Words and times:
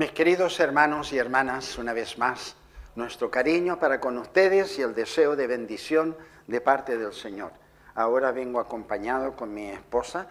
Mis 0.00 0.12
queridos 0.12 0.58
hermanos 0.60 1.12
y 1.12 1.18
hermanas, 1.18 1.76
una 1.76 1.92
vez 1.92 2.16
más, 2.16 2.56
nuestro 2.94 3.30
cariño 3.30 3.78
para 3.78 4.00
con 4.00 4.16
ustedes 4.16 4.78
y 4.78 4.80
el 4.80 4.94
deseo 4.94 5.36
de 5.36 5.46
bendición 5.46 6.16
de 6.46 6.62
parte 6.62 6.96
del 6.96 7.12
Señor. 7.12 7.52
Ahora 7.94 8.32
vengo 8.32 8.60
acompañado 8.60 9.36
con 9.36 9.52
mi 9.52 9.68
esposa, 9.68 10.26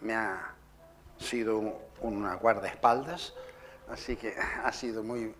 me 0.00 0.14
ha 0.14 0.54
sido 1.18 1.78
una 2.00 2.36
guardaespaldas, 2.36 3.34
así 3.90 4.16
que 4.16 4.34
ha 4.64 4.72
sido 4.72 5.02
muy 5.02 5.34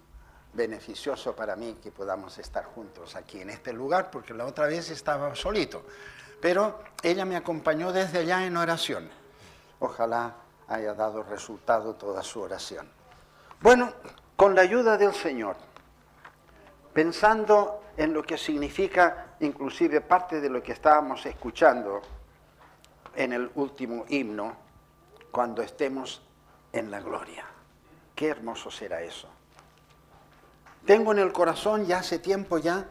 beneficioso 0.53 1.35
para 1.35 1.57
mí 1.57 1.79
que 1.83 1.91
podamos 1.91 2.37
estar 2.37 2.67
juntos 2.67 3.17
aquí 3.17 3.41
en 3.41 3.49
este 3.49 3.73
lugar, 3.73 4.11
porque 4.11 4.35
la 4.35 4.45
otra 4.45 4.67
vez 4.67 4.91
estaba 4.91 5.35
solito. 5.35 5.83
Pero 6.43 6.79
ella 7.03 7.25
me 7.25 7.37
acompañó 7.37 7.91
desde 7.91 8.19
allá 8.19 8.45
en 8.45 8.55
oración. 8.59 9.09
Ojalá 9.79 10.35
haya 10.69 10.93
dado 10.93 11.23
resultado 11.23 11.95
toda 11.95 12.23
su 12.23 12.43
oración. 12.43 12.98
Bueno, 13.61 13.93
con 14.37 14.55
la 14.55 14.63
ayuda 14.63 14.97
del 14.97 15.13
Señor, 15.13 15.57
pensando 16.93 17.83
en 17.97 18.15
lo 18.15 18.23
que 18.23 18.39
significa 18.39 19.35
inclusive 19.41 20.01
parte 20.01 20.41
de 20.41 20.49
lo 20.49 20.63
que 20.63 20.73
estábamos 20.73 21.27
escuchando 21.27 22.01
en 23.17 23.33
el 23.33 23.51
último 23.57 24.05
himno, 24.09 24.55
cuando 25.33 25.61
estemos 25.63 26.23
en 26.73 26.91
la 26.91 27.01
gloria. 27.01 27.45
Qué 28.15 28.29
hermoso 28.29 28.71
será 28.71 29.03
eso. 29.03 29.29
Tengo 30.87 31.11
en 31.11 31.19
el 31.19 31.33
corazón 31.33 31.85
ya 31.85 31.99
hace 31.99 32.21
tiempo 32.21 32.59
ya 32.59 32.87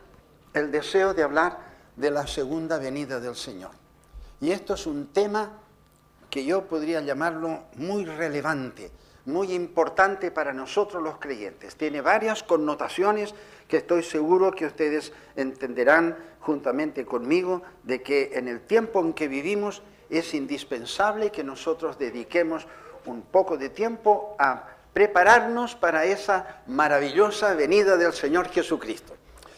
el 0.54 0.70
deseo 0.70 1.14
de 1.14 1.24
hablar 1.24 1.60
de 1.96 2.12
la 2.12 2.28
segunda 2.28 2.78
venida 2.78 3.22
del 3.22 3.36
Señor. 3.36 3.72
Y 4.42 4.52
esto 4.52 4.74
es 4.74 4.86
un 4.86 5.08
tema 5.08 5.50
que 6.30 6.44
yo 6.44 6.68
podría 6.68 7.00
llamarlo 7.00 7.64
muy 7.76 8.04
relevante 8.04 8.92
muy 9.28 9.54
importante 9.54 10.32
para 10.32 10.54
nosotros 10.54 11.04
los 11.04 11.18
creyentes. 11.18 11.76
Tiene 11.76 12.00
varias 12.00 12.44
connotaciones 12.44 13.36
que 13.68 13.78
estoy 13.78 14.02
seguro 14.02 14.52
que 14.52 14.66
ustedes 14.66 15.12
entenderán 15.36 16.18
juntamente 16.40 17.06
conmigo 17.06 17.62
de 17.84 18.02
que 18.02 18.32
en 18.36 18.48
el 18.48 18.62
tiempo 18.62 19.02
en 19.02 19.14
que 19.14 19.28
vivimos 19.28 19.84
es 20.10 20.34
indispensable 20.34 21.30
que 21.30 21.44
nosotros 21.44 22.00
dediquemos 22.00 22.66
un 23.06 23.24
poco 23.24 23.58
de 23.58 23.68
tiempo 23.68 24.36
a 24.40 24.64
prepararnos 24.94 25.76
para 25.76 26.06
esa 26.06 26.62
maravillosa 26.68 27.54
venida 27.54 27.98
del 27.98 28.14
Señor 28.14 28.48
Jesucristo. 28.48 29.14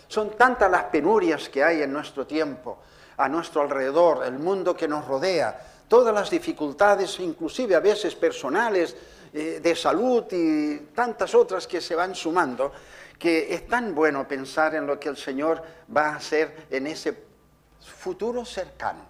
Son 0.08 0.32
tantas 0.32 0.72
las 0.72 0.86
penurias 0.86 1.48
que 1.48 1.64
hay 1.64 1.84
en 1.84 1.94
nuestro 1.94 2.26
tiempo, 2.26 2.80
a 3.18 3.30
nuestro 3.30 3.62
alrededor, 3.62 4.26
el 4.26 4.40
mundo 4.40 4.76
que 4.76 4.88
nos 4.88 5.08
rodea, 5.08 5.60
todas 5.88 6.14
las 6.14 6.32
dificultades, 6.32 7.20
inclusive 7.20 7.76
a 7.76 7.80
veces 7.80 8.16
personales, 8.16 8.96
eh, 9.34 9.60
de 9.62 9.76
salud 9.76 10.26
y 10.32 10.78
tantas 10.96 11.36
otras 11.36 11.68
que 11.68 11.82
se 11.82 11.96
van 11.96 12.16
sumando, 12.16 12.72
que 13.18 13.54
es 13.54 13.68
tan 13.68 13.94
bueno 13.94 14.28
pensar 14.28 14.76
en 14.76 14.88
lo 14.88 15.00
que 15.00 15.10
el 15.10 15.18
Señor 15.18 15.62
va 15.96 16.10
a 16.10 16.16
hacer 16.16 16.68
en 16.70 16.88
ese 16.88 17.16
futuro 17.80 18.46
cercano. 18.46 19.02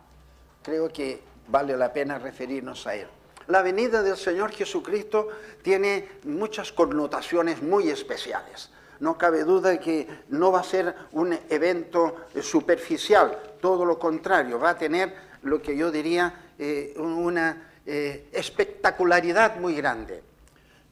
Creo 0.64 0.90
que 0.90 1.22
vale 1.48 1.78
la 1.78 1.94
pena 1.94 2.20
referirnos 2.20 2.86
a 2.88 2.96
Él. 2.96 3.08
La 3.48 3.62
venida 3.62 4.04
del 4.04 4.18
Señor 4.18 4.52
Jesucristo 4.52 5.28
tiene 5.64 6.08
muchas 6.24 6.72
connotaciones 6.72 7.64
muy 7.64 7.90
especiales. 7.90 8.70
No 9.00 9.18
cabe 9.18 9.44
duda 9.44 9.70
de 9.70 9.80
que 9.80 10.08
no 10.30 10.52
va 10.52 10.60
a 10.60 10.64
ser 10.64 10.94
un 11.14 11.38
evento 11.50 12.28
superficial, 12.42 13.40
todo 13.62 13.86
lo 13.86 13.98
contrario, 13.98 14.60
va 14.60 14.72
a 14.72 14.78
tener 14.78 15.16
lo 15.44 15.62
que 15.62 15.76
yo 15.76 15.90
diría 15.90 16.52
eh, 16.60 16.94
una 16.98 17.69
eh, 17.92 18.30
espectacularidad 18.34 19.56
muy 19.56 19.74
grande. 19.74 20.22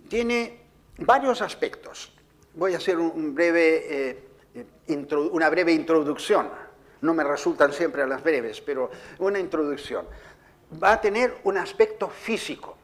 Tiene 0.09 0.61
varios 0.97 1.43
aspectos. 1.43 2.11
Voy 2.55 2.73
a 2.73 2.77
hacer 2.77 2.97
breve, 2.97 4.09
eh, 4.09 4.97
una 5.31 5.47
breve 5.51 5.73
introducción. 5.73 6.49
No 7.01 7.13
me 7.13 7.23
resultan 7.23 7.71
siempre 7.71 8.07
las 8.07 8.23
breves, 8.23 8.61
pero 8.61 8.89
una 9.19 9.37
introducción. 9.37 10.07
Va 10.81 10.93
a 10.93 10.99
tener 10.99 11.37
un 11.43 11.59
aspecto 11.59 12.09
físico, 12.09 12.75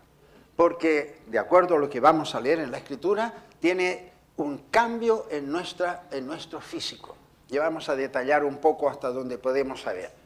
porque 0.55 1.21
de 1.25 1.39
acuerdo 1.39 1.77
a 1.77 1.79
lo 1.79 1.89
que 1.89 1.99
vamos 1.99 2.35
a 2.35 2.39
leer 2.39 2.59
en 2.59 2.69
la 2.69 2.77
escritura, 2.77 3.33
tiene 3.59 4.11
un 4.37 4.69
cambio 4.69 5.25
en 5.31 5.51
nuestro 5.51 6.61
físico. 6.61 7.17
Y 7.49 7.57
vamos 7.57 7.89
a 7.89 7.95
detallar 7.95 8.45
un 8.45 8.57
poco 8.57 8.87
hasta 8.87 9.09
donde 9.09 9.39
podemos 9.39 9.81
saber. 9.81 10.22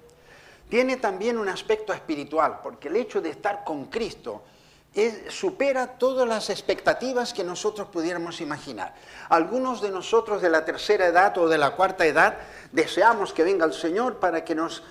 Tiene 0.69 0.97
también 0.97 1.37
un 1.37 1.49
aspecto 1.49 1.93
espiritual, 1.93 2.59
porque 2.61 2.89
el 2.89 2.97
hecho 2.97 3.21
de 3.21 3.29
estar 3.29 3.63
con 3.63 3.85
Cristo 3.85 4.43
supera 5.29 5.97
todas 5.99 6.27
las 6.27 6.49
expectativas 6.49 7.31
que 7.31 7.43
nosotros 7.43 7.87
pudiéramos 7.89 8.41
imaginar. 8.41 8.95
Algunos 9.29 9.79
de 9.79 9.91
nosotros 9.91 10.41
de 10.41 10.49
la 10.49 10.65
tercera 10.65 11.05
edad 11.05 11.37
o 11.37 11.47
de 11.47 11.57
la 11.59 11.75
cuarta 11.75 12.05
edad 12.05 12.37
deseamos 12.71 13.31
que 13.31 13.43
venga 13.43 13.65
el 13.65 13.73
Señor 13.73 14.15
para 14.17 14.43
que 14.43 14.55
nos 14.55 14.83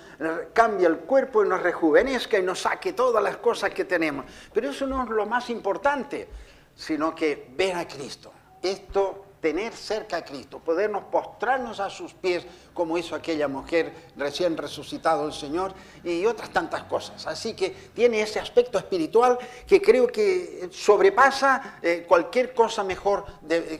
cambie 0.53 0.87
el 0.87 0.99
cuerpo 0.99 1.43
y 1.43 1.49
nos 1.49 1.61
rejuvenezca 1.61 2.39
y 2.39 2.43
nos 2.43 2.61
saque 2.61 2.93
todas 2.93 3.21
las 3.21 3.37
cosas 3.37 3.71
que 3.71 3.83
tenemos. 3.83 4.25
Pero 4.53 4.69
eso 4.69 4.87
no 4.87 5.03
es 5.03 5.09
lo 5.09 5.25
más 5.25 5.49
importante, 5.49 6.29
sino 6.73 7.13
que 7.13 7.49
ver 7.55 7.75
a 7.75 7.87
Cristo. 7.87 8.31
Esto 8.61 9.25
tener 9.47 9.71
cerca 9.71 10.17
a 10.17 10.25
Cristo, 10.25 10.59
podernos 10.59 11.03
postrarnos 11.05 11.79
a 11.79 11.89
sus 11.89 12.13
pies 12.13 12.45
como 12.73 12.97
hizo 12.97 13.15
aquella 13.15 13.47
mujer 13.47 13.93
recién 14.17 14.57
resucitado 14.57 15.25
el 15.25 15.31
Señor 15.31 15.73
y 16.03 16.25
otras 16.25 16.49
tantas 16.49 16.83
cosas. 16.83 17.25
Así 17.25 17.53
que 17.53 17.69
tiene 17.95 18.19
ese 18.19 18.41
aspecto 18.41 18.77
espiritual 18.77 19.37
que 19.65 19.81
creo 19.81 20.07
que 20.07 20.67
sobrepasa 20.69 21.79
eh, 21.81 22.03
cualquier 22.05 22.53
cosa 22.53 22.83
mejor 22.83 23.25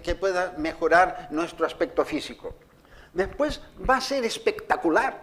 que 0.01 0.16
pueda 0.16 0.53
mejorar 0.57 1.27
nuestro 1.31 1.66
aspecto 1.66 2.06
físico. 2.06 2.56
Después 3.11 3.59
va 3.89 3.97
a 3.97 4.01
ser 4.01 4.23
espectacular, 4.23 5.22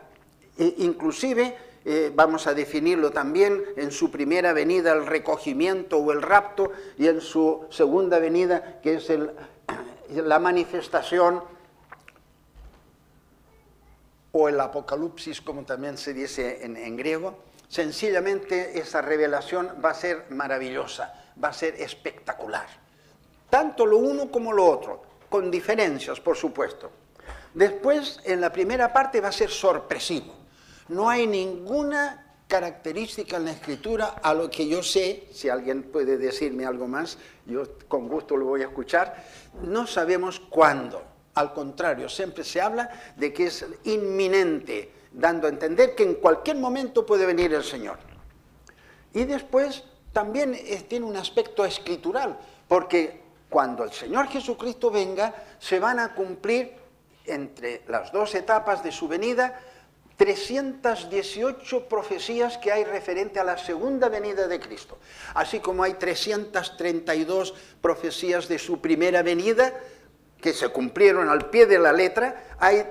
e 0.59 0.75
inclusive 0.81 1.57
eh, 1.87 2.13
vamos 2.15 2.47
a 2.47 2.53
definirlo 2.53 3.13
también 3.13 3.65
en 3.79 3.91
su 3.91 4.11
primera 4.11 4.53
venida 4.53 4.93
el 4.93 5.07
recogimiento 5.07 5.97
o 5.97 6.13
el 6.13 6.21
rapto 6.21 6.71
y 6.99 7.09
en 7.09 7.23
su 7.23 7.65
segunda 7.71 8.19
venida 8.19 8.81
que 8.83 8.97
es 8.97 9.09
el 9.09 9.31
la 10.11 10.39
manifestación 10.39 11.43
o 14.33 14.49
el 14.49 14.61
apocalipsis, 14.61 15.41
como 15.41 15.65
también 15.65 15.97
se 15.97 16.13
dice 16.13 16.65
en, 16.65 16.97
griego, 16.97 17.39
sencillamente 17.69 18.79
esa 18.79 19.01
revelación 19.01 19.71
va 19.83 19.91
a 19.91 19.95
ser 19.95 20.27
maravillosa, 20.31 21.15
va 21.43 21.49
a 21.49 21.53
ser 21.53 21.81
espectacular. 21.81 22.67
Tanto 23.49 23.87
lo 23.87 23.99
uno 23.99 24.31
como 24.31 24.53
lo 24.53 24.67
otro, 24.67 25.03
con 25.29 25.51
diferencias, 25.51 26.19
por 26.21 26.37
supuesto. 26.37 26.91
Después, 27.55 28.21
en 28.25 28.41
la 28.41 28.53
primera 28.53 28.93
parte, 28.93 29.21
va 29.21 29.29
a 29.29 29.33
ser 29.33 29.51
sorpresivo. 29.51 30.35
No 30.89 31.09
hay 31.09 31.29
ninguna 31.29 32.24
característica 32.55 33.37
en 33.37 33.47
la 33.47 33.51
escritura 33.51 34.15
a 34.23 34.33
lo 34.33 34.49
que 34.49 34.69
yo 34.69 34.81
sé, 34.81 35.27
si 35.33 35.49
alguien 35.49 35.83
puede 35.83 36.17
decirme 36.17 36.65
algo 36.65 36.87
más, 36.87 37.19
yo 37.47 37.65
con 37.89 38.07
gusto 38.07 38.37
lo 38.37 38.45
voy 38.45 38.63
a 38.63 38.67
escuchar, 38.67 39.25
no 39.65 39.89
sabemos 39.89 40.39
cuándo. 40.39 41.03
Al 41.35 41.53
contrario, 41.53 42.09
siempre 42.09 42.45
se 42.45 42.61
habla 42.61 42.89
de 43.17 43.33
que 43.33 43.47
es 43.47 43.67
inminente, 43.83 44.89
dando 45.11 45.49
a 45.49 45.51
entender 45.51 45.97
que 45.97 46.05
en 46.05 46.15
cualquier 46.15 46.59
momento 46.59 47.05
puede 47.05 47.27
venir 47.27 47.53
el 47.53 47.65
Señor. 47.65 47.99
Y 49.13 49.25
después 49.25 49.83
también 50.13 50.57
tiene 50.87 51.07
un 51.07 51.17
aspecto 51.17 51.65
escritural, 51.65 52.39
porque 52.69 53.21
cuando 53.51 53.83
el 53.83 53.91
Señor 53.91 54.29
Jesucristo 54.29 54.93
venga, 54.93 55.35
se 55.59 55.81
van 55.81 55.99
a 55.99 56.15
cumplir 56.15 56.73
entre 57.27 57.83
las 57.89 58.13
dos 58.13 58.33
etapas 58.37 58.85
de 58.85 58.93
su 58.93 59.09
venida 59.09 59.59
318 60.17 61.89
profecías 61.89 62.59
que 62.59 62.71
hay 62.71 62.85
referente 62.85 63.41
a 63.41 63.45
la 63.45 63.59
segunda 63.59 64.09
venida 64.09 64.47
de 64.47 64.61
Cristo, 64.61 64.99
así 65.35 65.61
como 65.61 65.83
hay 65.83 65.95
332 65.95 67.55
profecías 67.81 68.49
de 68.49 68.59
su 68.59 68.81
primera 68.81 69.23
venida 69.23 69.75
que 70.41 70.53
se 70.53 70.69
cumplieron 70.69 71.31
al 71.31 71.49
pie 71.49 71.67
de 71.67 71.79
la 71.79 71.93
letra, 71.93 72.57
hay 72.59 72.85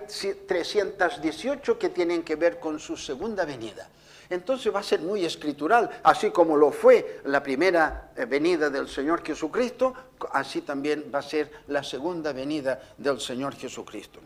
318 0.47 1.77
que 1.77 1.89
tienen 1.89 2.23
que 2.23 2.35
ver 2.35 2.59
con 2.59 2.79
su 2.79 2.97
segunda 2.97 3.45
venida. 3.45 3.87
Entonces 4.29 4.73
va 4.73 4.79
a 4.79 4.83
ser 4.83 5.01
muy 5.01 5.23
escritural, 5.23 5.87
así 6.01 6.31
como 6.31 6.57
lo 6.57 6.71
fue 6.71 7.21
la 7.25 7.43
primera 7.43 8.09
eh, 8.15 8.25
venida 8.25 8.71
del 8.71 8.87
Señor 8.87 9.23
Jesucristo, 9.23 9.93
así 10.31 10.61
también 10.61 11.11
va 11.13 11.19
a 11.19 11.21
ser 11.21 11.51
la 11.67 11.83
segunda 11.83 12.33
venida 12.33 12.81
del 12.97 13.19
Señor 13.19 13.55
Jesucristo. 13.55 14.19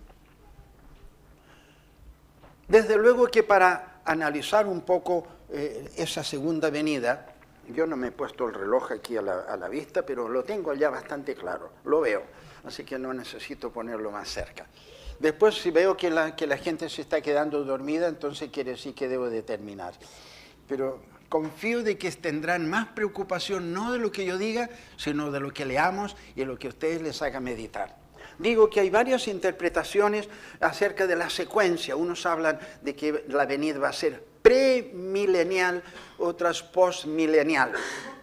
Desde 2.68 2.98
luego 2.98 3.28
que 3.28 3.44
para 3.44 4.02
analizar 4.04 4.68
un 4.68 4.82
poco 4.82 5.26
eh, 5.50 5.90
esa 5.96 6.24
segunda 6.24 6.70
venida, 6.70 7.34
yo 7.70 7.86
no 7.86 7.96
me 7.96 8.08
he 8.08 8.12
puesto 8.12 8.48
el 8.48 8.54
reloj 8.54 8.92
aquí 8.92 9.18
a 9.18 9.22
la, 9.22 9.68
vista, 9.70 10.06
pero 10.06 10.28
lo 10.28 10.44
tengo 10.44 10.74
ya 10.74 10.90
bastante 10.90 11.36
claro, 11.36 11.72
lo 11.86 12.02
veo, 12.02 12.24
así 12.66 12.84
que 12.84 12.98
no 12.98 13.14
necesito 13.14 13.72
ponerlo 13.72 14.12
más 14.12 14.30
cerca. 14.30 14.66
Después, 15.20 15.56
si 15.56 15.72
veo 15.72 15.98
que 15.98 16.10
la, 16.10 16.36
que 16.36 16.46
la 16.46 16.58
gente 16.58 16.90
se 16.90 17.02
está 17.02 17.22
quedando 17.22 17.64
dormida, 17.64 18.08
entonces 18.08 18.50
quiere 18.52 18.72
decir 18.72 18.94
que 18.94 19.08
debo 19.08 19.30
de 19.30 19.42
terminar. 19.42 19.94
Pero 20.68 21.02
confío 21.30 21.84
de 21.84 21.98
que 21.98 22.12
tendrán 22.12 22.70
más 22.70 22.88
preocupación 22.90 23.74
no 23.74 23.92
de 23.92 24.00
lo 24.00 24.12
que 24.12 24.26
yo 24.26 24.38
diga, 24.38 24.70
sino 24.98 25.32
de 25.32 25.40
lo 25.40 25.52
que 25.54 25.66
leamos 25.66 26.16
y 26.36 26.42
de 26.42 26.46
lo 26.46 26.58
que 26.58 26.70
ustedes 26.70 27.02
les 27.02 27.22
haga 27.22 27.40
meditar. 27.40 27.96
Digo 28.40 28.70
que 28.70 28.80
hay 28.80 28.90
varias 28.90 29.28
interpretaciones 29.28 30.30
acerca 30.60 31.08
de 31.08 31.16
la 31.16 31.30
secuencia. 31.30 31.96
Unos 31.96 32.26
hablan 32.26 32.60
de 32.82 32.96
que 32.96 33.26
la 33.30 33.46
venida 33.46 33.80
va 33.80 33.90
a 33.90 33.94
ser 33.94 34.24
premilenial, 34.42 35.84
otras 36.20 36.62
postmilenial. 36.62 37.72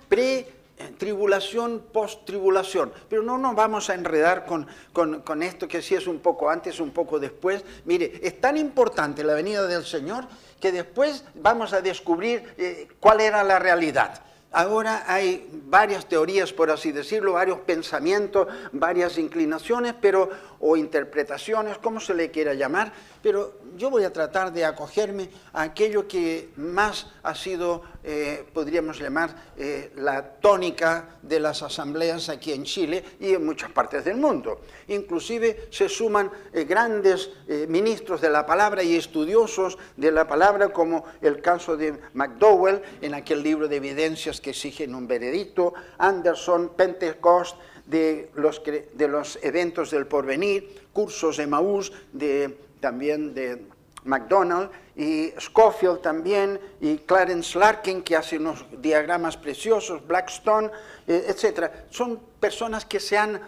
Pre 0.09 0.55
tribulación, 0.99 1.85
post-tribulación. 1.93 2.93
Pero 3.09 3.23
no 3.23 3.39
nos 3.39 3.55
vamos 3.55 3.91
a 3.91 3.95
enredar 3.95 4.45
con, 4.45 4.67
con, 4.93 5.43
esto 5.43 5.69
que 5.69 5.83
si 5.83 5.95
es 5.95 6.07
un 6.07 6.21
poco 6.21 6.51
antes, 6.51 6.81
un 6.81 6.91
poco 6.91 7.19
después. 7.19 7.65
Mire, 7.85 8.21
es 8.23 8.41
tan 8.41 8.57
importante 8.57 9.25
la 9.25 9.35
venida 9.35 9.67
del 9.67 9.85
Señor 9.85 10.27
que 10.65 10.73
después 10.73 11.23
vamos 11.35 11.75
a 11.75 11.83
descubrir 11.83 12.55
eh, 12.57 12.89
cuál 12.99 13.21
era 13.21 13.45
la 13.45 13.59
realidad. 13.59 14.23
Ahora 14.51 15.05
hay 15.07 15.47
varias 15.67 16.07
teorías, 16.07 16.55
por 16.55 16.71
así 16.71 16.91
decirlo, 16.91 17.35
varios 17.35 17.59
pensamientos, 17.59 18.49
varias 18.73 19.19
inclinaciones, 19.19 19.93
pero 20.01 20.31
o 20.67 20.79
interpretaciones, 20.79 21.77
como 21.77 22.01
se 22.01 22.15
le 22.15 22.31
quiera 22.31 22.55
llamar, 22.55 22.91
pero 23.23 23.53
yo 23.77 23.91
voy 23.91 24.05
a 24.05 24.13
tratar 24.13 24.51
de 24.51 24.65
acogerme 24.65 25.29
a 25.53 25.61
aquello 25.61 26.09
que 26.09 26.53
más 26.57 27.07
ha 27.23 27.35
sido, 27.35 27.83
eh, 28.03 28.47
podríamos 28.55 28.99
llamar, 28.99 29.53
eh, 29.59 29.93
la 29.97 30.23
tónica 30.41 31.19
de 31.21 31.39
las 31.39 31.63
asambleas 31.63 32.31
aquí 32.31 32.53
en 32.53 32.65
Chile 32.65 33.05
y 33.21 33.35
en 33.35 33.45
muchas 33.45 33.73
partes 33.73 34.07
del 34.07 34.17
mundo. 34.17 34.63
Inclusive 34.89 35.69
se 35.71 35.91
suman 35.91 36.31
eh, 36.55 36.65
grandes 36.65 37.31
ministros 37.69 38.23
de 38.23 38.31
la 38.31 38.47
palabra 38.47 38.83
y 38.83 38.97
estudiosos 38.97 39.77
de 39.99 40.11
la 40.13 40.27
palabra, 40.27 40.71
como 40.71 41.05
el 41.21 41.43
caso 41.43 41.77
de 41.77 41.99
McDowell 42.15 42.81
en 43.03 43.13
aquel 43.13 43.43
libro 43.43 43.69
de 43.69 43.77
evidencias 43.77 44.41
que 44.41 44.51
exigen 44.51 44.95
un 44.95 45.07
veredicto, 45.07 45.75
Anderson, 45.99 46.71
Pentecost, 46.75 47.57
de 47.87 48.31
los, 48.35 48.63
de 48.65 49.09
los 49.09 49.39
eventos 49.43 49.91
del 49.91 50.07
porvenir, 50.07 50.89
cursos 50.93 51.37
de 51.37 51.47
Maús, 51.47 51.93
de 52.13 52.59
también 52.81 53.35
de 53.35 53.67
McDonald 54.05 54.71
y 54.97 55.33
Schofield 55.39 56.01
también 56.01 56.61
y 56.81 56.99
Clarence 56.99 57.59
Larkin 57.59 58.03
que 58.03 58.17
hace 58.17 58.37
unos 58.37 58.65
diagramas 58.79 59.37
preciosos, 59.37 60.07
Blackstone, 60.07 60.71
eh, 61.07 61.27
etc. 61.29 61.71
Son 61.91 62.21
personas 62.39 62.85
que 62.85 63.01
se 63.01 63.17
han, 63.17 63.41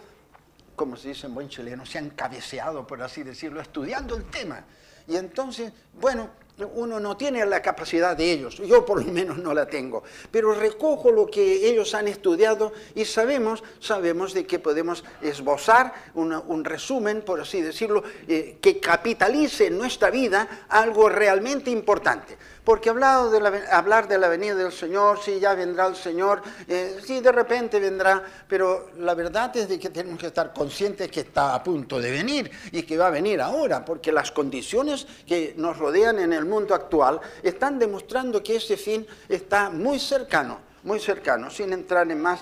como 0.75 0.97
se 0.97 1.09
dice 1.09 1.27
en 1.27 1.35
buen 1.35 1.49
chileno, 1.49 1.85
se 1.87 1.99
han 1.99 2.11
cabeceado, 2.11 2.87
por 2.87 3.03
así 3.03 3.23
decirlo, 3.23 3.61
estudiando 3.61 4.17
el 4.17 4.25
tema. 4.25 4.65
Y 5.07 5.17
entonces, 5.17 5.73
bueno, 6.01 6.31
uno 6.65 6.99
no 7.01 7.17
tiene 7.17 7.45
la 7.45 7.61
capacidad 7.61 8.17
de 8.17 8.33
ellos, 8.33 8.57
yo 8.59 8.85
por 8.85 9.05
lo 9.05 9.13
menos 9.13 9.39
no 9.39 9.53
la 9.53 9.67
tengo, 9.67 10.03
pero 10.31 10.55
recojo 10.55 11.11
lo 11.11 11.27
que 11.27 11.69
ellos 11.69 11.95
han 11.95 12.09
estudiado 12.09 12.73
y 12.95 13.05
sabemos, 13.05 13.63
sabemos 13.79 14.33
de 14.33 14.47
que 14.47 14.59
podemos 14.59 15.05
esbozar 15.21 15.93
un 16.15 16.65
resumen, 16.65 17.23
por 17.23 17.41
así 17.41 17.61
decirlo, 17.61 18.03
eh, 18.27 18.57
que 18.61 18.81
capitalice 18.81 19.67
en 19.67 19.79
nuestra 19.79 20.11
vida 20.11 20.65
algo 20.69 21.09
realmente 21.09 21.71
importante. 21.71 22.39
Porque 22.67 22.93
de 22.93 23.63
hablar 23.71 24.09
de 24.09 24.19
la 24.19 24.29
venida 24.29 24.57
del 24.57 24.73
Señor, 24.73 25.23
si 25.23 25.39
ya 25.39 25.55
vendrá 25.55 25.87
el 25.87 25.95
Señor, 25.95 26.43
eh, 26.67 26.99
si 27.01 27.21
de 27.21 27.31
repente 27.31 27.79
vendrá, 27.79 28.25
pero 28.49 28.91
la 28.99 29.15
verdad 29.15 29.57
es 29.57 29.69
de 29.69 29.79
que 29.79 29.91
tenemos 29.91 30.19
que 30.19 30.27
estar 30.27 30.53
conscientes 30.53 31.09
que 31.09 31.21
está 31.21 31.55
a 31.55 31.63
punto 31.63 32.01
de 32.01 32.11
venir 32.11 32.51
y 32.73 32.83
que 32.83 32.99
va 32.99 33.07
a 33.07 33.11
venir 33.11 33.41
ahora, 33.41 33.85
porque 33.85 34.11
las 34.11 34.33
condiciones 34.33 35.07
que 35.25 35.55
nos 35.57 35.79
rodean 35.79 36.19
en 36.19 36.33
el 36.33 36.45
mundo 36.45 36.75
actual 36.75 37.21
están 37.41 37.79
demostrando 37.79 38.43
que 38.43 38.57
ese 38.57 38.77
fin 38.77 39.07
está 39.29 39.71
muy 39.71 40.01
cercano, 40.01 40.59
muy 40.83 40.99
cercano, 40.99 41.49
sin 41.53 41.73
entrar 41.73 42.11
en 42.11 42.21
más 42.21 42.41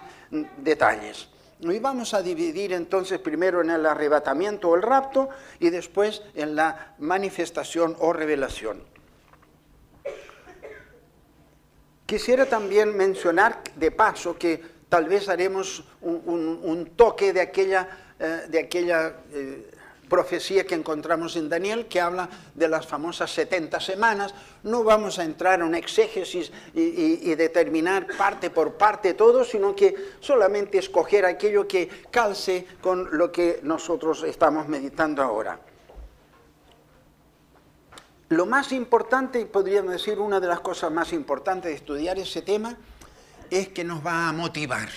detalles. 0.56 1.29
Y 1.61 1.79
vamos 1.81 2.15
a 2.15 2.23
dividir 2.23 2.73
entonces 2.73 3.19
primero 3.19 3.61
en 3.61 3.69
el 3.69 3.85
arrebatamiento 3.85 4.70
o 4.70 4.75
el 4.75 4.81
rapto 4.81 5.29
y 5.61 5.69
después 5.69 6.23
en 6.35 6.56
la 6.56 6.94
manifestación 6.99 7.94
o 7.99 8.15
revelación. 8.15 8.94
Quisiera 12.06 12.47
también 12.47 12.95
mencionar 12.97 13.62
de 13.77 13.91
paso 13.91 14.37
que 14.39 14.61
tal 14.91 15.09
vez 15.09 15.29
haremos 15.29 15.85
un, 16.03 16.93
toque 16.97 17.33
de 17.33 17.41
aquella, 17.41 17.89
eh, 18.19 18.43
de 18.49 18.59
aquella 18.59 19.15
eh, 19.33 19.71
profecía 20.09 20.67
que 20.67 20.75
encontramos 20.75 21.35
en 21.37 21.49
Daniel, 21.49 21.87
que 21.87 22.01
habla 22.01 22.29
de 22.55 22.69
las 22.69 22.87
famosas 22.87 23.31
70 23.33 23.81
semanas. 23.81 24.35
No 24.62 24.85
vamos 24.85 25.19
a 25.19 25.25
entrar 25.25 25.62
en 25.62 25.75
exégesis 25.75 26.53
y, 26.75 27.31
y, 27.31 27.35
determinar 27.37 28.06
parte 28.19 28.51
por 28.51 28.75
parte 28.75 29.15
todo, 29.15 29.43
sino 29.43 29.75
que 29.75 29.95
solamente 30.21 30.79
escoger 30.79 31.25
aquello 31.25 31.67
que 31.67 31.89
calce 32.11 32.67
con 32.83 33.17
lo 33.17 33.33
que 33.33 33.61
nosotros 33.62 34.23
estamos 34.25 34.69
meditando 34.69 35.23
ahora. 35.23 35.59
Lo 38.31 38.47
más 38.47 38.73
importante, 38.73 39.41
y 39.41 39.44
podríamos 39.44 39.93
decir 39.93 40.19
una 40.19 40.41
de 40.41 40.49
las 40.49 40.61
cosas 40.61 40.91
más 40.91 41.12
importantes 41.12 41.71
de 41.71 41.76
estudiar 41.76 42.19
ese 42.19 42.43
tema, 42.43 42.76
es 43.50 43.69
que 43.69 43.85
nos 43.85 44.05
va 44.05 44.29
a 44.29 44.32
motivar. 44.32 44.88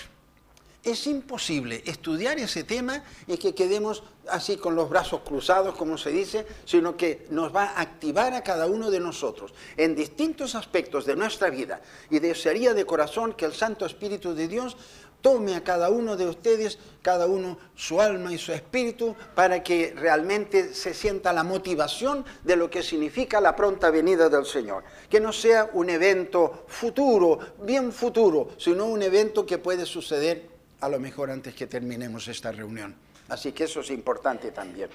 Es 0.82 1.06
imposible 1.06 1.82
estudiar 1.84 2.38
ese 2.38 2.64
tema 2.64 3.02
y 3.26 3.36
que 3.36 3.54
quedemos 3.54 4.02
así 4.30 4.56
con 4.56 4.74
los 4.74 4.88
brazos 4.88 5.20
cruzados, 5.20 5.74
como 5.74 5.98
se 5.98 6.10
dice, 6.10 6.46
sino 6.64 6.96
que 6.96 7.26
nos 7.30 7.54
va 7.54 7.64
a 7.64 7.80
activar 7.80 8.32
a 8.32 8.42
cada 8.42 8.66
uno 8.66 8.90
de 8.90 9.00
nosotros 9.00 9.52
en 9.76 9.94
distintos 9.94 10.54
aspectos 10.54 11.04
de 11.04 11.16
nuestra 11.16 11.50
vida. 11.50 11.82
Y 12.08 12.20
desearía 12.20 12.72
de 12.72 12.86
corazón 12.86 13.34
que 13.34 13.44
el 13.44 13.52
Santo 13.52 13.84
Espíritu 13.84 14.34
de 14.34 14.48
Dios 14.48 14.76
tome 15.20 15.54
a 15.56 15.64
cada 15.64 15.90
uno 15.90 16.16
de 16.16 16.26
ustedes, 16.26 16.78
cada 17.02 17.26
uno 17.26 17.58
su 17.74 18.00
alma 18.00 18.32
y 18.32 18.38
su 18.38 18.52
espíritu, 18.52 19.14
para 19.34 19.62
que 19.62 19.94
realmente 19.96 20.74
se 20.74 20.94
sienta 20.94 21.32
la 21.32 21.42
motivación 21.42 22.24
de 22.44 22.56
lo 22.56 22.70
que 22.70 22.82
significa 22.82 23.40
la 23.40 23.56
pronta 23.56 23.90
venida 23.90 24.28
del 24.28 24.46
Señor. 24.46 24.84
Que 25.08 25.20
no 25.20 25.32
sea 25.32 25.70
un 25.72 25.90
evento 25.90 26.64
futuro, 26.68 27.38
bien 27.62 27.92
futuro, 27.92 28.50
sino 28.58 28.86
un 28.86 29.02
evento 29.02 29.44
que 29.44 29.58
puede 29.58 29.86
suceder 29.86 30.48
a 30.80 30.88
lo 30.88 31.00
mejor 31.00 31.30
antes 31.30 31.54
que 31.54 31.66
terminemos 31.66 32.28
esta 32.28 32.52
reunión. 32.52 32.94
Así 33.28 33.52
que 33.52 33.64
eso 33.64 33.80
es 33.80 33.90
importante 33.90 34.52
también. 34.52 34.88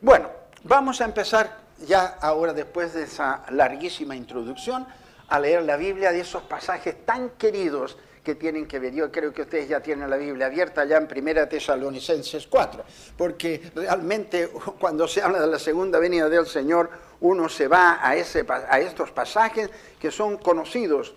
Bueno, 0.00 0.30
vamos 0.62 1.00
a 1.00 1.04
empezar 1.04 1.64
ya 1.86 2.18
ahora 2.20 2.52
después 2.52 2.94
de 2.94 3.02
esa 3.02 3.44
larguísima 3.50 4.14
introducción 4.14 4.86
a 5.28 5.40
leer 5.40 5.62
la 5.62 5.76
Biblia 5.76 6.12
de 6.12 6.20
esos 6.20 6.42
pasajes 6.42 7.04
tan 7.04 7.30
queridos 7.30 7.96
que 8.24 8.34
tienen 8.34 8.66
que 8.66 8.78
ver. 8.78 8.94
Yo 8.94 9.12
creo 9.12 9.32
que 9.32 9.42
ustedes 9.42 9.68
ya 9.68 9.80
tienen 9.80 10.08
la 10.08 10.16
Biblia 10.16 10.46
abierta 10.46 10.84
ya 10.84 10.96
en 10.96 11.06
Primera 11.06 11.46
Tesalonicenses 11.46 12.46
4, 12.46 12.82
porque 13.16 13.70
realmente 13.74 14.48
cuando 14.80 15.06
se 15.06 15.20
habla 15.22 15.40
de 15.40 15.46
la 15.46 15.58
segunda 15.58 15.98
venida 15.98 16.28
del 16.28 16.46
Señor, 16.46 16.90
uno 17.20 17.48
se 17.48 17.68
va 17.68 17.98
a, 18.02 18.16
ese, 18.16 18.44
a 18.48 18.80
estos 18.80 19.10
pasajes 19.10 19.70
que 20.00 20.10
son 20.10 20.38
conocidos. 20.38 21.14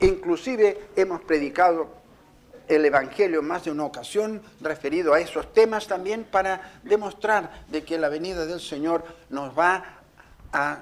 Inclusive 0.00 0.88
hemos 0.96 1.20
predicado 1.20 2.02
el 2.66 2.84
Evangelio 2.84 3.40
en 3.40 3.46
más 3.46 3.64
de 3.64 3.70
una 3.70 3.84
ocasión 3.84 4.42
referido 4.62 5.12
a 5.12 5.20
esos 5.20 5.52
temas 5.52 5.86
también 5.86 6.24
para 6.24 6.80
demostrar 6.82 7.64
de 7.68 7.84
que 7.84 7.98
la 7.98 8.08
venida 8.08 8.46
del 8.46 8.60
Señor 8.60 9.04
nos 9.28 9.56
va 9.56 10.00
a 10.52 10.78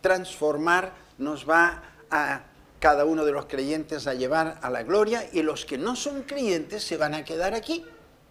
transformar, 0.00 0.92
nos 1.18 1.48
va 1.48 1.82
a 2.10 2.40
cada 2.82 3.04
uno 3.04 3.24
de 3.24 3.30
los 3.30 3.46
creyentes 3.46 4.08
a 4.08 4.14
llevar 4.14 4.58
a 4.60 4.68
la 4.68 4.82
gloria 4.82 5.28
y 5.32 5.42
los 5.42 5.64
que 5.64 5.78
no 5.78 5.94
son 5.94 6.24
creyentes 6.24 6.82
se 6.82 6.96
van 6.96 7.14
a 7.14 7.24
quedar 7.24 7.54
aquí. 7.54 7.86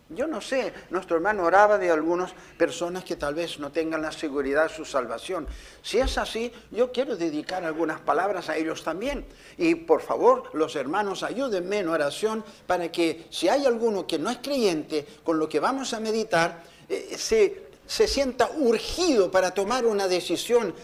Yo 0.09 0.27
no 0.27 0.41
sé, 0.41 0.73
nuestro 0.89 1.15
hermano 1.15 1.45
oraba 1.45 1.77
de 1.77 1.89
algunas 1.89 2.33
personas 2.57 3.05
que 3.05 3.15
tal 3.15 3.33
vez 3.33 3.59
no 3.59 3.71
tengan 3.71 4.01
la 4.01 4.11
seguridad 4.11 4.63
de 4.63 4.75
su 4.75 4.83
salvación. 4.83 5.47
Si 5.81 5.99
es 5.99 6.17
así, 6.17 6.51
yo 6.69 6.91
quiero 6.91 7.15
dedicar 7.15 7.63
algunas 7.63 8.01
palabras 8.01 8.49
a 8.49 8.57
ellos 8.57 8.83
también. 8.83 9.25
Y 9.57 9.75
por 9.75 10.01
favor, 10.01 10.49
los 10.51 10.75
hermanos, 10.75 11.23
ayúdenme 11.23 11.79
en 11.79 11.87
oración 11.87 12.43
para 12.67 12.91
que 12.91 13.27
si 13.29 13.47
hay 13.47 13.65
alguno 13.65 14.05
que 14.05 14.19
no 14.19 14.29
es 14.29 14.39
creyente, 14.39 15.07
con 15.23 15.39
lo 15.39 15.47
que 15.47 15.61
vamos 15.61 15.93
a 15.93 16.01
meditar, 16.01 16.61
eh, 16.89 17.15
se, 17.17 17.69
se 17.87 18.05
sienta 18.05 18.51
urgido 18.57 19.31
para 19.31 19.53
tomar 19.53 19.85
una 19.85 20.09
decisión 20.09 20.75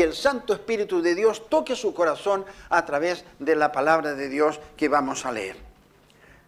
que 0.00 0.04
el 0.04 0.14
Santo 0.14 0.54
Espíritu 0.54 1.02
de 1.02 1.14
Dios 1.14 1.50
toque 1.50 1.76
su 1.76 1.92
corazón 1.92 2.46
a 2.70 2.86
través 2.86 3.22
de 3.38 3.54
la 3.54 3.70
palabra 3.70 4.14
de 4.14 4.30
Dios 4.30 4.58
que 4.74 4.88
vamos 4.88 5.26
a 5.26 5.30
leer. 5.30 5.56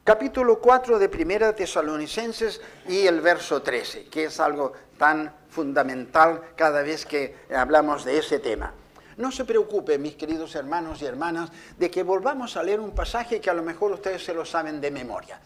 Capítulo 0.05 0.59
4 0.59 0.99
de 0.99 1.11
Primera 1.11 1.55
Tesalonicenses 1.55 2.63
y 2.89 3.07
el 3.07 3.21
verso 3.21 3.61
13, 3.61 4.07
que 4.07 4.25
es 4.25 4.41
algo 4.41 4.73
tan 4.97 5.35
fundamental 5.51 6.41
cada 6.57 6.81
vez 6.81 7.05
que 7.05 7.45
hablamos 7.55 8.07
de 8.07 8.17
ese 8.17 8.39
tema. 8.39 8.73
No 9.19 9.31
se 9.31 9.45
preocupe, 9.45 9.99
mis 9.99 10.15
queridos 10.15 10.55
hermanos 10.55 11.03
y 11.03 11.05
hermanas, 11.05 11.51
de 11.77 11.91
que 11.91 12.05
volvamos 12.05 12.57
a 12.57 12.63
leer 12.63 12.81
un 12.81 12.95
pasaje 12.95 13.39
que 13.39 13.51
a 13.51 13.55
lo 13.55 13.63
mejor 13.63 13.93
ustedes 13.93 14.25
se 14.25 14.33
lo 14.33 14.47
saben 14.47 14.81
de 14.81 14.91
memoria. 14.91 15.39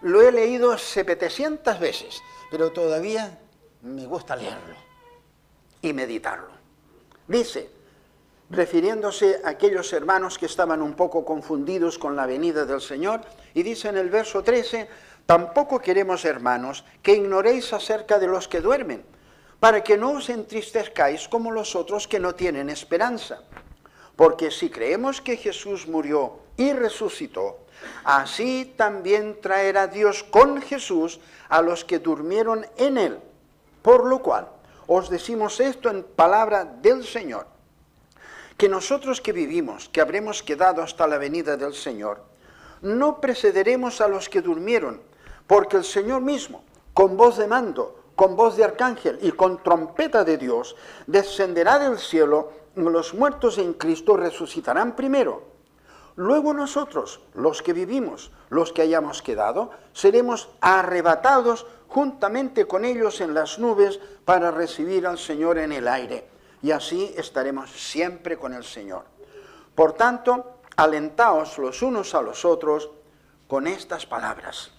Lo 0.00 0.22
he 0.22 0.32
leído 0.32 0.78
700 0.78 1.78
veces, 1.78 2.22
pero 2.50 2.72
todavía 2.72 3.38
me 3.82 4.06
gusta 4.06 4.34
leerlo 4.34 4.76
y 5.82 5.92
meditarlo. 5.92 6.59
Dice, 7.30 7.70
refiriéndose 8.50 9.40
a 9.44 9.50
aquellos 9.50 9.92
hermanos 9.92 10.36
que 10.36 10.46
estaban 10.46 10.82
un 10.82 10.94
poco 10.94 11.24
confundidos 11.24 11.96
con 11.96 12.16
la 12.16 12.26
venida 12.26 12.66
del 12.66 12.80
Señor, 12.80 13.20
y 13.54 13.62
dice 13.62 13.88
en 13.88 13.96
el 13.98 14.10
verso 14.10 14.42
13, 14.42 14.88
tampoco 15.26 15.78
queremos, 15.78 16.24
hermanos, 16.24 16.84
que 17.04 17.14
ignoréis 17.14 17.72
acerca 17.72 18.18
de 18.18 18.26
los 18.26 18.48
que 18.48 18.60
duermen, 18.60 19.04
para 19.60 19.84
que 19.84 19.96
no 19.96 20.10
os 20.18 20.28
entristezcáis 20.28 21.28
como 21.28 21.52
los 21.52 21.76
otros 21.76 22.08
que 22.08 22.18
no 22.18 22.34
tienen 22.34 22.68
esperanza. 22.68 23.44
Porque 24.16 24.50
si 24.50 24.68
creemos 24.68 25.20
que 25.20 25.36
Jesús 25.36 25.86
murió 25.86 26.40
y 26.56 26.72
resucitó, 26.72 27.60
así 28.02 28.74
también 28.76 29.40
traerá 29.40 29.86
Dios 29.86 30.24
con 30.24 30.60
Jesús 30.60 31.20
a 31.48 31.62
los 31.62 31.84
que 31.84 32.00
durmieron 32.00 32.66
en 32.76 32.98
él. 32.98 33.20
Por 33.82 34.04
lo 34.04 34.20
cual, 34.20 34.48
os 34.92 35.06
decimos 35.08 35.60
esto 35.62 35.88
en 35.88 36.02
palabra 36.02 36.64
del 36.64 37.06
Señor 37.06 37.46
que 38.58 38.68
nosotros 38.68 39.20
que 39.20 39.30
vivimos, 39.32 39.88
que 39.88 40.00
habremos 40.00 40.42
quedado 40.42 40.82
hasta 40.82 41.06
la 41.06 41.16
venida 41.16 41.56
del 41.56 41.74
Señor, 41.74 42.24
no 42.82 43.20
precederemos 43.20 44.00
a 44.00 44.08
los 44.08 44.28
que 44.28 44.42
durmieron, 44.42 45.00
porque 45.46 45.76
el 45.76 45.84
Señor 45.84 46.22
mismo, 46.22 46.64
con 46.92 47.16
voz 47.16 47.38
de 47.38 47.46
mando, 47.46 48.02
con 48.16 48.34
voz 48.34 48.56
de 48.56 48.64
arcángel 48.64 49.20
y 49.22 49.30
con 49.30 49.62
trompeta 49.62 50.24
de 50.24 50.36
Dios, 50.36 50.74
descenderá 51.06 51.78
del 51.78 51.96
cielo, 51.96 52.50
los 52.74 53.14
muertos 53.14 53.58
en 53.58 53.74
Cristo 53.74 54.16
resucitarán 54.16 54.96
primero. 54.96 55.49
Luego 56.16 56.52
nosotros, 56.52 57.20
los 57.34 57.62
que 57.62 57.72
vivimos, 57.72 58.30
los 58.48 58.72
que 58.72 58.82
hayamos 58.82 59.22
quedado, 59.22 59.70
seremos 59.92 60.48
arrebatados 60.60 61.66
juntamente 61.88 62.66
con 62.66 62.84
ellos 62.84 63.20
en 63.20 63.34
las 63.34 63.58
nubes 63.58 64.00
para 64.24 64.50
recibir 64.50 65.06
al 65.06 65.18
Señor 65.18 65.58
en 65.58 65.72
el 65.72 65.88
aire 65.88 66.28
y 66.62 66.70
así 66.70 67.12
estaremos 67.16 67.70
siempre 67.70 68.36
con 68.36 68.54
el 68.54 68.64
Señor. 68.64 69.04
Por 69.74 69.94
tanto, 69.94 70.60
alentaos 70.76 71.58
los 71.58 71.82
unos 71.82 72.14
a 72.14 72.22
los 72.22 72.44
otros 72.44 72.90
con 73.48 73.66
estas 73.66 74.06
palabras. 74.06 74.70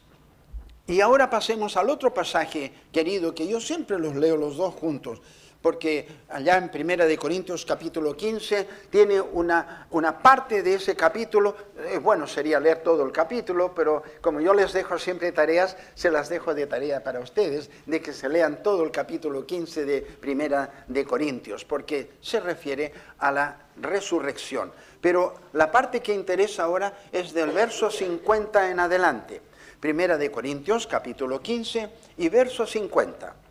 Y 0.88 1.02
ahora 1.02 1.30
pasemos 1.30 1.78
al 1.78 1.90
otro 1.90 2.14
pasaje, 2.14 2.74
querido, 2.92 3.34
que 3.34 3.48
yo 3.48 3.60
siempre 3.60 4.00
los 4.00 4.16
leo 4.16 4.36
los 4.36 4.58
dos 4.58 4.74
juntos, 4.76 5.22
porque 5.62 6.08
allá 6.30 6.58
en 6.58 6.70
Primera 6.70 7.06
de 7.06 7.18
Corintios 7.18 7.66
capítulo 7.66 8.16
15 8.16 8.68
tiene 8.90 9.22
una, 9.22 9.88
una 9.92 10.18
parte 10.18 10.64
de 10.64 10.76
ese 10.76 10.96
capítulo, 10.96 11.56
eh, 11.78 12.00
bueno, 12.00 12.26
sería 12.26 12.60
leer 12.60 12.82
todo 12.82 13.04
el 13.06 13.12
capítulo, 13.12 13.74
pero 13.76 14.04
como 14.22 14.42
yo 14.42 14.54
les 14.54 14.74
dejo 14.74 14.98
siempre 14.98 15.32
tareas, 15.32 15.78
se 15.94 16.10
las 16.10 16.30
dejo 16.30 16.54
de 16.56 16.68
tarea 16.68 17.04
para 17.04 17.20
ustedes, 17.20 17.70
de 17.86 18.02
que 18.02 18.14
se 18.14 18.28
lean 18.28 18.64
todo 18.64 18.84
el 18.84 18.92
capítulo 18.92 19.46
15 19.46 19.86
de 19.86 20.02
Primera 20.02 20.86
de 20.88 21.06
Corintios, 21.06 21.64
porque 21.64 22.14
se 22.22 22.40
refiere 22.40 22.92
a 23.20 23.32
la 23.32 23.58
resurrección. 23.78 24.72
Pero 25.00 25.36
la 25.54 25.72
parte 25.72 26.02
que 26.02 26.14
interesa 26.14 26.64
ahora 26.64 26.94
es 27.12 27.34
del 27.34 27.52
verso 27.52 27.90
50 27.92 28.72
en 28.72 28.80
adelante. 28.80 29.42
Primera 29.80 30.18
de 30.18 30.32
Corintios 30.32 30.86
capítulo 30.86 31.42
15 31.42 31.90
y 32.18 32.30
verso 32.30 32.68
50. 32.68 33.51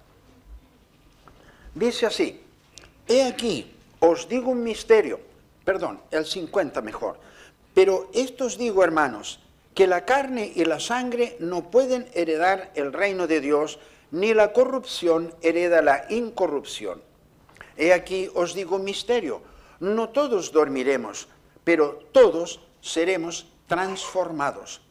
Dice 1.75 2.07
así, 2.07 2.41
he 3.07 3.23
aquí, 3.23 3.73
os 4.01 4.29
digo 4.29 4.51
un 4.51 4.63
misterio, 4.63 5.21
perdón, 5.65 6.01
el 6.11 6.27
50 6.27 6.83
mejor, 6.83 7.19
pero 7.75 8.11
esto 8.13 8.47
os 8.47 8.59
digo, 8.59 8.83
hermanos, 8.83 9.39
que 9.75 9.87
la 9.87 10.05
carne 10.05 10.51
y 10.55 10.65
la 10.65 10.81
sangre 10.81 11.37
no 11.39 11.71
pueden 11.71 12.09
heredar 12.13 12.73
el 12.75 12.93
reino 12.93 13.27
de 13.27 13.41
Dios, 13.41 13.79
ni 14.11 14.35
la 14.35 14.53
corrupción 14.53 15.33
hereda 15.43 15.81
la 15.81 16.07
incorrupción. 16.11 17.03
He 17.77 17.93
aquí 17.93 18.29
os 18.35 18.55
digo 18.55 18.77
un 18.77 18.85
misterio, 18.85 19.43
no 19.79 20.09
todos 20.11 20.51
dormiremos, 20.51 21.29
pero 21.63 22.01
todos 22.11 22.61
seremos 22.81 23.47
transformados. 23.69 24.83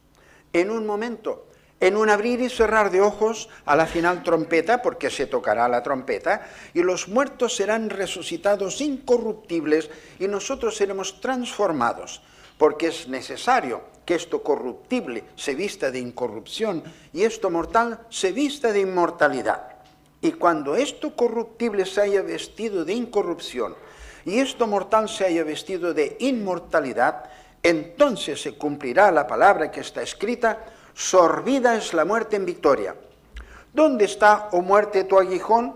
En 0.54 0.72
un 0.72 0.86
momento, 0.88 1.46
en 1.80 1.96
un 1.96 2.10
abrir 2.10 2.42
y 2.42 2.50
cerrar 2.50 2.92
de 2.92 3.02
ojos, 3.02 3.50
a 3.66 3.76
la 3.76 3.86
final 3.86 4.24
trompeta, 4.24 4.82
porque 4.82 5.10
se 5.10 5.28
tocará 5.28 5.68
la 5.68 5.84
trompeta, 5.84 6.48
y 6.74 6.82
los 6.82 7.08
muertos 7.08 7.56
serán 7.56 7.90
resucitados 7.90 8.82
incorruptibles 8.82 9.90
y 10.20 10.28
nosotros 10.28 10.76
seremos 10.76 11.22
transformados, 11.22 12.22
porque 12.58 12.88
es 12.88 13.08
necesario 13.08 13.82
que 14.06 14.16
esto 14.16 14.42
corruptible 14.42 15.24
se 15.36 15.56
vista 15.56 15.92
de 15.92 16.00
incorrupción 16.00 16.84
y 17.14 17.24
esto 17.24 17.50
mortal 17.50 18.02
se 18.10 18.32
vista 18.32 18.74
de 18.74 18.82
inmortalidad. 18.82 19.76
Y 20.20 20.32
cuando 20.32 20.76
esto 20.76 21.16
corruptible 21.16 21.86
se 21.86 22.02
haya 22.02 22.22
vestido 22.22 22.84
de 22.84 22.94
incorrupción 22.94 23.76
y 24.26 24.40
esto 24.40 24.68
mortal 24.68 25.08
se 25.08 25.26
haya 25.26 25.44
vestido 25.44 25.94
de 25.94 26.18
inmortalidad, 26.20 27.30
entonces 27.64 28.42
se 28.42 28.54
cumplirá 28.54 29.12
la 29.12 29.28
palabra 29.28 29.72
que 29.72 29.82
está 29.82 30.02
escrita, 30.02 30.66
sorbida 30.94 31.76
es 31.76 31.94
la 31.94 32.06
muerte 32.06 32.36
en 32.36 32.46
victoria. 32.46 32.96
¿Dónde 33.74 34.06
está, 34.06 34.50
oh 34.52 34.62
muerte, 34.62 35.04
tu 35.04 35.20
aguijón? 35.20 35.76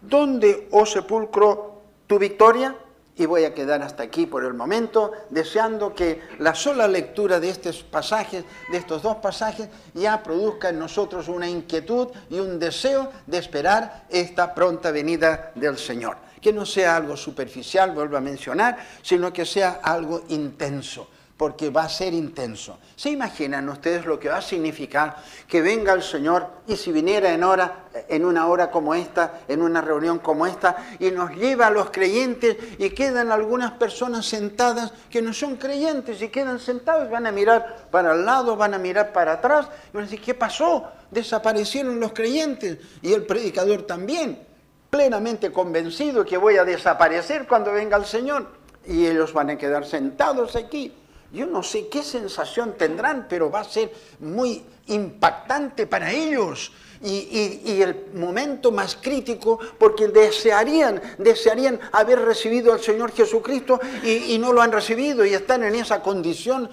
¿Dónde, 0.00 0.68
oh 0.70 0.86
sepulcro, 0.86 1.82
tu 2.06 2.18
victoria? 2.18 2.76
Y 3.16 3.26
voy 3.26 3.44
a 3.44 3.54
quedar 3.54 3.82
hasta 3.82 4.02
aquí 4.02 4.26
por 4.26 4.44
el 4.44 4.54
momento, 4.54 5.12
deseando 5.28 5.94
que 5.94 6.22
la 6.38 6.54
sola 6.54 6.88
lectura 6.88 7.38
de 7.38 7.50
estos 7.50 7.82
pasajes, 7.82 8.44
de 8.70 8.78
estos 8.78 9.02
dos 9.02 9.16
pasajes, 9.16 9.68
ya 9.94 10.22
produzca 10.22 10.70
en 10.70 10.78
nosotros 10.78 11.28
una 11.28 11.48
inquietud 11.48 12.08
y 12.30 12.38
un 12.38 12.58
deseo 12.58 13.10
de 13.26 13.38
esperar 13.38 14.06
esta 14.08 14.54
pronta 14.54 14.90
venida 14.90 15.52
del 15.54 15.76
Señor. 15.76 16.16
Que 16.40 16.52
no 16.52 16.64
sea 16.64 16.96
algo 16.96 17.16
superficial, 17.16 17.90
vuelvo 17.90 18.16
a 18.16 18.20
mencionar, 18.20 18.78
sino 19.02 19.32
que 19.32 19.44
sea 19.44 19.80
algo 19.82 20.22
intenso 20.28 21.08
porque 21.40 21.70
va 21.70 21.84
a 21.84 21.88
ser 21.88 22.12
intenso. 22.12 22.76
¿Se 22.94 23.08
imaginan 23.08 23.66
ustedes 23.70 24.04
lo 24.04 24.20
que 24.20 24.28
va 24.28 24.36
a 24.36 24.42
significar 24.42 25.16
que 25.48 25.62
venga 25.62 25.94
el 25.94 26.02
Señor 26.02 26.46
y 26.66 26.76
si 26.76 26.92
viniera 26.92 27.32
en, 27.32 27.42
hora, 27.44 27.86
en 28.10 28.26
una 28.26 28.46
hora 28.46 28.70
como 28.70 28.94
esta, 28.94 29.40
en 29.48 29.62
una 29.62 29.80
reunión 29.80 30.18
como 30.18 30.46
esta, 30.46 30.76
y 30.98 31.10
nos 31.10 31.30
lleva 31.30 31.68
a 31.68 31.70
los 31.70 31.88
creyentes 31.88 32.58
y 32.78 32.90
quedan 32.90 33.32
algunas 33.32 33.72
personas 33.72 34.26
sentadas 34.26 34.92
que 35.08 35.22
no 35.22 35.32
son 35.32 35.56
creyentes 35.56 36.20
y 36.20 36.28
quedan 36.28 36.60
sentados, 36.60 37.08
van 37.08 37.26
a 37.26 37.32
mirar 37.32 37.86
para 37.90 38.12
el 38.12 38.26
lado, 38.26 38.54
van 38.54 38.74
a 38.74 38.78
mirar 38.78 39.10
para 39.10 39.32
atrás 39.32 39.66
y 39.90 39.96
van 39.96 40.02
a 40.02 40.06
decir, 40.08 40.20
¿qué 40.20 40.34
pasó? 40.34 40.90
Desaparecieron 41.10 41.98
los 42.00 42.12
creyentes 42.12 42.76
y 43.00 43.14
el 43.14 43.24
predicador 43.24 43.84
también, 43.86 44.46
plenamente 44.90 45.50
convencido 45.50 46.22
que 46.22 46.36
voy 46.36 46.58
a 46.58 46.66
desaparecer 46.66 47.48
cuando 47.48 47.72
venga 47.72 47.96
el 47.96 48.04
Señor. 48.04 48.60
Y 48.86 49.06
ellos 49.06 49.32
van 49.32 49.48
a 49.48 49.56
quedar 49.56 49.86
sentados 49.86 50.54
aquí 50.54 50.99
yo 51.32 51.46
no 51.46 51.62
sé 51.62 51.88
qué 51.88 52.02
sensación 52.02 52.74
tendrán, 52.76 53.26
pero 53.28 53.50
va 53.50 53.60
a 53.60 53.64
ser 53.64 53.92
muy 54.18 54.64
impactante 54.86 55.86
para 55.86 56.10
ellos. 56.10 56.72
Y, 57.02 57.80
el 57.80 58.08
momento 58.12 58.70
más 58.70 58.98
crítico, 59.00 59.58
porque 59.78 60.08
desearían, 60.08 61.00
desearían 61.16 61.80
haber 61.92 62.20
recibido 62.20 62.74
al 62.74 62.80
Señor 62.80 63.12
Jesucristo 63.12 63.80
y, 64.02 64.34
y 64.34 64.38
no 64.38 64.52
lo 64.52 64.60
han 64.60 64.70
recibido 64.70 65.24
y 65.24 65.32
están 65.32 65.64
en 65.64 65.76
esa 65.76 66.02
condición 66.02 66.68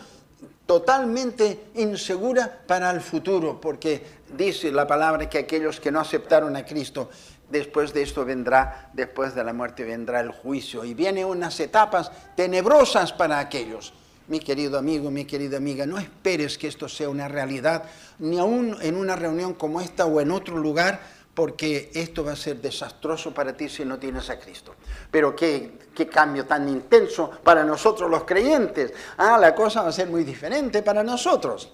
totalmente 0.65 1.69
insegura 1.75 2.59
para 2.67 2.91
el 2.91 2.99
futuro, 2.99 3.61
porque 3.61 4.03
dice 4.35 4.69
la 4.69 4.85
palabra 4.85 5.29
que 5.29 5.37
aquellos 5.37 5.79
que 5.79 5.93
no 5.93 6.01
aceptaron 6.01 6.57
a 6.57 6.65
Cristo, 6.65 7.09
después 7.49 7.93
de 7.93 8.01
esto 8.01 8.25
vendrá, 8.25 8.89
después 8.91 9.33
de 9.33 9.45
la 9.45 9.53
muerte 9.53 9.85
vendrá 9.85 10.19
el 10.19 10.31
juicio 10.31 10.83
y 10.83 10.93
vienen 10.93 11.23
unas 11.23 11.57
etapas 11.61 12.11
tenebrosas 12.35 13.13
para 13.13 13.39
aquellos 13.39 13.93
mi 14.27 14.39
querido 14.39 14.77
amigo, 14.77 15.09
mi 15.09 15.25
querida 15.25 15.57
amiga, 15.57 15.85
no 15.85 15.97
esperes 15.97 16.57
que 16.57 16.67
esto 16.67 16.89
sea 16.89 17.09
una 17.09 17.27
realidad, 17.27 17.83
ni 18.19 18.39
aún 18.39 18.77
en 18.81 18.95
una 18.95 19.15
reunión 19.15 19.53
como 19.53 19.81
esta 19.81 20.05
o 20.05 20.19
en 20.19 20.31
otro 20.31 20.57
lugar, 20.57 20.99
porque 21.33 21.91
esto 21.93 22.23
va 22.23 22.31
a 22.31 22.35
ser 22.35 22.59
desastroso 22.59 23.31
para 23.33 23.55
ti 23.55 23.69
si 23.69 23.85
no 23.85 23.99
tienes 23.99 24.29
a 24.29 24.39
Cristo. 24.39 24.73
Pero 25.11 25.35
qué, 25.35 25.77
qué 25.93 26.07
cambio 26.07 26.45
tan 26.45 26.67
intenso 26.67 27.29
para 27.43 27.63
nosotros 27.63 28.09
los 28.09 28.23
creyentes. 28.23 28.91
Ah, 29.17 29.37
la 29.39 29.53
cosa 29.53 29.83
va 29.83 29.89
a 29.89 29.91
ser 29.91 30.07
muy 30.07 30.23
diferente 30.23 30.81
para 30.81 31.03
nosotros. 31.03 31.71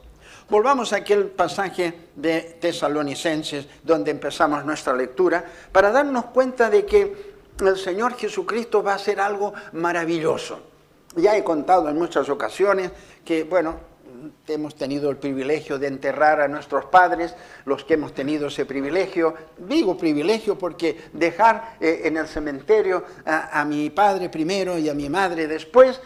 Volvamos 0.49 0.91
a 0.91 0.97
aquel 0.97 1.27
pasaje 1.27 2.09
de 2.13 2.57
Tesalonicenses 2.59 3.65
donde 3.83 4.11
empezamos 4.11 4.65
nuestra 4.65 4.93
lectura 4.93 5.45
para 5.71 5.91
darnos 5.91 6.25
cuenta 6.25 6.69
de 6.69 6.85
que 6.85 7.33
el 7.61 7.77
Señor 7.77 8.17
Jesucristo 8.17 8.83
va 8.83 8.91
a 8.91 8.95
hacer 8.95 9.21
algo 9.21 9.53
maravilloso. 9.71 10.72
Ya 11.15 11.37
he 11.37 11.43
contado 11.43 11.89
en 11.89 11.97
muchas 11.97 12.29
ocasiones 12.29 12.91
que, 13.23 13.43
bueno, 13.43 13.93
hemos 14.47 14.75
tenido 14.75 15.09
el 15.09 15.17
privilegio 15.17 15.79
de 15.79 15.87
enterrar 15.87 16.41
a 16.41 16.47
nuestros 16.47 16.85
padres, 16.85 17.35
los 17.65 17.83
que 17.83 17.95
hemos 17.95 18.13
tenido 18.13 18.47
ese 18.47 18.65
privilegio. 18.65 19.33
Digo 19.57 19.97
privilegio 19.97 20.57
porque 20.57 20.97
dejar 21.13 21.75
eh, 21.79 22.01
en 22.05 22.17
el 22.17 22.27
cementerio 22.27 23.03
a, 23.25 23.63
mi 23.65 23.89
padre 23.89 24.29
primero 24.29 24.77
y 24.77 24.89
a 24.89 24.93
mi 24.93 25.09
madre 25.09 25.47
después 25.47 26.01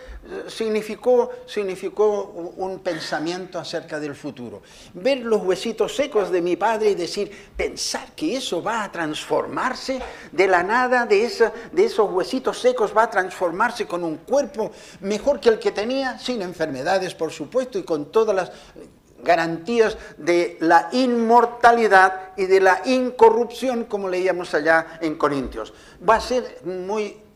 significó, 0.47 1.31
significó 1.45 2.53
un 2.57 2.79
pensamiento 2.79 3.59
acerca 3.59 3.99
del 3.99 4.15
futuro. 4.15 4.61
Ver 4.93 5.19
los 5.19 5.41
huesitos 5.41 5.95
secos 5.95 6.31
de 6.31 6.41
mi 6.41 6.55
padre 6.55 6.91
y 6.91 6.95
decir, 6.95 7.31
pensar 7.55 8.13
que 8.15 8.37
eso 8.37 8.61
va 8.61 8.83
a 8.83 8.91
transformarse 8.91 10.01
de 10.31 10.47
la 10.47 10.63
nada, 10.63 11.05
de, 11.05 11.29
de 11.71 11.85
esos 11.85 12.11
huesitos 12.11 12.59
secos 12.59 12.95
va 12.95 13.03
a 13.03 13.09
transformarse 13.09 13.85
con 13.85 14.03
un 14.03 14.17
cuerpo 14.17 14.71
mejor 15.01 15.39
que 15.39 15.49
el 15.49 15.59
que 15.59 15.71
tenía, 15.71 16.17
sin 16.19 16.41
enfermedades, 16.41 17.13
por 17.13 17.31
supuesto, 17.31 17.77
y 17.79 17.83
con 17.83 18.11
todas 18.11 18.35
las 18.35 18.51
garantías 19.23 19.97
de 20.17 20.57
la 20.61 20.89
inmortalidad 20.91 22.33
y 22.37 22.45
de 22.45 22.61
la 22.61 22.81
incorrupción, 22.85 23.85
como 23.85 24.09
leíamos 24.09 24.53
allá 24.53 24.99
en 25.01 25.15
Corintios. 25.15 25.73
Va 26.07 26.15
a 26.15 26.21
ser 26.21 26.61
muy 26.63 27.26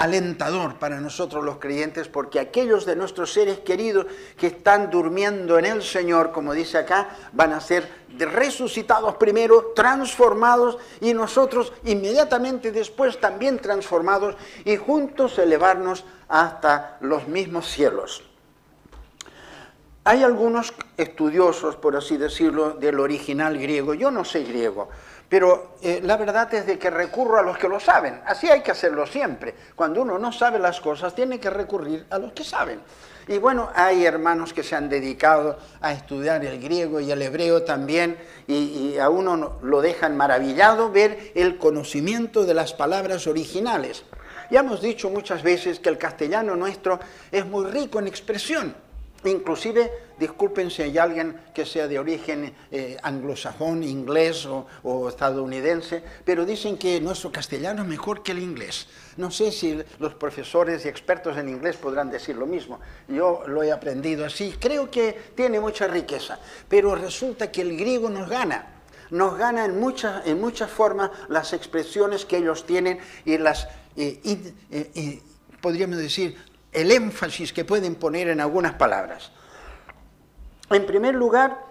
alentador 0.00 0.76
para 0.78 0.98
nosotros 0.98 1.44
los 1.44 1.58
creyentes, 1.58 2.08
porque 2.08 2.40
aquellos 2.40 2.86
de 2.86 2.96
nuestros 2.96 3.34
seres 3.34 3.58
queridos 3.58 4.06
que 4.38 4.46
están 4.46 4.90
durmiendo 4.90 5.58
en 5.58 5.66
el 5.66 5.82
Señor, 5.82 6.32
como 6.32 6.54
dice 6.54 6.78
acá, 6.78 7.10
van 7.32 7.52
a 7.52 7.60
ser 7.60 7.86
resucitados 8.16 9.16
primero, 9.16 9.72
transformados 9.76 10.78
y 11.02 11.12
nosotros 11.12 11.74
inmediatamente 11.84 12.72
después 12.72 13.20
también 13.20 13.58
transformados 13.58 14.36
y 14.64 14.78
juntos 14.78 15.38
elevarnos 15.38 16.06
hasta 16.28 16.96
los 17.02 17.28
mismos 17.28 17.68
cielos. 17.68 18.22
Hay 20.04 20.22
algunos 20.22 20.72
estudiosos, 20.96 21.76
por 21.76 21.94
así 21.94 22.16
decirlo, 22.16 22.70
del 22.70 23.00
original 23.00 23.58
griego, 23.58 23.92
yo 23.92 24.10
no 24.10 24.24
sé 24.24 24.44
griego, 24.44 24.88
pero 25.30 25.76
eh, 25.80 26.00
la 26.02 26.16
verdad 26.16 26.52
es 26.52 26.66
de 26.66 26.76
que 26.76 26.90
recurro 26.90 27.38
a 27.38 27.42
los 27.42 27.56
que 27.56 27.68
lo 27.68 27.78
saben. 27.78 28.20
Así 28.26 28.48
hay 28.48 28.62
que 28.62 28.72
hacerlo 28.72 29.06
siempre. 29.06 29.54
Cuando 29.76 30.02
uno 30.02 30.18
no 30.18 30.32
sabe 30.32 30.58
las 30.58 30.80
cosas, 30.80 31.14
tiene 31.14 31.38
que 31.38 31.48
recurrir 31.48 32.04
a 32.10 32.18
los 32.18 32.32
que 32.32 32.42
saben. 32.42 32.80
Y 33.28 33.38
bueno, 33.38 33.70
hay 33.76 34.04
hermanos 34.04 34.52
que 34.52 34.64
se 34.64 34.74
han 34.74 34.88
dedicado 34.88 35.56
a 35.80 35.92
estudiar 35.92 36.44
el 36.44 36.60
griego 36.60 36.98
y 36.98 37.12
el 37.12 37.22
hebreo 37.22 37.62
también, 37.62 38.18
y, 38.48 38.54
y 38.54 38.98
a 38.98 39.08
uno 39.08 39.58
lo 39.62 39.80
dejan 39.80 40.16
maravillado 40.16 40.90
ver 40.90 41.30
el 41.36 41.58
conocimiento 41.58 42.44
de 42.44 42.54
las 42.54 42.72
palabras 42.72 43.28
originales. 43.28 44.02
Ya 44.50 44.60
hemos 44.60 44.82
dicho 44.82 45.10
muchas 45.10 45.44
veces 45.44 45.78
que 45.78 45.90
el 45.90 45.98
castellano 45.98 46.56
nuestro 46.56 46.98
es 47.30 47.46
muy 47.46 47.66
rico 47.66 48.00
en 48.00 48.08
expresión. 48.08 48.74
Inclusive, 49.24 49.90
disculpen 50.18 50.70
si 50.70 50.82
hay 50.82 50.96
alguien 50.96 51.38
que 51.54 51.66
sea 51.66 51.86
de 51.86 51.98
origen 51.98 52.54
eh, 52.70 52.96
anglosajón, 53.02 53.82
inglés 53.82 54.46
o, 54.46 55.08
estadounidense, 55.08 56.02
pero 56.24 56.46
dicen 56.46 56.78
que 56.78 57.00
nuestro 57.02 57.30
castellano 57.30 57.82
es 57.82 57.88
mejor 57.88 58.22
que 58.22 58.32
el 58.32 58.38
inglés. 58.38 58.88
No 59.18 59.30
sé 59.30 59.52
si 59.52 59.78
los 59.98 60.14
profesores 60.14 60.86
y 60.86 60.88
expertos 60.88 61.36
en 61.36 61.50
inglés 61.50 61.76
podrán 61.76 62.10
decir 62.10 62.36
lo 62.36 62.46
mismo. 62.46 62.80
Yo 63.08 63.42
lo 63.46 63.62
he 63.62 63.70
aprendido 63.70 64.24
así. 64.24 64.54
Creo 64.58 64.90
que 64.90 65.32
tiene 65.34 65.60
mucha 65.60 65.86
riqueza, 65.86 66.38
pero 66.68 66.94
resulta 66.94 67.52
que 67.52 67.60
el 67.60 67.76
griego 67.76 68.08
nos 68.08 68.28
gana. 68.28 68.76
Nos 69.10 69.36
gana 69.36 69.66
en 69.66 69.78
muchas, 69.78 70.26
en 70.26 70.40
muchas 70.40 70.70
formas 70.70 71.10
las 71.28 71.52
expresiones 71.52 72.24
que 72.24 72.38
ellos 72.38 72.64
tienen 72.64 73.00
y 73.26 73.36
las, 73.36 73.66
eh, 73.96 74.20
eh, 74.24 75.20
podríamos 75.60 75.98
decir, 75.98 76.36
el 76.72 76.90
énfasis 76.92 77.52
que 77.52 77.64
pueden 77.64 77.96
poner 77.96 78.28
en 78.28 78.40
algunas 78.40 78.74
palabras. 78.74 79.32
En 80.70 80.86
primer 80.86 81.14
lugar, 81.14 81.64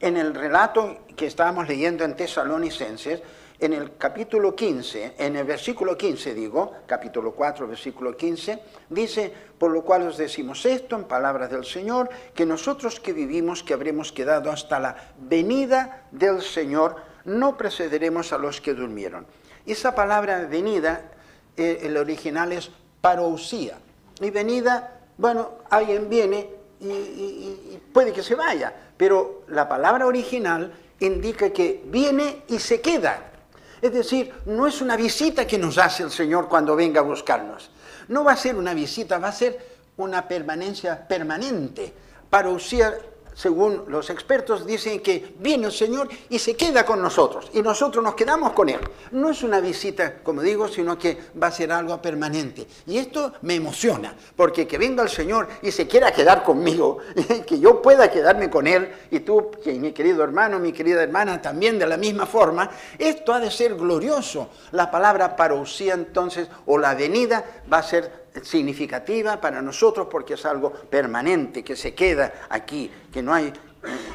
en 0.00 0.16
el 0.16 0.34
relato 0.34 0.98
que 1.16 1.26
estábamos 1.26 1.68
leyendo 1.68 2.04
en 2.04 2.16
Tesalonicenses, 2.16 3.20
en 3.60 3.72
el 3.72 3.96
capítulo 3.96 4.54
15, 4.54 5.14
en 5.18 5.36
el 5.36 5.44
versículo 5.44 5.98
15 5.98 6.32
digo, 6.32 6.72
capítulo 6.86 7.32
4, 7.32 7.66
versículo 7.66 8.16
15, 8.16 8.62
dice, 8.88 9.32
por 9.58 9.72
lo 9.72 9.82
cual 9.82 10.02
os 10.06 10.16
decimos 10.16 10.64
esto 10.64 10.94
en 10.94 11.04
palabras 11.04 11.50
del 11.50 11.64
Señor, 11.64 12.08
que 12.34 12.46
nosotros 12.46 13.00
que 13.00 13.12
vivimos, 13.12 13.64
que 13.64 13.74
habremos 13.74 14.12
quedado 14.12 14.52
hasta 14.52 14.78
la 14.78 14.96
venida 15.18 16.06
del 16.12 16.40
Señor, 16.40 16.96
no 17.24 17.56
precederemos 17.56 18.32
a 18.32 18.38
los 18.38 18.60
que 18.60 18.74
durmieron. 18.74 19.26
Esa 19.66 19.94
palabra 19.94 20.46
venida, 20.46 21.10
eh, 21.56 21.80
el 21.82 21.96
original 21.96 22.52
es 22.52 22.70
parousia, 23.00 23.78
y 24.20 24.30
venida, 24.30 25.00
bueno, 25.16 25.50
alguien 25.70 26.08
viene 26.08 26.50
y, 26.80 27.78
puede 27.92 28.12
que 28.12 28.22
se 28.22 28.34
vaya, 28.34 28.72
pero 28.96 29.42
la 29.48 29.68
palabra 29.68 30.06
original 30.06 30.72
indica 31.00 31.50
que 31.50 31.82
viene 31.86 32.42
y 32.48 32.58
se 32.58 32.80
queda. 32.80 33.32
Es 33.80 33.92
decir, 33.92 34.32
no 34.46 34.66
es 34.66 34.80
una 34.80 34.96
visita 34.96 35.46
que 35.46 35.58
nos 35.58 35.78
hace 35.78 36.02
el 36.02 36.10
Señor 36.10 36.48
cuando 36.48 36.74
venga 36.74 37.00
a 37.00 37.04
buscarnos. 37.04 37.70
No 38.08 38.24
va 38.24 38.32
a 38.32 38.36
ser 38.36 38.56
una 38.56 38.74
visita, 38.74 39.18
va 39.18 39.28
a 39.28 39.32
ser 39.32 39.58
una 39.96 40.26
permanencia 40.26 41.06
permanente. 41.06 41.92
Para 42.28 42.50
usar 42.50 43.00
según 43.38 43.84
los 43.86 44.10
expertos, 44.10 44.66
dicen 44.66 44.98
que 44.98 45.34
viene 45.38 45.66
el 45.66 45.72
Señor 45.72 46.08
y 46.28 46.40
se 46.40 46.56
queda 46.56 46.84
con 46.84 47.00
nosotros, 47.00 47.48
y 47.54 47.62
nosotros 47.62 48.02
nos 48.02 48.16
quedamos 48.16 48.50
con 48.50 48.68
Él. 48.68 48.80
No 49.12 49.30
es 49.30 49.44
una 49.44 49.60
visita, 49.60 50.18
como 50.24 50.42
digo, 50.42 50.66
sino 50.66 50.98
que 50.98 51.16
va 51.40 51.46
a 51.46 51.52
ser 51.52 51.70
algo 51.70 52.02
permanente. 52.02 52.66
Y 52.86 52.98
esto 52.98 53.34
me 53.42 53.54
emociona, 53.54 54.12
porque 54.34 54.66
que 54.66 54.76
venga 54.76 55.04
el 55.04 55.08
Señor 55.08 55.46
y 55.62 55.70
se 55.70 55.86
quiera 55.86 56.10
quedar 56.10 56.42
conmigo, 56.42 56.98
que 57.46 57.60
yo 57.60 57.80
pueda 57.80 58.10
quedarme 58.10 58.50
con 58.50 58.66
Él, 58.66 58.90
y 59.12 59.20
tú, 59.20 59.52
mi 59.66 59.92
querido 59.92 60.24
hermano, 60.24 60.58
mi 60.58 60.72
querida 60.72 61.04
hermana, 61.04 61.40
también 61.40 61.78
de 61.78 61.86
la 61.86 61.96
misma 61.96 62.26
forma, 62.26 62.68
esto 62.98 63.32
ha 63.32 63.38
de 63.38 63.52
ser 63.52 63.76
glorioso. 63.76 64.48
La 64.72 64.90
palabra 64.90 65.36
parousia 65.36 65.94
entonces, 65.94 66.48
o 66.66 66.76
la 66.76 66.96
venida, 66.96 67.62
va 67.72 67.78
a 67.78 67.82
ser 67.84 68.28
significativa 68.42 69.40
para 69.40 69.62
nosotros 69.62 70.08
porque 70.10 70.34
es 70.34 70.44
algo 70.44 70.72
permanente, 70.72 71.62
que 71.62 71.76
se 71.76 71.94
queda 71.94 72.46
aquí, 72.48 72.90
no 73.22 73.34
hay, 73.34 73.52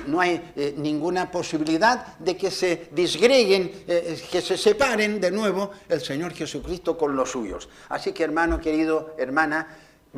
no 0.08 0.20
hay 0.20 0.54
eh, 0.56 0.74
ninguna 0.78 1.32
posibilidad 1.32 2.18
de 2.18 2.36
que 2.36 2.52
se 2.52 2.90
disgreguen, 2.92 3.84
eh, 3.88 4.22
que 4.32 4.42
se 4.42 4.58
separen 4.58 5.20
de 5.20 5.32
nuevo 5.32 5.72
el 5.90 6.02
Señor 6.02 6.34
Jesucristo 6.34 6.98
con 6.98 7.16
los 7.16 7.32
suyos. 7.32 7.70
Así 7.90 8.12
que 8.12 8.24
hermano 8.24 8.60
querido, 8.60 9.16
hermana, 9.18 9.68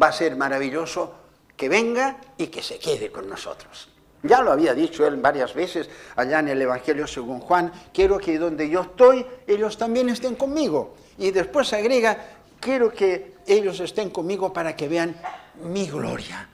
va 0.01 0.07
a 0.07 0.13
ser 0.13 0.35
maravilloso 0.35 1.13
que 1.55 1.69
venga 1.69 2.17
y 2.37 2.47
que 2.47 2.61
se 2.61 2.79
quede 2.79 3.11
con 3.11 3.29
nosotros. 3.29 3.89
Ya 4.23 4.41
lo 4.41 4.51
había 4.51 4.73
dicho 4.73 5.05
él 5.05 5.17
varias 5.17 5.53
veces 5.53 5.87
allá 6.15 6.39
en 6.39 6.49
el 6.49 6.61
Evangelio 6.61 7.05
según 7.05 7.39
Juan, 7.39 7.71
quiero 7.93 8.17
que 8.17 8.39
donde 8.39 8.67
yo 8.69 8.81
estoy, 8.81 9.25
ellos 9.45 9.77
también 9.77 10.09
estén 10.09 10.35
conmigo. 10.35 10.95
Y 11.19 11.29
después 11.29 11.71
agrega, 11.73 12.17
quiero 12.59 12.91
que 12.91 13.35
ellos 13.45 13.79
estén 13.79 14.09
conmigo 14.09 14.51
para 14.51 14.75
que 14.75 14.87
vean 14.87 15.15
mi 15.63 15.87
gloria. 15.87 16.49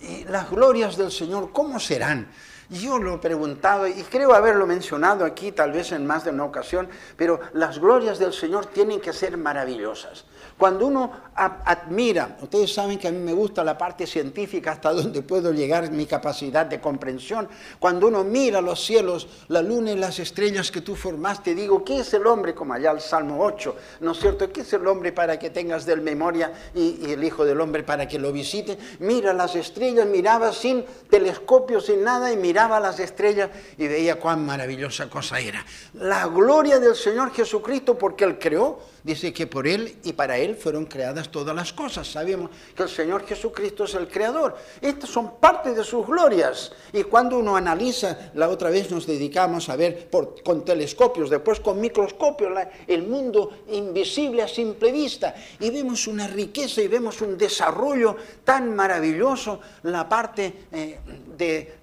Y 0.00 0.24
las 0.24 0.50
glorias 0.50 0.96
del 0.96 1.10
Señor, 1.10 1.52
¿cómo 1.52 1.80
serán? 1.80 2.28
Yo 2.68 2.98
lo 2.98 3.14
he 3.14 3.18
preguntado 3.18 3.86
y 3.86 4.02
creo 4.02 4.34
haberlo 4.34 4.66
mencionado 4.66 5.24
aquí 5.24 5.52
tal 5.52 5.72
vez 5.72 5.92
en 5.92 6.04
más 6.04 6.24
de 6.24 6.30
una 6.30 6.44
ocasión, 6.44 6.88
pero 7.16 7.40
las 7.52 7.78
glorias 7.78 8.18
del 8.18 8.32
Señor 8.32 8.66
tienen 8.66 9.00
que 9.00 9.12
ser 9.12 9.36
maravillosas. 9.36 10.24
Cuando 10.58 10.86
uno 10.86 11.12
admira, 11.34 12.38
ustedes 12.40 12.72
saben 12.72 12.98
que 12.98 13.08
a 13.08 13.12
mí 13.12 13.18
me 13.18 13.34
gusta 13.34 13.62
la 13.62 13.76
parte 13.76 14.06
científica 14.06 14.72
hasta 14.72 14.92
donde 14.92 15.20
puedo 15.20 15.52
llegar 15.52 15.90
mi 15.90 16.06
capacidad 16.06 16.64
de 16.64 16.80
comprensión, 16.80 17.46
cuando 17.78 18.06
uno 18.08 18.24
mira 18.24 18.62
los 18.62 18.82
cielos, 18.82 19.28
la 19.48 19.60
luna 19.60 19.92
y 19.92 19.96
las 19.96 20.18
estrellas 20.18 20.70
que 20.70 20.80
tú 20.80 20.96
formaste, 20.96 21.54
digo, 21.54 21.84
¿qué 21.84 22.00
es 22.00 22.14
el 22.14 22.26
hombre? 22.26 22.54
Como 22.54 22.72
allá 22.72 22.90
el 22.90 23.00
Salmo 23.00 23.44
8, 23.44 23.76
¿no 24.00 24.12
es 24.12 24.18
cierto? 24.18 24.50
¿Qué 24.50 24.62
es 24.62 24.72
el 24.72 24.86
hombre 24.86 25.12
para 25.12 25.38
que 25.38 25.50
tengas 25.50 25.84
del 25.84 26.00
memoria 26.00 26.52
y, 26.74 27.00
y 27.06 27.12
el 27.12 27.22
Hijo 27.22 27.44
del 27.44 27.60
Hombre 27.60 27.82
para 27.82 28.08
que 28.08 28.18
lo 28.18 28.32
visite? 28.32 28.78
Mira 29.00 29.34
las 29.34 29.54
estrellas, 29.56 30.06
miraba 30.06 30.52
sin 30.52 30.84
telescopio, 31.10 31.80
sin 31.80 32.02
nada, 32.02 32.32
y 32.32 32.36
miraba 32.36 32.80
las 32.80 32.98
estrellas 32.98 33.50
y 33.76 33.88
veía 33.88 34.18
cuán 34.18 34.46
maravillosa 34.46 35.10
cosa 35.10 35.38
era. 35.38 35.64
La 35.94 36.26
gloria 36.26 36.78
del 36.78 36.94
Señor 36.94 37.32
Jesucristo 37.32 37.98
porque 37.98 38.24
Él 38.24 38.38
creó 38.38 38.78
dice 39.06 39.32
que 39.32 39.46
por 39.46 39.66
Él 39.68 39.96
y 40.02 40.12
para 40.12 40.36
Él 40.36 40.45
fueron 40.54 40.86
creadas 40.86 41.30
todas 41.30 41.54
las 41.54 41.72
cosas. 41.72 42.06
Sabemos 42.06 42.50
que 42.74 42.84
el 42.84 42.88
Señor 42.88 43.26
Jesucristo 43.26 43.84
es 43.84 43.94
el 43.94 44.08
creador. 44.08 44.56
Estas 44.80 45.10
son 45.10 45.40
parte 45.40 45.74
de 45.74 45.82
sus 45.82 46.06
glorias. 46.06 46.72
Y 46.92 47.02
cuando 47.04 47.38
uno 47.38 47.56
analiza, 47.56 48.30
la 48.34 48.48
otra 48.48 48.70
vez 48.70 48.90
nos 48.90 49.06
dedicamos 49.06 49.68
a 49.68 49.76
ver 49.76 50.08
por, 50.08 50.42
con 50.42 50.64
telescopios, 50.64 51.30
después 51.30 51.60
con 51.60 51.80
microscopios, 51.80 52.52
el 52.86 53.06
mundo 53.06 53.64
invisible 53.68 54.42
a 54.42 54.48
simple 54.48 54.92
vista. 54.92 55.34
Y 55.58 55.70
vemos 55.70 56.06
una 56.06 56.26
riqueza 56.26 56.82
y 56.82 56.88
vemos 56.88 57.20
un 57.20 57.36
desarrollo 57.36 58.16
tan 58.44 58.74
maravilloso, 58.74 59.60
la 59.82 60.08
parte 60.08 60.66
eh, 60.70 60.98
de, 61.36 61.74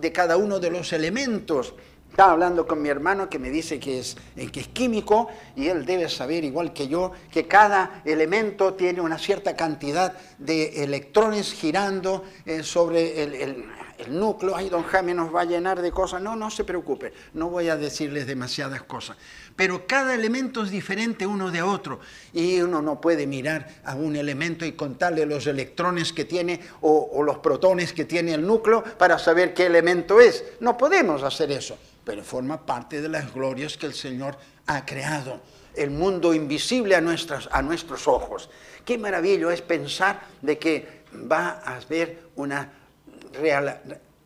de 0.00 0.12
cada 0.12 0.36
uno 0.36 0.58
de 0.58 0.70
los 0.70 0.92
elementos. 0.92 1.74
Estaba 2.20 2.34
hablando 2.34 2.66
con 2.66 2.82
mi 2.82 2.90
hermano 2.90 3.30
que 3.30 3.38
me 3.38 3.48
dice 3.48 3.80
que 3.80 3.98
es, 3.98 4.14
eh, 4.36 4.50
que 4.52 4.60
es 4.60 4.68
químico 4.68 5.28
y 5.56 5.68
él 5.68 5.86
debe 5.86 6.06
saber, 6.10 6.44
igual 6.44 6.74
que 6.74 6.86
yo, 6.86 7.12
que 7.32 7.48
cada 7.48 8.02
elemento 8.04 8.74
tiene 8.74 9.00
una 9.00 9.16
cierta 9.16 9.56
cantidad 9.56 10.12
de 10.36 10.84
electrones 10.84 11.50
girando 11.54 12.22
eh, 12.44 12.62
sobre 12.62 13.22
el, 13.22 13.64
el 14.06 14.18
núcleo, 14.18 14.54
ay, 14.54 14.68
don 14.68 14.82
Jaime 14.82 15.14
nos 15.14 15.34
va 15.34 15.42
a 15.42 15.44
llenar 15.44 15.80
de 15.80 15.92
cosas. 15.92 16.20
No, 16.20 16.36
no 16.36 16.50
se 16.50 16.64
preocupe, 16.64 17.12
no 17.34 17.48
voy 17.48 17.68
a 17.68 17.76
decirles 17.76 18.26
demasiadas 18.26 18.82
cosas. 18.82 19.16
Pero 19.56 19.86
cada 19.86 20.14
elemento 20.14 20.62
es 20.62 20.70
diferente 20.70 21.26
uno 21.26 21.50
de 21.50 21.62
otro 21.62 22.00
y 22.32 22.60
uno 22.60 22.82
no 22.82 23.00
puede 23.00 23.26
mirar 23.26 23.66
a 23.84 23.94
un 23.94 24.16
elemento 24.16 24.64
y 24.64 24.72
contarle 24.72 25.26
los 25.26 25.46
electrones 25.46 26.12
que 26.12 26.24
tiene 26.24 26.60
o, 26.80 27.10
o 27.12 27.22
los 27.22 27.38
protones 27.38 27.92
que 27.92 28.04
tiene 28.04 28.34
el 28.34 28.46
núcleo 28.46 28.82
para 28.82 29.18
saber 29.18 29.54
qué 29.54 29.66
elemento 29.66 30.20
es. 30.20 30.44
No 30.60 30.76
podemos 30.76 31.22
hacer 31.22 31.50
eso, 31.52 31.78
pero 32.04 32.22
forma 32.22 32.64
parte 32.64 33.00
de 33.00 33.08
las 33.08 33.32
glorias 33.32 33.76
que 33.76 33.86
el 33.86 33.94
Señor 33.94 34.36
ha 34.66 34.84
creado 34.84 35.40
el 35.74 35.90
mundo 35.90 36.34
invisible 36.34 36.94
a, 36.96 37.00
nuestras, 37.00 37.48
a 37.52 37.62
nuestros 37.62 38.08
ojos. 38.08 38.50
Qué 38.84 38.98
maravilloso 38.98 39.50
es 39.50 39.62
pensar 39.62 40.20
de 40.42 40.58
que 40.58 41.02
va 41.30 41.60
a 41.64 41.76
haber 41.76 42.30
una, 42.36 42.72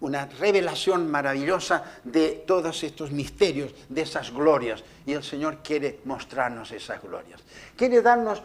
una 0.00 0.26
revelación 0.26 1.10
maravillosa 1.10 1.84
de 2.02 2.44
todos 2.46 2.82
estos 2.82 3.10
misterios, 3.10 3.74
de 3.88 4.02
esas 4.02 4.32
glorias. 4.32 4.82
Y 5.06 5.12
el 5.12 5.22
Señor 5.22 5.58
quiere 5.62 6.00
mostrarnos 6.04 6.72
esas 6.72 7.02
glorias. 7.02 7.40
Quiere 7.76 8.00
darnos, 8.02 8.42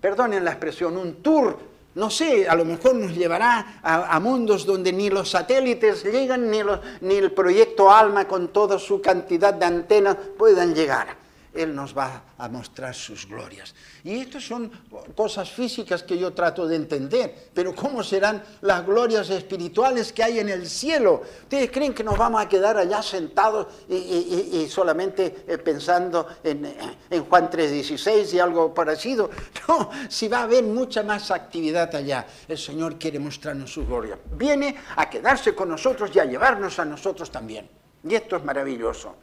perdonen 0.00 0.44
la 0.44 0.52
expresión, 0.52 0.96
un 0.96 1.22
tour 1.22 1.71
no 1.94 2.08
sé, 2.08 2.48
a 2.48 2.54
lo 2.54 2.64
mejor 2.64 2.94
nos 2.94 3.14
llevará 3.14 3.80
a, 3.82 4.18
mundos 4.20 4.64
donde 4.64 4.92
ni 4.92 5.10
los 5.10 5.30
satélites 5.30 6.04
llegan, 6.04 6.50
ni, 6.50 6.60
ni 7.02 7.14
el 7.14 7.32
proyecto 7.32 7.90
ALMA 7.90 8.26
con 8.26 8.48
toda 8.48 8.78
su 8.78 9.00
cantidad 9.02 9.52
de 9.52 9.66
antenas 9.66 10.16
puedan 10.38 10.74
llegar. 10.74 11.21
Él 11.54 11.74
nos 11.74 11.96
va 11.96 12.22
a 12.38 12.48
mostrar 12.48 12.94
sus 12.94 13.26
glorias. 13.26 13.74
Y 14.04 14.20
estas 14.20 14.44
son 14.44 14.70
cosas 15.14 15.50
físicas 15.50 16.02
que 16.02 16.18
yo 16.18 16.32
trato 16.32 16.66
de 16.66 16.76
entender, 16.76 17.50
pero 17.52 17.74
¿cómo 17.74 18.02
serán 18.02 18.42
las 18.62 18.84
glorias 18.86 19.28
espirituales 19.30 20.12
que 20.12 20.22
hay 20.22 20.38
en 20.38 20.48
el 20.48 20.66
cielo? 20.68 21.22
¿Ustedes 21.42 21.70
creen 21.70 21.94
que 21.94 22.04
nos 22.04 22.16
vamos 22.16 22.42
a 22.42 22.48
quedar 22.48 22.76
allá 22.76 23.02
sentados 23.02 23.66
y, 23.88 24.66
solamente 24.68 25.44
eh, 25.46 25.58
pensando 25.58 26.26
en, 26.42 26.74
en 27.10 27.24
Juan 27.24 27.50
3.16 27.50 28.34
y 28.34 28.38
algo 28.38 28.72
parecido? 28.74 29.30
No, 29.68 29.90
si 30.08 30.26
va 30.26 30.40
a 30.40 30.42
haber 30.42 30.64
mucha 30.64 31.04
más 31.04 31.30
actividad 31.30 31.94
allá, 31.94 32.26
el 32.48 32.58
Señor 32.58 32.98
quiere 32.98 33.20
mostrarnos 33.20 33.72
su 33.72 33.86
gloria. 33.86 34.18
Viene 34.32 34.74
a 34.96 35.08
quedarse 35.08 35.54
con 35.54 35.68
nosotros 35.68 36.10
y 36.14 36.18
a 36.18 36.24
llevarnos 36.24 36.78
a 36.78 36.84
nosotros 36.84 37.30
también. 37.30 37.68
Y 38.04 38.14
esto 38.14 38.36
es 38.36 38.44
maravilloso. 38.44 39.14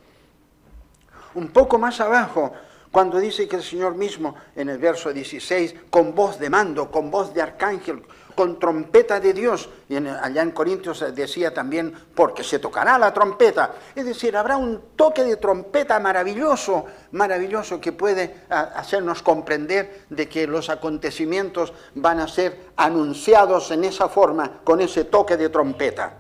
Un 1.36 1.50
poco 1.50 1.78
más 1.78 2.00
abajo, 2.00 2.54
cuando 2.92 3.20
dice 3.20 3.48
que 3.48 3.58
el 3.58 3.64
Señor 3.64 3.96
mismo, 3.96 4.36
en 4.56 4.70
el 4.70 4.80
verso 4.80 5.14
16, 5.14 5.76
con 5.90 6.16
voz 6.16 6.40
de 6.40 6.50
mando, 6.50 6.90
con 6.90 7.12
voz 7.12 7.34
de 7.34 7.42
arcángel, 7.42 8.02
con 8.34 8.58
trompeta 8.58 9.20
de 9.20 9.34
Dios, 9.34 9.70
y 9.90 9.98
allá 9.98 10.42
en 10.42 10.52
Corintios 10.52 11.04
decía 11.14 11.54
también, 11.54 11.94
porque 12.16 12.44
se 12.44 12.58
tocará 12.58 12.98
la 12.98 13.14
trompeta, 13.14 13.74
es 13.94 14.06
decir, 14.06 14.36
habrá 14.36 14.58
un 14.58 14.82
toque 14.96 15.24
de 15.24 15.36
trompeta 15.36 16.00
maravilloso, 16.00 16.86
maravilloso 17.12 17.82
que 17.82 17.92
puede 17.92 18.46
hacernos 18.50 19.22
comprender 19.22 20.06
de 20.10 20.30
que 20.30 20.48
los 20.48 20.70
acontecimientos 20.70 21.74
van 21.96 22.22
a 22.22 22.28
ser 22.28 22.72
anunciados 22.78 23.72
en 23.72 23.84
esa 23.84 24.08
forma, 24.10 24.62
con 24.64 24.82
ese 24.82 25.04
toque 25.04 25.38
de 25.38 25.50
trompeta. 25.50 26.14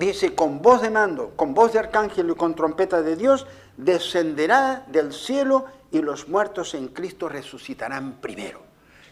Dice, 0.00 0.34
con 0.34 0.62
voz 0.62 0.80
de 0.80 0.88
mando, 0.88 1.32
con 1.36 1.52
voz 1.52 1.74
de 1.74 1.78
arcángel 1.78 2.30
y 2.30 2.34
con 2.34 2.54
trompeta 2.54 3.02
de 3.02 3.16
Dios, 3.16 3.46
descenderá 3.76 4.86
del 4.86 5.12
cielo 5.12 5.66
y 5.90 6.00
los 6.00 6.26
muertos 6.26 6.72
en 6.72 6.88
Cristo 6.88 7.28
resucitarán 7.28 8.14
primero. 8.14 8.62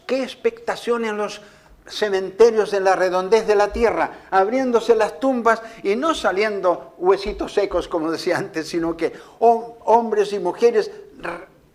Qué 0.07 0.23
expectación 0.23 1.05
en 1.05 1.15
los 1.15 1.43
cementerios 1.85 2.73
en 2.73 2.85
la 2.85 2.95
redondez 2.95 3.45
de 3.45 3.53
la 3.53 3.71
tierra, 3.71 4.21
abriéndose 4.31 4.95
las 4.95 5.19
tumbas 5.19 5.61
y 5.83 5.95
no 5.95 6.15
saliendo 6.15 6.95
huesitos 6.97 7.53
secos, 7.53 7.87
como 7.87 8.09
decía 8.09 8.39
antes, 8.39 8.67
sino 8.67 8.97
que 8.97 9.13
hombres 9.37 10.33
y 10.33 10.39
mujeres 10.39 10.89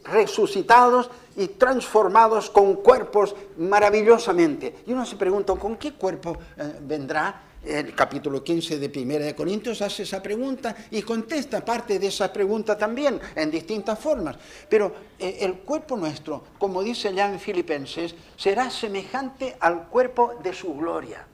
resucitados 0.02 1.08
y 1.36 1.46
transformados 1.46 2.50
con 2.50 2.74
cuerpos 2.74 3.36
maravillosamente. 3.58 4.82
Y 4.88 4.92
uno 4.92 5.06
se 5.06 5.14
pregunta, 5.14 5.54
¿con 5.54 5.76
qué 5.76 5.94
cuerpo 5.94 6.36
eh, 6.56 6.80
vendrá? 6.80 7.53
El 7.66 7.94
capítulo 7.94 8.42
15 8.42 8.78
de 8.78 8.88
Primera 8.88 9.24
de 9.24 9.34
Corintios 9.34 9.80
hace 9.82 10.02
esa 10.02 10.22
pregunta 10.22 10.74
y 10.90 11.02
contesta 11.02 11.64
parte 11.64 11.98
de 11.98 12.08
esa 12.08 12.32
pregunta 12.32 12.76
también 12.76 13.20
en 13.34 13.50
distintas 13.50 13.98
formas. 13.98 14.36
Pero 14.68 14.92
eh, 15.18 15.38
el 15.40 15.54
cuerpo 15.58 15.96
nuestro, 15.96 16.42
como 16.58 16.82
dice 16.82 17.08
allá 17.08 17.28
en 17.28 17.40
Filipenses, 17.40 18.14
será 18.36 18.70
semejante 18.70 19.56
al 19.60 19.88
cuerpo 19.88 20.34
de 20.42 20.52
su 20.52 20.74
gloria. 20.74 21.26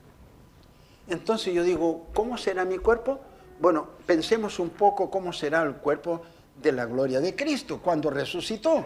Entonces 1.07 1.53
yo 1.53 1.63
digo, 1.63 2.07
¿cómo 2.13 2.37
será 2.37 2.63
mi 2.65 2.77
cuerpo? 2.77 3.19
Bueno, 3.59 3.87
pensemos 4.05 4.59
un 4.59 4.69
poco 4.69 5.09
cómo 5.09 5.33
será 5.33 5.63
el 5.63 5.75
cuerpo 5.75 6.21
de 6.61 6.71
la 6.71 6.85
gloria 6.85 7.19
de 7.19 7.35
Cristo 7.35 7.79
cuando 7.81 8.09
resucitó. 8.09 8.85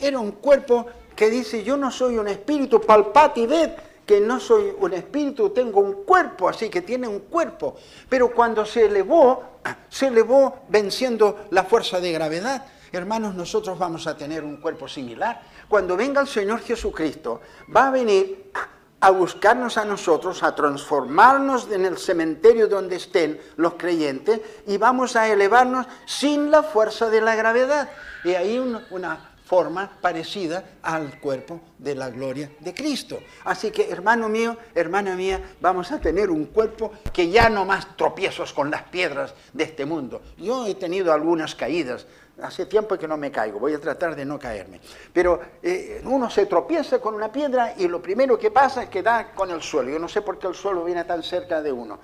Era 0.00 0.18
un 0.18 0.32
cuerpo 0.32 0.86
que 1.14 1.30
dice, 1.30 1.62
yo 1.62 1.76
no 1.76 1.90
soy 1.90 2.18
un 2.18 2.28
espíritu, 2.28 2.80
palpati 2.80 3.42
y 3.42 3.46
ved 3.46 3.70
que 4.06 4.20
no 4.20 4.38
soy 4.38 4.72
un 4.78 4.92
espíritu, 4.94 5.50
tengo 5.50 5.80
un 5.80 6.04
cuerpo, 6.04 6.48
así 6.48 6.70
que 6.70 6.82
tiene 6.82 7.08
un 7.08 7.20
cuerpo. 7.20 7.76
Pero 8.08 8.30
cuando 8.32 8.64
se 8.64 8.86
elevó, 8.86 9.58
se 9.90 10.06
elevó 10.06 10.60
venciendo 10.68 11.46
la 11.50 11.64
fuerza 11.64 12.00
de 12.00 12.12
gravedad. 12.12 12.64
Hermanos, 12.92 13.34
nosotros 13.34 13.78
vamos 13.78 14.06
a 14.06 14.16
tener 14.16 14.44
un 14.44 14.58
cuerpo 14.58 14.86
similar. 14.86 15.42
Cuando 15.68 15.96
venga 15.96 16.20
el 16.20 16.28
Señor 16.28 16.60
Jesucristo, 16.60 17.40
va 17.74 17.88
a 17.88 17.90
venir 17.90 18.52
a 19.00 19.10
buscarnos 19.10 19.76
a 19.76 19.84
nosotros, 19.84 20.42
a 20.42 20.54
transformarnos 20.54 21.70
en 21.70 21.84
el 21.84 21.98
cementerio 21.98 22.68
donde 22.68 22.96
estén 22.96 23.40
los 23.56 23.74
creyentes 23.74 24.40
y 24.66 24.78
vamos 24.78 25.16
a 25.16 25.28
elevarnos 25.28 25.86
sin 26.06 26.50
la 26.50 26.62
fuerza 26.62 27.10
de 27.10 27.20
la 27.20 27.34
gravedad. 27.34 27.90
Y 28.24 28.34
ahí 28.34 28.58
una, 28.58 29.35
forma 29.46 29.88
parecida 30.00 30.64
al 30.82 31.20
cuerpo 31.20 31.60
de 31.78 31.94
la 31.94 32.10
gloria 32.10 32.50
de 32.58 32.74
Cristo. 32.74 33.20
Así 33.44 33.70
que, 33.70 33.88
hermano 33.88 34.28
mío, 34.28 34.56
hermana 34.74 35.14
mía, 35.14 35.40
vamos 35.60 35.92
a 35.92 36.00
tener 36.00 36.30
un 36.30 36.46
cuerpo 36.46 36.92
que 37.12 37.30
ya 37.30 37.48
no 37.48 37.64
más 37.64 37.96
tropiezos 37.96 38.52
con 38.52 38.70
las 38.70 38.82
piedras 38.82 39.34
de 39.52 39.64
este 39.64 39.86
mundo. 39.86 40.20
Yo 40.36 40.66
he 40.66 40.74
tenido 40.74 41.12
algunas 41.12 41.54
caídas, 41.54 42.06
hace 42.42 42.66
tiempo 42.66 42.98
que 42.98 43.06
no 43.06 43.16
me 43.16 43.30
caigo, 43.30 43.60
voy 43.60 43.74
a 43.74 43.80
tratar 43.80 44.16
de 44.16 44.24
no 44.24 44.36
caerme. 44.36 44.80
Pero 45.12 45.40
eh, 45.62 46.02
uno 46.04 46.28
se 46.28 46.46
tropieza 46.46 46.98
con 46.98 47.14
una 47.14 47.30
piedra 47.30 47.74
y 47.78 47.86
lo 47.86 48.02
primero 48.02 48.36
que 48.36 48.50
pasa 48.50 48.82
es 48.82 48.88
que 48.88 49.02
da 49.02 49.32
con 49.32 49.52
el 49.52 49.62
suelo. 49.62 49.90
Yo 49.90 50.00
no 50.00 50.08
sé 50.08 50.22
por 50.22 50.40
qué 50.40 50.48
el 50.48 50.54
suelo 50.56 50.84
viene 50.84 51.04
tan 51.04 51.22
cerca 51.22 51.62
de 51.62 51.70
uno. 51.70 52.00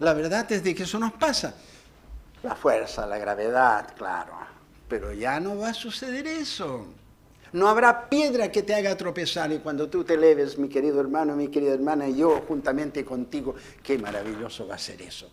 La 0.00 0.14
verdad 0.14 0.50
es 0.50 0.64
de 0.64 0.74
que 0.74 0.84
eso 0.84 0.98
nos 0.98 1.12
pasa. 1.12 1.54
La 2.42 2.54
fuerza, 2.54 3.06
la 3.06 3.18
gravedad, 3.18 3.92
claro 3.96 4.55
pero 4.88 5.12
ya 5.12 5.40
no 5.40 5.58
va 5.58 5.70
a 5.70 5.74
suceder 5.74 6.26
eso. 6.26 6.86
No 7.52 7.68
habrá 7.68 8.08
piedra 8.08 8.50
que 8.50 8.62
te 8.62 8.74
haga 8.74 8.96
tropezar 8.96 9.52
y 9.52 9.58
cuando 9.58 9.88
tú 9.88 10.04
te 10.04 10.14
eleves, 10.14 10.58
mi 10.58 10.68
querido 10.68 11.00
hermano, 11.00 11.36
mi 11.36 11.48
querida 11.48 11.74
hermana, 11.74 12.08
y 12.08 12.16
yo 12.16 12.42
juntamente 12.46 13.04
contigo, 13.04 13.54
qué 13.82 13.98
maravilloso 13.98 14.66
va 14.66 14.74
a 14.74 14.78
ser 14.78 15.00
eso 15.02 15.30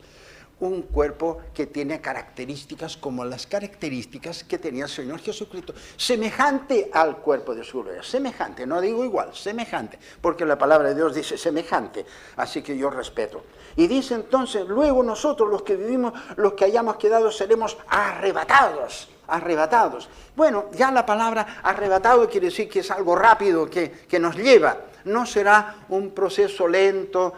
un 0.59 0.83
cuerpo 0.83 1.39
que 1.53 1.67
tiene 1.67 1.99
características 1.99 2.97
como 2.97 3.25
las 3.25 3.45
características 3.47 4.43
que 4.43 4.57
tenía 4.57 4.85
el 4.85 4.89
Señor 4.89 5.19
Jesucristo, 5.19 5.73
semejante 5.97 6.89
al 6.93 7.17
cuerpo 7.17 7.53
de 7.53 7.63
su 7.63 7.83
gloria, 7.83 8.03
semejante, 8.03 8.65
no 8.65 8.79
digo 8.79 9.03
igual, 9.03 9.35
semejante, 9.35 9.99
porque 10.21 10.45
la 10.45 10.57
palabra 10.57 10.89
de 10.89 10.95
Dios 10.95 11.15
dice 11.15 11.37
semejante, 11.37 12.05
así 12.37 12.61
que 12.61 12.77
yo 12.77 12.89
respeto. 12.89 13.43
Y 13.75 13.87
dice 13.87 14.15
entonces, 14.15 14.67
luego 14.67 15.03
nosotros 15.03 15.49
los 15.49 15.63
que 15.63 15.75
vivimos, 15.75 16.13
los 16.37 16.53
que 16.53 16.65
hayamos 16.65 16.97
quedado, 16.97 17.31
seremos 17.31 17.77
arrebatados 17.87 19.09
arrebatados. 19.27 20.09
Bueno, 20.35 20.65
ya 20.73 20.91
la 20.91 21.05
palabra 21.05 21.59
arrebatado 21.63 22.29
quiere 22.29 22.47
decir 22.47 22.69
que 22.69 22.79
es 22.79 22.91
algo 22.91 23.15
rápido, 23.15 23.69
que, 23.69 23.91
que 23.91 24.19
nos 24.19 24.35
lleva 24.35 24.77
no 25.05 25.25
será 25.25 25.75
un 25.89 26.11
proceso 26.11 26.67
lento, 26.67 27.33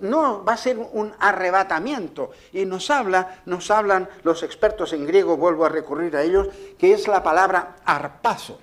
no, 0.00 0.44
va 0.44 0.52
a 0.54 0.56
ser 0.56 0.78
un 0.78 1.12
arrebatamiento. 1.18 2.30
Y 2.52 2.64
nos 2.64 2.90
habla, 2.90 3.40
nos 3.46 3.70
hablan 3.70 4.08
los 4.22 4.42
expertos 4.42 4.92
en 4.92 5.06
griego, 5.06 5.36
vuelvo 5.36 5.64
a 5.64 5.68
recurrir 5.68 6.16
a 6.16 6.22
ellos, 6.22 6.48
que 6.78 6.92
es 6.92 7.08
la 7.08 7.22
palabra 7.22 7.76
arpazo, 7.84 8.58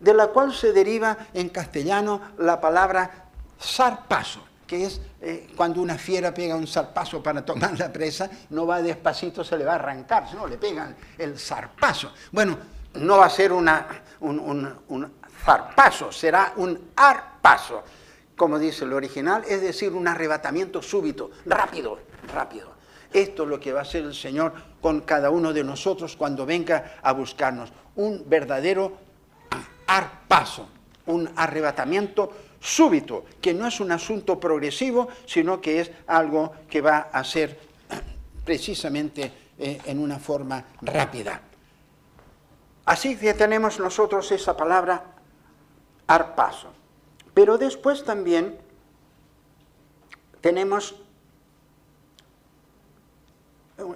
de 0.00 0.14
la 0.14 0.28
cual 0.28 0.54
se 0.54 0.72
deriva 0.72 1.16
en 1.34 1.48
castellano 1.48 2.20
la 2.38 2.60
palabra 2.60 3.26
zarpazo 3.60 4.47
que 4.68 4.84
es 4.84 5.00
eh, 5.22 5.48
cuando 5.56 5.80
una 5.80 5.96
fiera 5.98 6.32
pega 6.32 6.54
un 6.54 6.66
zarpazo 6.66 7.22
para 7.22 7.44
tomar 7.44 7.76
la 7.78 7.90
presa, 7.90 8.30
no 8.50 8.66
va 8.66 8.82
despacito, 8.82 9.42
se 9.42 9.56
le 9.56 9.64
va 9.64 9.72
a 9.72 9.76
arrancar, 9.76 10.28
sino 10.30 10.46
le 10.46 10.58
pegan 10.58 10.94
el 11.16 11.38
zarpazo. 11.38 12.12
Bueno, 12.30 12.58
no 12.94 13.16
va 13.16 13.26
a 13.26 13.30
ser 13.30 13.50
una, 13.52 13.88
un, 14.20 15.12
zarpazo, 15.44 16.12
será 16.12 16.52
un 16.56 16.90
arpazo, 16.94 17.82
como 18.36 18.58
dice 18.58 18.84
el 18.84 18.92
original, 18.92 19.42
es 19.48 19.62
decir, 19.62 19.92
un 19.92 20.06
arrebatamiento 20.06 20.82
súbito, 20.82 21.30
rápido, 21.46 21.98
rápido. 22.32 22.76
Esto 23.10 23.44
es 23.44 23.48
lo 23.48 23.58
que 23.58 23.72
va 23.72 23.80
a 23.80 23.82
hacer 23.82 24.04
el 24.04 24.14
Señor 24.14 24.52
con 24.82 25.00
cada 25.00 25.30
uno 25.30 25.54
de 25.54 25.64
nosotros 25.64 26.14
cuando 26.14 26.44
venga 26.44 26.98
a 27.02 27.12
buscarnos. 27.12 27.72
Un 27.96 28.24
verdadero 28.26 28.98
arpazo, 29.86 30.68
un 31.06 31.30
arrebatamiento 31.34 32.32
súbito, 32.60 33.24
que 33.40 33.54
no 33.54 33.66
es 33.66 33.80
un 33.80 33.92
asunto 33.92 34.38
progresivo, 34.38 35.08
sino 35.26 35.60
que 35.60 35.80
es 35.80 35.90
algo 36.06 36.52
que 36.68 36.80
va 36.80 37.08
a 37.12 37.22
ser 37.24 37.58
precisamente 38.44 39.32
eh, 39.58 39.80
en 39.86 39.98
una 39.98 40.18
forma 40.18 40.64
rápida. 40.82 41.40
Así 42.84 43.16
que 43.16 43.34
tenemos 43.34 43.78
nosotros 43.78 44.32
esa 44.32 44.56
palabra 44.56 45.04
arpaso. 46.06 46.72
Pero 47.34 47.58
después 47.58 48.02
también 48.02 48.58
tenemos 50.40 50.96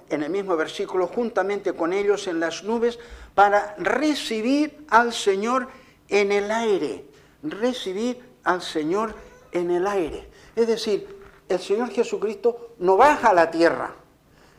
en 0.09 0.23
el 0.23 0.29
mismo 0.29 0.55
versículo, 0.55 1.07
juntamente 1.07 1.73
con 1.73 1.91
ellos 1.91 2.27
en 2.27 2.39
las 2.39 2.63
nubes, 2.63 2.99
para 3.35 3.75
recibir 3.77 4.85
al 4.89 5.11
Señor 5.11 5.67
en 6.07 6.31
el 6.31 6.51
aire. 6.51 7.05
Recibir 7.41 8.21
al 8.43 8.61
Señor 8.61 9.15
en 9.51 9.71
el 9.71 9.87
aire. 9.87 10.29
Es 10.55 10.67
decir, 10.67 11.07
el 11.49 11.59
Señor 11.59 11.89
Jesucristo 11.89 12.71
no 12.79 12.97
baja 12.97 13.29
a 13.29 13.33
la 13.33 13.51
tierra, 13.51 13.93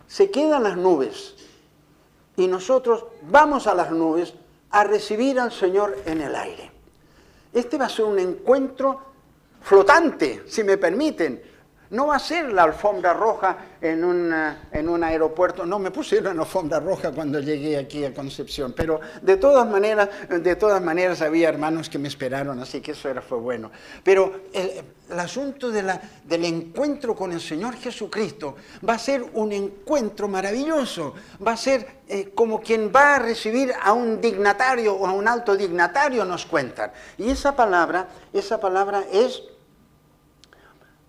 se 0.06 0.30
queda 0.30 0.58
en 0.58 0.62
las 0.62 0.76
nubes. 0.76 1.34
Y 2.36 2.46
nosotros 2.46 3.04
vamos 3.22 3.66
a 3.66 3.74
las 3.74 3.90
nubes 3.90 4.34
a 4.70 4.84
recibir 4.84 5.38
al 5.38 5.52
Señor 5.52 5.96
en 6.04 6.20
el 6.20 6.34
aire. 6.34 6.70
Este 7.52 7.78
va 7.78 7.86
a 7.86 7.88
ser 7.88 8.04
un 8.04 8.18
encuentro 8.18 9.00
flotante, 9.62 10.42
si 10.48 10.64
me 10.64 10.76
permiten, 10.76 11.40
no 11.90 12.06
va 12.08 12.16
a 12.16 12.18
ser 12.18 12.52
la 12.52 12.64
alfombra 12.64 13.12
roja 13.12 13.56
en, 13.80 14.32
en 14.72 14.88
un 14.88 15.04
aeropuerto. 15.04 15.66
No 15.66 15.78
me 15.78 15.90
pusieron 15.90 16.38
alfombra 16.38 16.80
roja 16.80 17.12
cuando 17.12 17.40
llegué 17.40 17.76
aquí 17.76 18.04
a 18.04 18.12
Concepción, 18.12 18.72
pero 18.76 19.00
de 19.22 19.36
todas 19.36 19.66
maneras, 19.68 20.08
de 20.28 20.56
todas 20.56 20.82
maneras 20.82 21.20
había 21.22 21.48
hermanos 21.48 21.88
que 21.88 21.98
me 21.98 22.08
esperaron, 22.08 22.58
así 22.60 22.80
que 22.80 22.92
eso 22.92 23.08
era, 23.08 23.22
fue 23.22 23.38
bueno. 23.38 23.70
Pero 24.02 24.42
el, 24.52 24.84
asunto 25.18 25.70
de 25.70 25.82
la, 25.82 26.00
del 26.24 26.44
encuentro 26.44 27.14
con 27.14 27.32
el 27.32 27.40
Señor 27.40 27.76
Jesucristo 27.76 28.56
va 28.88 28.94
a 28.94 28.98
ser 28.98 29.22
un 29.34 29.52
encuentro 29.52 30.28
maravilloso. 30.28 31.14
Va 31.46 31.52
a 31.52 31.56
ser 31.56 31.86
eh, 32.08 32.32
como 32.34 32.60
quien 32.60 32.90
va 32.94 33.16
a 33.16 33.18
recibir 33.18 33.72
a 33.82 33.92
un 33.92 34.20
dignatario 34.20 34.94
o 34.94 35.06
a 35.06 35.12
un 35.12 35.28
alto 35.28 35.56
dignatario, 35.56 36.24
nos 36.24 36.46
cuentan. 36.46 36.92
Y 37.18 37.30
esa 37.30 37.54
palabra, 37.54 38.08
esa 38.32 38.58
palabra 38.58 39.04
es 39.12 39.42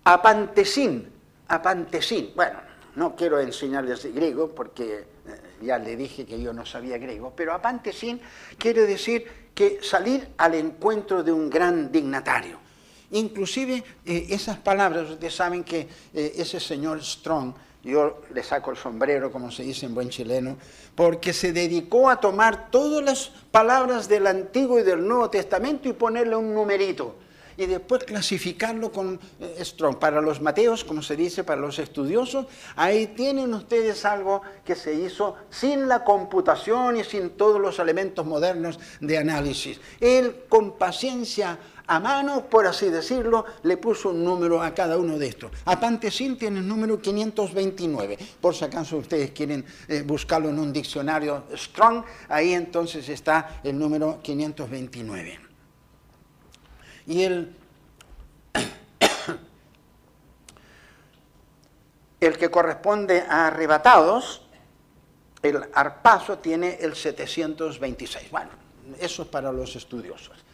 Apantesin, 0.06 1.04
apantesin. 1.48 2.30
Bueno, 2.36 2.60
no 2.94 3.16
quiero 3.16 3.40
enseñarles 3.40 4.14
griego 4.14 4.54
porque 4.54 4.98
eh, 4.98 5.04
ya 5.62 5.80
le 5.80 5.96
dije 5.96 6.24
que 6.24 6.40
yo 6.40 6.52
no 6.52 6.64
sabía 6.64 6.96
griego, 6.96 7.32
pero 7.34 7.52
apantesin 7.52 8.20
quiere 8.56 8.86
decir 8.86 9.26
que 9.52 9.80
salir 9.82 10.28
al 10.36 10.54
encuentro 10.54 11.24
de 11.24 11.32
un 11.32 11.50
gran 11.50 11.90
dignatario. 11.90 12.56
Inclusive 13.10 13.82
eh, 14.04 14.26
esas 14.30 14.58
palabras, 14.58 15.10
ustedes 15.10 15.34
saben 15.34 15.64
que 15.64 15.88
eh, 16.14 16.34
ese 16.36 16.60
señor 16.60 17.02
Strong, 17.02 17.54
yo 17.82 18.22
le 18.32 18.44
saco 18.44 18.70
el 18.70 18.76
sombrero, 18.76 19.32
como 19.32 19.50
se 19.50 19.64
dice 19.64 19.86
en 19.86 19.94
buen 19.94 20.08
chileno, 20.08 20.56
porque 20.94 21.32
se 21.32 21.52
dedicó 21.52 22.10
a 22.10 22.20
tomar 22.20 22.70
todas 22.70 23.02
las 23.02 23.32
palabras 23.50 24.08
del 24.08 24.28
Antiguo 24.28 24.78
y 24.78 24.84
del 24.84 25.04
Nuevo 25.04 25.30
Testamento 25.30 25.88
y 25.88 25.94
ponerle 25.94 26.36
un 26.36 26.54
numerito 26.54 27.25
y 27.56 27.66
después 27.66 28.04
clasificarlo 28.04 28.92
con 28.92 29.18
eh, 29.40 29.64
Strong. 29.64 29.98
Para 29.98 30.20
los 30.20 30.40
mateos, 30.40 30.84
como 30.84 31.02
se 31.02 31.16
dice, 31.16 31.44
para 31.44 31.60
los 31.60 31.78
estudiosos, 31.78 32.46
ahí 32.76 33.08
tienen 33.08 33.52
ustedes 33.54 34.04
algo 34.04 34.42
que 34.64 34.74
se 34.74 34.94
hizo 34.94 35.36
sin 35.50 35.88
la 35.88 36.04
computación 36.04 36.96
y 36.96 37.04
sin 37.04 37.30
todos 37.30 37.60
los 37.60 37.78
elementos 37.78 38.26
modernos 38.26 38.78
de 39.00 39.18
análisis. 39.18 39.80
Él, 40.00 40.44
con 40.48 40.76
paciencia 40.76 41.58
a 41.88 42.00
mano, 42.00 42.46
por 42.50 42.66
así 42.66 42.90
decirlo, 42.90 43.44
le 43.62 43.76
puso 43.76 44.10
un 44.10 44.24
número 44.24 44.60
a 44.60 44.74
cada 44.74 44.98
uno 44.98 45.18
de 45.18 45.28
estos. 45.28 45.52
Apantesil 45.64 46.36
tiene 46.36 46.58
el 46.58 46.66
número 46.66 47.00
529. 47.00 48.18
Por 48.40 48.54
si 48.54 48.64
acaso 48.64 48.96
ustedes 48.96 49.30
quieren 49.30 49.64
eh, 49.86 50.02
buscarlo 50.02 50.48
en 50.48 50.58
un 50.58 50.72
diccionario 50.72 51.44
Strong, 51.54 52.04
ahí 52.28 52.54
entonces 52.54 53.08
está 53.08 53.60
el 53.62 53.78
número 53.78 54.18
529. 54.20 55.45
Y 57.06 57.22
el, 57.22 57.54
el 62.20 62.38
que 62.38 62.50
corresponde 62.50 63.22
a 63.22 63.48
arrebatados, 63.48 64.42
el 65.42 65.64
arpazo 65.74 66.38
tiene 66.38 66.78
el 66.80 66.96
726. 66.96 68.30
Bueno, 68.30 68.50
eso 68.98 69.22
es 69.22 69.28
para 69.28 69.52
los 69.52 69.76
estudiosos. 69.76 70.44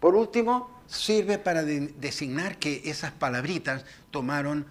Por 0.00 0.16
último, 0.16 0.82
sirve 0.86 1.38
para 1.38 1.62
designar 1.62 2.58
que 2.58 2.82
esas 2.84 3.12
palabritas 3.12 3.84
tomaron 4.10 4.66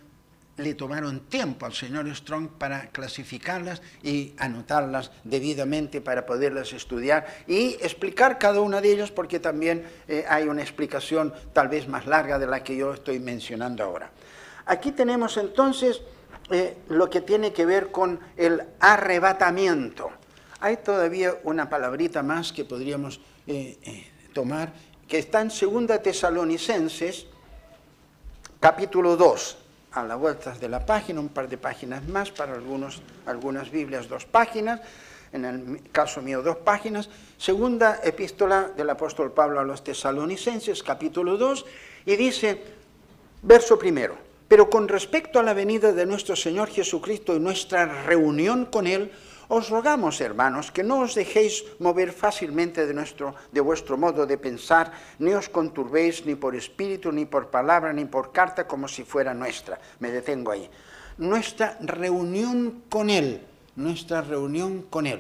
le 0.58 0.74
tomaron 0.74 1.22
tiempo 1.22 1.66
al 1.66 1.74
señor 1.74 2.14
Strong 2.14 2.50
para 2.58 2.90
clasificarlas 2.90 3.82
y 4.04 4.34
anotarlas 4.38 5.12
debidamente 5.24 6.02
para 6.02 6.26
poderlas 6.26 6.74
estudiar 6.74 7.26
y 7.48 7.74
explicar 7.82 8.38
cada 8.38 8.62
una 8.62 8.82
de 8.82 8.92
ellas 8.92 9.12
porque 9.12 9.40
también 9.40 9.86
eh, 10.08 10.26
hay 10.28 10.48
una 10.48 10.62
explicación 10.62 11.34
tal 11.54 11.70
vez 11.70 11.88
más 11.88 12.06
larga 12.06 12.38
de 12.38 12.48
la 12.48 12.64
que 12.64 12.76
yo 12.76 12.94
estoy 12.94 13.20
mencionando 13.20 13.84
ahora. 13.84 14.12
Aquí 14.66 14.92
tenemos 14.92 15.38
entonces 15.38 16.02
eh, 16.50 16.78
lo 16.90 17.10
que 17.10 17.22
tiene 17.22 17.54
que 17.54 17.66
ver 17.66 17.92
con 17.92 18.20
el 18.38 18.62
arrebatamiento. 18.80 20.12
Hay 20.60 20.78
todavía 20.78 21.36
una 21.44 21.70
palabrita 21.70 22.22
más 22.22 22.54
que 22.54 22.66
podríamos 22.66 23.20
eh, 23.48 23.78
tomar 24.34 24.74
que 25.08 25.18
está 25.18 25.42
en 25.42 25.50
2 25.50 26.04
Tesalonicenses 26.04 27.26
capítulo 28.60 29.18
2 29.18 29.61
a 29.92 30.04
la 30.04 30.16
vuelta 30.16 30.54
de 30.54 30.70
la 30.70 30.86
página, 30.86 31.20
un 31.20 31.30
par 31.30 31.50
de 31.50 31.58
páginas 31.58 32.08
más, 32.08 32.32
para 32.32 32.54
algunos, 32.54 33.02
algunas 33.26 33.70
Biblias 33.70 34.08
dos 34.08 34.26
páginas, 34.26 34.82
en 35.34 35.46
el 35.46 35.92
caso 35.92 36.22
mío 36.22 36.42
dos 36.42 36.58
páginas, 36.58 37.10
segunda 37.38 38.00
epístola 38.04 38.72
del 38.76 38.90
apóstol 38.90 39.32
Pablo 39.32 39.60
a 39.60 39.64
los 39.64 39.84
tesalonicenses, 39.84 40.84
capítulo 40.84 41.38
2, 41.38 41.66
y 42.06 42.16
dice, 42.16 42.62
verso 43.42 43.78
primero, 43.78 44.16
pero 44.48 44.70
con 44.70 44.88
respecto 44.88 45.40
a 45.40 45.44
la 45.44 45.54
venida 45.54 45.94
de 45.94 46.06
nuestro 46.06 46.36
Señor 46.36 46.70
Jesucristo 46.70 47.36
y 47.36 47.40
nuestra 47.40 48.04
reunión 48.04 48.66
con 48.66 48.88
Él, 48.88 49.12
os 49.52 49.68
rogamos, 49.68 50.24
hermanos, 50.24 50.72
que 50.72 50.80
no 50.80 51.04
os 51.04 51.12
dejéis 51.12 51.68
mover 51.84 52.16
fácilmente 52.16 52.88
de, 52.88 52.96
nuestro, 52.96 53.36
de 53.52 53.60
vuestro 53.60 54.00
modo 54.00 54.24
de 54.24 54.40
pensar, 54.40 54.96
ni 55.20 55.36
os 55.36 55.52
conturbéis 55.52 56.24
ni 56.24 56.40
por 56.40 56.56
espíritu, 56.56 57.12
ni 57.12 57.28
por 57.28 57.52
palabra, 57.52 57.92
ni 57.92 58.08
por 58.08 58.32
carta, 58.32 58.64
como 58.64 58.88
si 58.88 59.04
fuera 59.04 59.36
nuestra. 59.36 59.76
Me 60.00 60.08
detengo 60.08 60.56
ahí. 60.56 60.72
Nuestra 61.20 61.76
reunión 61.84 62.88
con 62.88 63.12
Él, 63.12 63.44
nuestra 63.76 64.24
reunión 64.24 64.88
con 64.88 65.04
Él. 65.04 65.20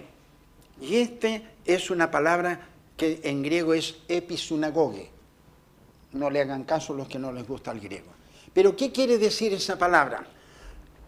Y 0.80 1.04
este 1.04 1.44
es 1.66 1.92
una 1.92 2.10
palabra 2.10 2.72
que 2.96 3.20
en 3.24 3.44
griego 3.44 3.74
es 3.74 4.00
episunagoge. 4.08 5.12
No 6.14 6.30
le 6.30 6.40
hagan 6.40 6.64
caso 6.64 6.94
los 6.94 7.10
que 7.10 7.20
no 7.20 7.34
les 7.34 7.46
gusta 7.46 7.72
el 7.72 7.82
griego. 7.82 8.08
Pero 8.54 8.78
¿qué 8.78 8.94
quiere 8.94 9.18
decir 9.18 9.52
esa 9.52 9.78
palabra? 9.78 10.24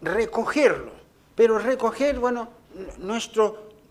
Recogerlo. 0.02 0.92
Pero 1.34 1.58
recoger, 1.58 2.20
bueno, 2.20 2.63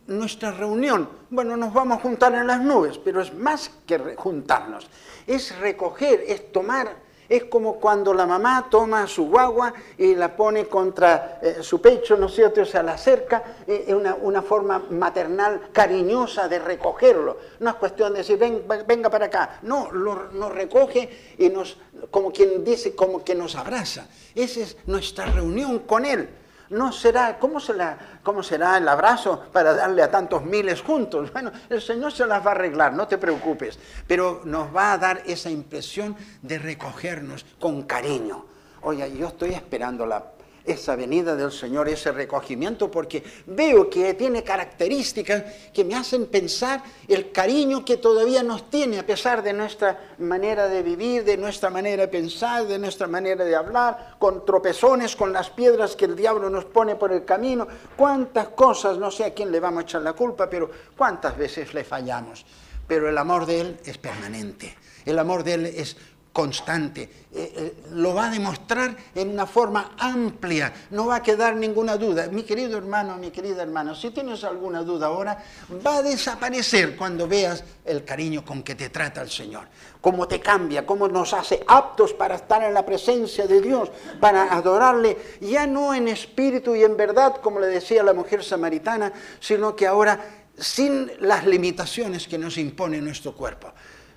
nuestra 0.08 0.52
reunión. 0.52 1.10
Bueno, 1.30 1.58
nos 1.58 1.74
vamos 1.74 1.98
a 1.98 2.02
juntar 2.02 2.34
en 2.36 2.48
las 2.48 2.62
nubes, 2.62 2.98
pero 2.98 3.22
es 3.22 3.34
más 3.34 3.72
que 3.86 4.15
juntarnos. 4.15 4.88
Es 5.28 5.58
recoger, 5.60 6.24
es 6.28 6.52
tomar. 6.52 7.04
Es 7.30 7.46
como 7.46 7.80
cuando 7.80 8.13
la 8.13 8.26
mamá 8.26 8.67
toma 8.69 9.08
su 9.08 9.28
guagua 9.28 9.74
y 9.98 10.13
la 10.13 10.36
pone 10.36 10.67
contra 10.67 11.39
eh, 11.41 11.58
su 11.62 11.82
pecho, 11.82 12.17
¿no 12.17 12.28
es 12.28 12.36
cierto? 12.36 12.62
O 12.62 12.65
sea, 12.65 12.84
la 12.84 12.93
acerca, 12.93 13.43
eh, 13.65 13.86
es 13.88 13.93
una, 13.93 14.13
una, 14.15 14.41
forma 14.41 14.80
maternal 14.89 15.69
cariñosa 15.72 16.50
de 16.50 16.60
recogerlo. 16.60 17.38
No 17.62 17.69
es 17.69 17.76
cuestión 17.78 18.12
de 18.12 18.19
decir, 18.19 18.38
Ven, 18.38 18.63
venga 18.86 19.10
para 19.10 19.28
acá. 19.28 19.60
No, 19.62 19.89
lo, 19.91 20.32
nos 20.34 20.52
recoge 20.52 21.10
y 21.38 21.50
nos, 21.50 21.78
como 22.12 22.32
quien 22.32 22.63
dice, 22.63 22.93
como 22.93 23.24
que 23.24 23.36
nos 23.36 23.56
abraza. 23.56 24.06
Esa 24.36 24.60
es 24.60 24.78
nuestra 24.86 25.26
reunión 25.26 25.80
con 25.80 26.06
Él 26.06 26.30
no 26.69 26.91
será, 26.91 27.38
¿cómo 27.39 27.60
será, 27.60 28.19
¿cómo 28.23 28.43
será 28.43 28.78
el 28.78 28.88
abrazo 28.88 29.45
para 29.52 29.73
darle 29.73 30.02
a 30.02 30.12
tantos 30.12 30.43
miles 30.43 30.82
juntos? 30.82 31.32
Bueno, 31.32 31.52
el 31.69 31.82
Señor 31.82 32.12
se 32.12 32.26
las 32.26 32.45
va 32.45 32.52
a 32.52 32.56
arreglar, 32.56 32.93
no 32.93 33.08
te 33.08 33.17
preocupes, 33.17 33.78
pero 34.08 34.41
nos 34.45 34.76
va 34.76 34.93
a 34.93 34.97
dar 34.97 35.21
esa 35.26 35.49
impresión 35.49 36.15
de 36.41 36.60
recogernos 36.60 37.45
con 37.60 37.84
cariño. 37.84 38.45
Oye, 38.82 39.15
yo 39.17 39.28
estoy 39.28 39.54
esperando 39.54 40.06
la 40.06 40.23
esa 40.65 40.95
venida 40.95 41.36
del 41.36 41.52
Señor, 41.52 41.89
ese 41.89 42.12
recogimiento, 42.12 42.89
porque 42.89 43.23
veo 43.47 43.89
que 43.89 44.13
tiene 44.13 44.43
características 44.43 45.43
que 45.73 45.84
me 45.84 45.95
hacen 45.95 46.28
pensar 46.28 46.82
el 47.08 47.32
cariño 47.32 47.84
que 47.84 47.97
todavía 47.97 48.43
nos 48.43 48.69
tiene, 48.69 48.99
a 48.99 49.06
pesar 49.06 49.43
de 49.43 49.54
nuestra 49.54 50.13
manera 50.19 50.67
de 50.67 50.82
vivir, 50.82 51.23
de 51.23 51.38
nuestra 51.38 51.69
manera 51.69 52.04
de 52.04 52.08
pensar, 52.08 52.65
de 52.65 52.80
nuestra 52.80 53.08
manera 53.08 53.43
de 53.43 53.56
hablar, 53.56 54.15
con 54.19 54.45
tropezones, 54.45 55.15
con 55.15 55.34
las 55.34 55.49
piedras 55.49 55.95
que 55.95 56.06
el 56.06 56.15
diablo 56.15 56.49
nos 56.49 56.65
pone 56.65 56.95
por 56.95 57.12
el 57.12 57.26
camino. 57.26 57.67
Cuántas 57.97 58.49
cosas, 58.49 58.97
no 58.97 59.12
sé 59.12 59.26
a 59.26 59.34
quién 59.34 59.52
le 59.52 59.60
vamos 59.60 59.84
a 59.84 59.84
echar 59.84 60.02
la 60.02 60.13
culpa, 60.13 60.49
pero 60.49 60.69
cuántas 60.95 61.38
veces 61.38 61.73
le 61.73 61.84
fallamos. 61.84 62.45
Pero 62.88 63.10
el 63.10 63.17
amor 63.17 63.45
de 63.45 63.62
Él 63.62 63.80
es 63.86 63.97
permanente. 63.97 64.76
El 65.06 65.19
amor 65.19 65.43
de 65.43 65.54
Él 65.54 65.65
es 65.65 65.97
constante. 66.34 67.04
Eh, 67.36 67.54
eh, 67.56 67.76
lo 67.93 68.13
va 68.13 68.28
a 68.28 68.32
demostrar 68.32 68.96
en 69.15 69.30
una 69.30 69.46
forma 69.46 69.91
amplia, 69.98 70.74
no 70.89 71.08
va 71.08 71.17
a 71.17 71.24
quedar 71.24 71.56
ninguna 71.56 71.96
duda. 71.96 72.28
Mi 72.28 72.43
querido 72.43 72.78
hermano, 72.78 73.17
mi 73.17 73.32
querida 73.32 73.62
hermana, 73.62 73.96
si 73.96 74.10
tienes 74.10 74.43
alguna 74.43 74.82
duda 74.82 75.08
ahora, 75.08 75.43
va 75.86 75.98
a 75.98 76.02
desaparecer 76.02 76.98
cuando 76.98 77.28
veas 77.28 77.63
el 77.86 78.04
cariño 78.04 78.43
con 78.43 78.63
que 78.63 78.76
te 78.76 78.89
trata 78.89 79.22
el 79.22 79.30
Señor, 79.30 79.67
cómo 80.02 80.28
te 80.28 80.39
cambia, 80.39 80.86
cómo 80.86 81.08
nos 81.08 81.34
hace 81.34 81.63
aptos 81.67 82.13
para 82.13 82.36
estar 82.36 82.63
en 82.63 82.74
la 82.74 82.86
presencia 82.86 83.48
de 83.48 83.62
Dios, 83.62 83.91
para 84.19 84.54
adorarle, 84.54 85.17
ya 85.39 85.67
no 85.67 85.93
en 85.93 86.08
espíritu 86.08 86.76
y 86.76 86.84
en 86.84 86.98
verdad, 86.98 87.38
como 87.41 87.60
le 87.60 87.67
decía 87.67 88.04
la 88.04 88.13
mujer 88.13 88.43
samaritana, 88.43 89.13
sino 89.39 89.76
que 89.76 89.88
ahora 89.88 90.19
sin 90.58 91.12
las 91.19 91.46
limitaciones 91.46 92.28
que 92.28 92.38
nos 92.38 92.58
impone 92.58 93.02
nuestro 93.02 93.36
cuerpo 93.36 93.74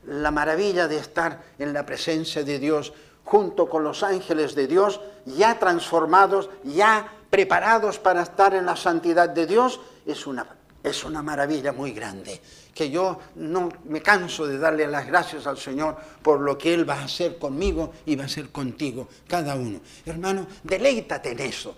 la 0.06 0.30
maravilla 0.30 0.88
de 0.88 0.98
estar 0.98 1.42
en 1.58 1.72
la 1.72 1.84
presencia 1.84 2.44
de 2.44 2.58
Dios 2.58 2.92
junto 3.24 3.68
con 3.68 3.82
los 3.82 4.02
ángeles 4.02 4.54
de 4.54 4.66
Dios, 4.68 5.00
ya 5.24 5.58
transformados, 5.58 6.48
ya 6.62 7.12
preparados 7.28 7.98
para 7.98 8.22
estar 8.22 8.54
en 8.54 8.66
la 8.66 8.76
santidad 8.76 9.28
de 9.28 9.46
Dios, 9.46 9.80
es 10.06 10.26
una, 10.26 10.46
es 10.82 11.04
una 11.04 11.22
maravilla 11.22 11.72
muy 11.72 11.92
grande. 11.92 12.40
Que 12.76 12.90
yo 12.90 13.18
no 13.36 13.70
me 13.86 14.02
canso 14.02 14.46
de 14.46 14.58
darle 14.58 14.86
las 14.86 15.06
gracias 15.06 15.46
al 15.46 15.56
Señor 15.56 15.96
por 16.22 16.40
lo 16.40 16.58
que 16.58 16.74
Él 16.74 16.88
va 16.88 17.00
a 17.00 17.04
hacer 17.04 17.38
conmigo 17.38 17.94
y 18.04 18.16
va 18.16 18.24
a 18.24 18.26
hacer 18.26 18.50
contigo, 18.50 19.08
cada 19.26 19.54
uno. 19.54 19.80
Hermano, 20.04 20.46
deleítate 20.62 21.32
en 21.32 21.40
eso 21.40 21.74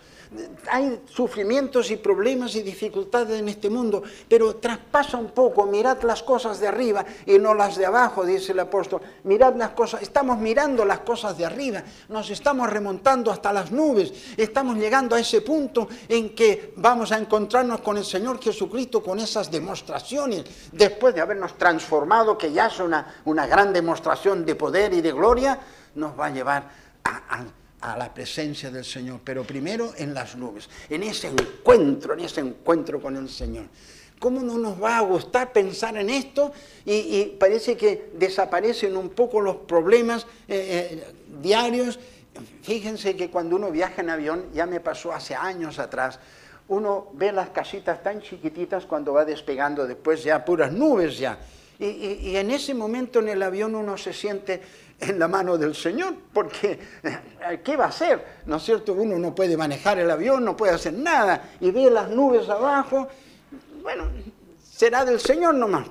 hay 0.71 1.01
sufrimientos 1.07 1.91
y 1.91 1.97
problemas 1.97 2.55
y 2.55 2.63
dificultades 2.63 3.41
en 3.41 3.49
este 3.49 3.71
mundo, 3.71 4.03
pero 4.29 4.57
traspasa 4.57 5.17
un 5.17 5.31
poco, 5.31 5.67
mirad 5.67 6.03
las 6.03 6.23
cosas 6.23 6.61
de 6.61 6.69
arriba 6.69 7.05
y 7.27 7.39
no 7.39 7.55
las 7.55 7.77
de 7.77 7.87
abajo, 7.87 8.25
dice 8.25 8.53
el 8.53 8.61
apóstol. 8.61 9.01
Mirad 9.25 9.57
las 9.57 9.71
cosas, 9.71 10.03
estamos 10.03 10.39
mirando 10.39 10.85
las 10.85 11.01
cosas 11.01 11.37
de 11.39 11.47
arriba, 11.47 11.83
nos 12.09 12.31
estamos 12.31 12.69
remontando 12.69 13.31
hasta 13.31 13.53
las 13.53 13.73
nubes, 13.73 14.13
estamos 14.37 14.77
llegando 14.77 15.17
a 15.17 15.21
ese 15.21 15.41
punto 15.41 15.89
en 16.09 16.35
que 16.35 16.73
vamos 16.77 17.13
a 17.13 17.19
encontrarnos 17.19 17.81
con 17.81 17.97
el 17.97 18.05
Señor 18.05 18.41
Jesucristo 18.43 19.03
con 19.03 19.19
esas 19.19 19.51
demostraciones, 19.51 20.45
después 20.89 21.15
de 21.15 21.21
habernos 21.21 21.57
transformado, 21.59 22.37
que 22.37 22.53
ya 22.53 22.67
es 22.67 22.81
una, 22.81 23.47
gran 23.47 23.73
demostración 23.73 24.45
de 24.45 24.55
poder 24.55 24.93
y 24.95 25.01
de 25.01 25.13
gloria, 25.13 25.59
nos 25.95 26.19
va 26.19 26.27
a 26.27 26.31
llevar 26.31 26.71
a 27.05 27.45
a 27.81 27.97
la 27.97 28.13
presencia 28.13 28.71
del 28.71 28.85
Señor, 28.85 29.21
pero 29.23 29.45
primero 29.45 29.93
en 29.97 30.15
las 30.15 30.37
nubes, 30.37 30.69
en 30.91 31.03
ese 31.03 31.29
encuentro, 31.29 32.15
en 32.15 32.21
ese 32.21 32.41
encuentro 32.41 33.01
con 33.01 33.17
el 33.17 33.29
Señor. 33.29 33.67
¿Cómo 34.19 34.43
no 34.43 34.59
nos 34.59 34.83
va 34.83 34.99
a 34.99 35.03
gustar 35.03 35.53
pensar 35.53 35.97
en 35.97 36.11
esto? 36.11 36.53
Y, 36.85 37.37
parece 37.39 37.77
que 37.77 38.11
desaparecen 38.15 38.97
un 38.97 39.11
poco 39.11 39.41
los 39.41 39.57
problemas 39.57 40.27
eh, 40.49 40.89
eh, 40.91 41.15
diarios. 41.41 42.01
Fíjense 42.63 43.15
que 43.15 43.31
cuando 43.31 43.55
uno 43.55 43.71
viaja 43.71 44.03
en 44.03 44.11
avión, 44.11 44.47
ya 44.53 44.67
me 44.67 44.81
pasó 44.81 45.13
hace 45.13 45.37
años 45.37 45.79
atrás, 45.79 46.19
uno 46.69 47.09
ve 47.15 47.33
las 47.33 47.51
casitas 47.51 48.03
tan 48.03 48.21
chiquititas 48.21 48.87
cuando 48.87 49.13
va 49.13 49.25
despegando, 49.25 49.87
después 49.87 50.23
ya 50.23 50.45
puras 50.45 50.73
nubes 50.73 51.19
ya. 51.19 51.39
y 51.79 52.37
en 52.37 52.51
ese 52.51 52.75
momento 52.75 53.21
en 53.21 53.29
el 53.29 53.43
avión 53.43 53.75
uno 53.75 53.97
se 53.97 54.13
siente 54.13 54.61
en 55.01 55.19
la 55.19 55.29
mano 55.29 55.57
del 55.57 55.75
Señor, 55.75 56.15
porque 56.33 56.79
eh, 57.03 57.61
¿qué 57.63 57.77
va 57.77 57.87
a 57.87 57.89
hacer? 57.89 58.43
¿No 58.47 58.57
es 58.57 58.65
cierto? 58.65 58.93
Uno 58.95 59.19
no 59.19 59.35
puede 59.35 59.57
manejar 59.57 59.99
el 59.99 60.11
avión, 60.11 60.45
no 60.45 60.57
puede 60.57 60.75
hacer 60.75 60.93
nada, 60.93 61.51
y 61.61 61.71
ve 61.71 61.91
las 61.91 62.11
nubes 62.11 62.49
abajo, 62.49 63.09
bueno, 63.83 64.09
será 64.63 65.05
del 65.05 65.21
Señor 65.21 65.55
nomás, 65.55 65.89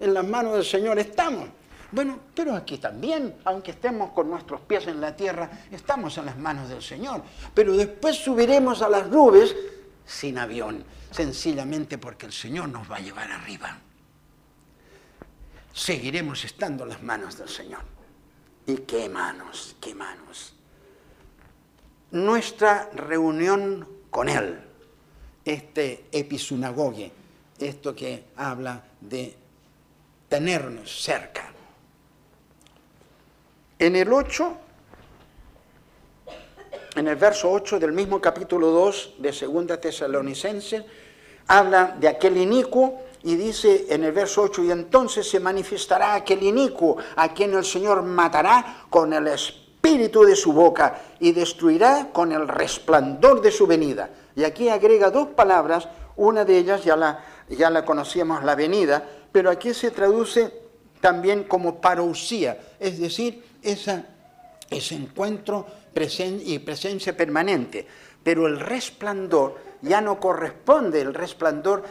en 0.00 0.14
las 0.14 0.26
manos 0.26 0.54
del 0.54 0.64
Señor 0.64 0.98
estamos. 0.98 1.48
Bueno, 1.90 2.18
pero 2.34 2.54
aquí 2.54 2.76
también, 2.76 3.36
aunque 3.44 3.70
estemos 3.70 4.10
con 4.10 4.28
nuestros 4.28 4.60
pies 4.60 4.86
en 4.88 5.00
la 5.00 5.16
tierra, 5.16 5.48
estamos 5.70 6.18
en 6.18 6.26
las 6.26 6.36
manos 6.36 6.68
del 6.68 6.82
Señor. 6.82 7.22
Pero 7.54 7.74
después 7.74 8.16
subiremos 8.16 8.82
a 8.82 8.90
las 8.90 9.08
nubes 9.08 9.56
sin 10.08 10.38
avión, 10.38 10.82
sencillamente 11.10 11.98
porque 11.98 12.26
el 12.26 12.32
Señor 12.32 12.70
nos 12.70 12.90
va 12.90 12.96
a 12.96 13.00
llevar 13.00 13.30
arriba. 13.30 13.78
Seguiremos 15.72 16.44
estando 16.44 16.84
en 16.84 16.90
las 16.90 17.02
manos 17.02 17.36
del 17.36 17.48
Señor. 17.48 17.82
Y 18.66 18.78
qué 18.78 19.08
manos, 19.08 19.76
qué 19.80 19.94
manos. 19.94 20.54
Nuestra 22.10 22.88
reunión 22.94 23.86
con 24.10 24.30
Él, 24.30 24.58
este 25.44 26.06
episunagogue, 26.10 27.12
esto 27.58 27.94
que 27.94 28.24
habla 28.36 28.82
de 29.00 29.36
tenernos 30.28 31.02
cerca. 31.02 31.52
En 33.78 33.94
el 33.94 34.12
8, 34.12 34.58
en 36.94 37.08
el 37.08 37.16
verso 37.16 37.50
8 37.50 37.78
del 37.78 37.92
mismo 37.92 38.20
capítulo 38.20 38.70
2 38.70 39.14
de 39.18 39.32
Segunda 39.32 39.80
Tesalonicenses, 39.80 40.84
habla 41.46 41.96
de 41.98 42.08
aquel 42.08 42.36
inicuo 42.36 43.02
y 43.22 43.36
dice 43.36 43.86
en 43.88 44.04
el 44.04 44.12
verso 44.12 44.42
8, 44.42 44.64
y 44.64 44.70
entonces 44.70 45.28
se 45.28 45.40
manifestará 45.40 46.14
aquel 46.14 46.42
inicuo 46.42 46.96
a 47.16 47.32
quien 47.34 47.54
el 47.54 47.64
Señor 47.64 48.02
matará 48.02 48.84
con 48.90 49.12
el 49.12 49.26
espíritu 49.28 50.24
de 50.24 50.36
su 50.36 50.52
boca 50.52 51.00
y 51.18 51.32
destruirá 51.32 52.10
con 52.12 52.32
el 52.32 52.46
resplandor 52.46 53.40
de 53.40 53.50
su 53.50 53.66
venida. 53.66 54.10
Y 54.36 54.44
aquí 54.44 54.68
agrega 54.68 55.10
dos 55.10 55.28
palabras, 55.28 55.88
una 56.16 56.44
de 56.44 56.58
ellas 56.58 56.84
ya 56.84 56.96
la, 56.96 57.24
ya 57.48 57.70
la 57.70 57.84
conocíamos, 57.84 58.44
la 58.44 58.54
venida, 58.54 59.04
pero 59.32 59.50
aquí 59.50 59.74
se 59.74 59.90
traduce 59.90 60.52
también 61.00 61.44
como 61.44 61.80
parousia, 61.80 62.58
es 62.78 62.98
decir, 62.98 63.44
esa, 63.62 64.04
ese 64.70 64.94
encuentro 64.94 65.66
y 66.44 66.58
presencia 66.60 67.16
permanente. 67.16 67.86
Pero 68.22 68.46
el 68.46 68.60
resplandor 68.60 69.67
ya 69.82 70.00
no 70.00 70.18
corresponde 70.18 71.00
el 71.00 71.14
resplandor 71.14 71.84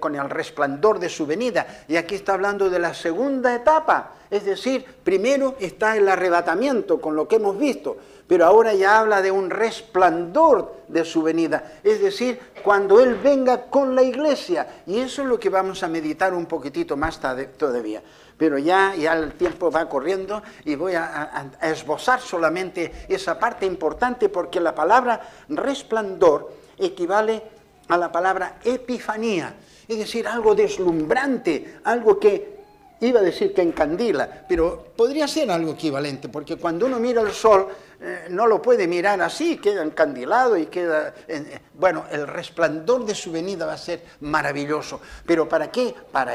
con 0.00 0.14
el 0.14 0.30
resplandor 0.30 0.98
de 0.98 1.08
su 1.08 1.26
venida. 1.26 1.84
Y 1.88 1.96
aquí 1.96 2.14
está 2.14 2.34
hablando 2.34 2.70
de 2.70 2.78
la 2.78 2.94
segunda 2.94 3.54
etapa. 3.54 4.12
Es 4.30 4.44
decir, 4.44 4.84
primero 5.04 5.56
está 5.60 5.96
el 5.96 6.08
arrebatamiento 6.08 7.00
con 7.00 7.14
lo 7.14 7.28
que 7.28 7.36
hemos 7.36 7.58
visto, 7.58 7.96
pero 8.26 8.46
ahora 8.46 8.72
ya 8.72 8.98
habla 8.98 9.20
de 9.20 9.30
un 9.30 9.50
resplandor 9.50 10.76
de 10.88 11.04
su 11.04 11.22
venida. 11.22 11.72
Es 11.84 12.00
decir, 12.00 12.40
cuando 12.64 13.00
Él 13.00 13.16
venga 13.16 13.66
con 13.66 13.94
la 13.94 14.02
iglesia. 14.02 14.82
Y 14.86 15.00
eso 15.00 15.22
es 15.22 15.28
lo 15.28 15.38
que 15.38 15.50
vamos 15.50 15.82
a 15.82 15.88
meditar 15.88 16.32
un 16.32 16.46
poquitito 16.46 16.96
más 16.96 17.20
todavía 17.58 18.02
pero 18.42 18.58
ya, 18.58 18.92
ya 18.96 19.12
el 19.12 19.34
tiempo 19.34 19.70
va 19.70 19.88
corriendo 19.88 20.42
y 20.64 20.74
voy 20.74 20.94
a, 20.94 21.48
esbozar 21.62 22.20
solamente 22.20 23.06
esa 23.08 23.38
parte 23.38 23.66
importante 23.66 24.28
porque 24.28 24.58
la 24.58 24.74
palabra 24.74 25.20
resplandor 25.48 26.50
equivale 26.86 27.42
a 27.88 27.96
la 27.96 28.10
palabra 28.10 28.58
epifanía, 28.64 29.54
es 29.86 29.98
decir, 29.98 30.26
algo 30.26 30.54
deslumbrante, 30.54 31.80
algo 31.84 32.18
que 32.18 32.52
iba 33.00 33.20
a 33.20 33.22
decir 33.22 33.52
que 33.52 33.62
encandila, 33.62 34.44
pero 34.48 34.92
podría 34.96 35.26
ser 35.26 35.50
algo 35.50 35.72
equivalente, 35.72 36.28
porque 36.28 36.56
cuando 36.56 36.86
uno 36.86 37.00
mira 37.00 37.20
el 37.20 37.32
sol 37.32 37.68
eh, 38.00 38.26
no 38.30 38.46
lo 38.46 38.62
puede 38.62 38.86
mirar 38.86 39.20
así, 39.20 39.58
queda 39.58 39.82
encandilado 39.82 40.56
y 40.56 40.66
queda... 40.66 41.14
Eh, 41.26 41.60
bueno, 41.74 42.04
el 42.10 42.26
resplandor 42.26 43.04
de 43.04 43.14
su 43.14 43.32
venida 43.32 43.66
va 43.66 43.74
a 43.74 43.78
ser 43.78 44.02
maravilloso, 44.20 45.00
pero 45.26 45.48
¿para 45.48 45.70
qué? 45.70 45.94
Para 46.10 46.34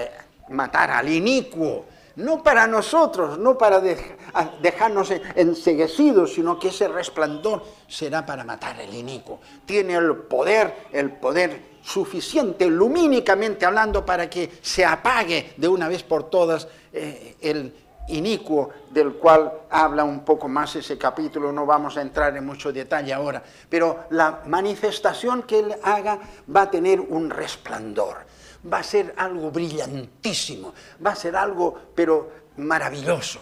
matar 0.50 0.92
al 0.92 1.10
inicuo, 1.10 1.86
no 2.18 2.42
para 2.42 2.66
nosotros, 2.66 3.38
no 3.38 3.58
para 3.58 3.80
dejarnos 3.80 5.12
enseguecidos, 5.36 6.34
sino 6.34 6.60
que 6.60 6.70
ese 6.70 6.88
resplandor 6.88 7.64
será 7.88 8.26
para 8.26 8.44
matar 8.44 8.80
el 8.80 8.94
inicuo. 8.94 9.40
Tiene 9.66 9.96
el 9.96 10.16
poder, 10.16 10.88
el 10.92 11.12
poder 11.12 11.78
suficiente, 11.84 12.66
lumínicamente 12.66 13.66
hablando, 13.66 14.06
para 14.06 14.30
que 14.30 14.52
se 14.62 14.84
apague 14.84 15.54
de 15.58 15.68
una 15.68 15.88
vez 15.88 16.02
por 16.04 16.30
todas 16.30 16.68
eh, 16.92 17.36
el 17.40 17.74
inicuo 18.08 18.72
del 18.90 19.14
cual 19.14 19.52
habla 19.70 20.04
un 20.04 20.26
poco 20.26 20.48
más 20.48 20.76
ese 20.76 20.98
capítulo, 20.98 21.52
no 21.52 21.66
vamos 21.68 21.98
a 21.98 22.02
entrar 22.02 22.36
en 22.36 22.46
mucho 22.46 22.74
detalle 22.74 23.14
ahora, 23.14 23.44
pero 23.70 24.06
la 24.10 24.42
manifestación 24.46 25.44
que 25.44 25.60
él 25.60 25.76
haga 25.84 26.20
va 26.54 26.64
a 26.64 26.72
tener 26.72 27.00
un 27.00 27.30
resplandor 27.30 28.26
va 28.72 28.80
a 28.80 28.84
ser 28.84 29.14
algo 29.18 29.52
brillantísimo, 29.52 30.74
va 31.06 31.12
a 31.12 31.16
ser 31.16 31.36
algo, 31.36 31.78
pero 31.96 32.32
maravilloso 32.58 33.40